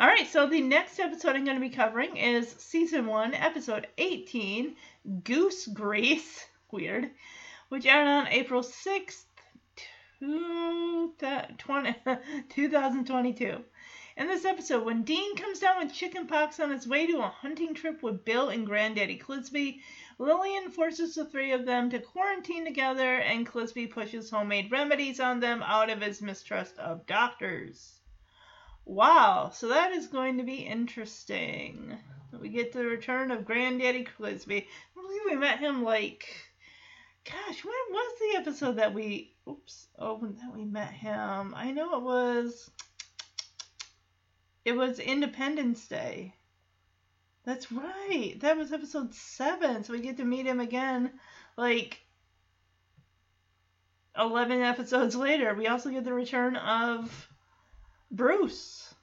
[0.01, 3.85] All right, so the next episode I'm going to be covering is season one, episode
[3.99, 4.75] 18,
[5.23, 6.43] Goose Grease.
[6.71, 7.11] Weird.
[7.69, 9.25] Which aired on April 6th,
[12.49, 13.63] 2022.
[14.17, 17.75] In this episode, when Dean comes down with chickenpox on his way to a hunting
[17.75, 19.81] trip with Bill and Granddaddy Clisby,
[20.17, 25.39] Lillian forces the three of them to quarantine together, and Clisby pushes homemade remedies on
[25.39, 28.00] them out of his mistrust of doctors.
[28.85, 31.97] Wow, so that is going to be interesting.
[32.39, 34.65] We get the return of Granddaddy Clisby.
[34.65, 36.27] I believe we met him like,
[37.25, 41.53] gosh, when was the episode that we, oops, oh, that we met him?
[41.55, 42.69] I know it was
[44.65, 46.35] It was Independence Day.
[47.43, 48.35] That's right.
[48.41, 49.83] That was episode seven.
[49.83, 51.11] So we get to meet him again,
[51.57, 51.99] like
[54.17, 55.53] 11 episodes later.
[55.53, 57.30] We also get the return of
[58.11, 58.93] Bruce,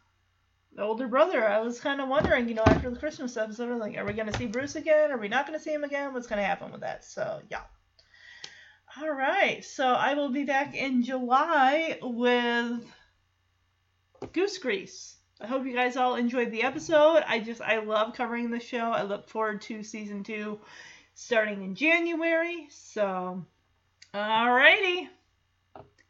[0.75, 1.47] the older brother.
[1.47, 4.31] I was kind of wondering, you know, after the Christmas episode, like, are we going
[4.31, 5.11] to see Bruce again?
[5.11, 6.13] Are we not going to see him again?
[6.13, 7.05] What's going to happen with that?
[7.05, 7.63] So, yeah.
[9.01, 9.65] All right.
[9.65, 12.85] So I will be back in July with
[14.33, 15.17] Goose Grease.
[15.41, 17.23] I hope you guys all enjoyed the episode.
[17.27, 18.91] I just I love covering the show.
[18.91, 20.59] I look forward to season two
[21.15, 22.67] starting in January.
[22.71, 23.45] So
[24.13, 25.09] alrighty.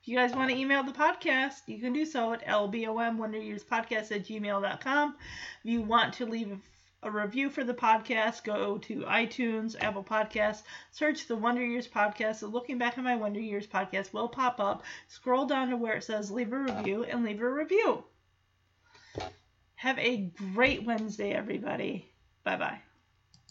[0.09, 4.25] If you guys want to email the podcast, you can do so at lbomwonderyearspodcast at
[4.25, 5.17] gmail.com.
[5.63, 6.59] If you want to leave
[7.03, 10.63] a review for the podcast, go to iTunes, Apple Podcasts,
[10.93, 12.41] search the Wonder Years podcast.
[12.41, 14.83] The Looking Back at My Wonder Years podcast will pop up.
[15.09, 18.03] Scroll down to where it says leave a review and leave a review.
[19.75, 22.11] Have a great Wednesday, everybody.
[22.45, 22.81] Bye bye.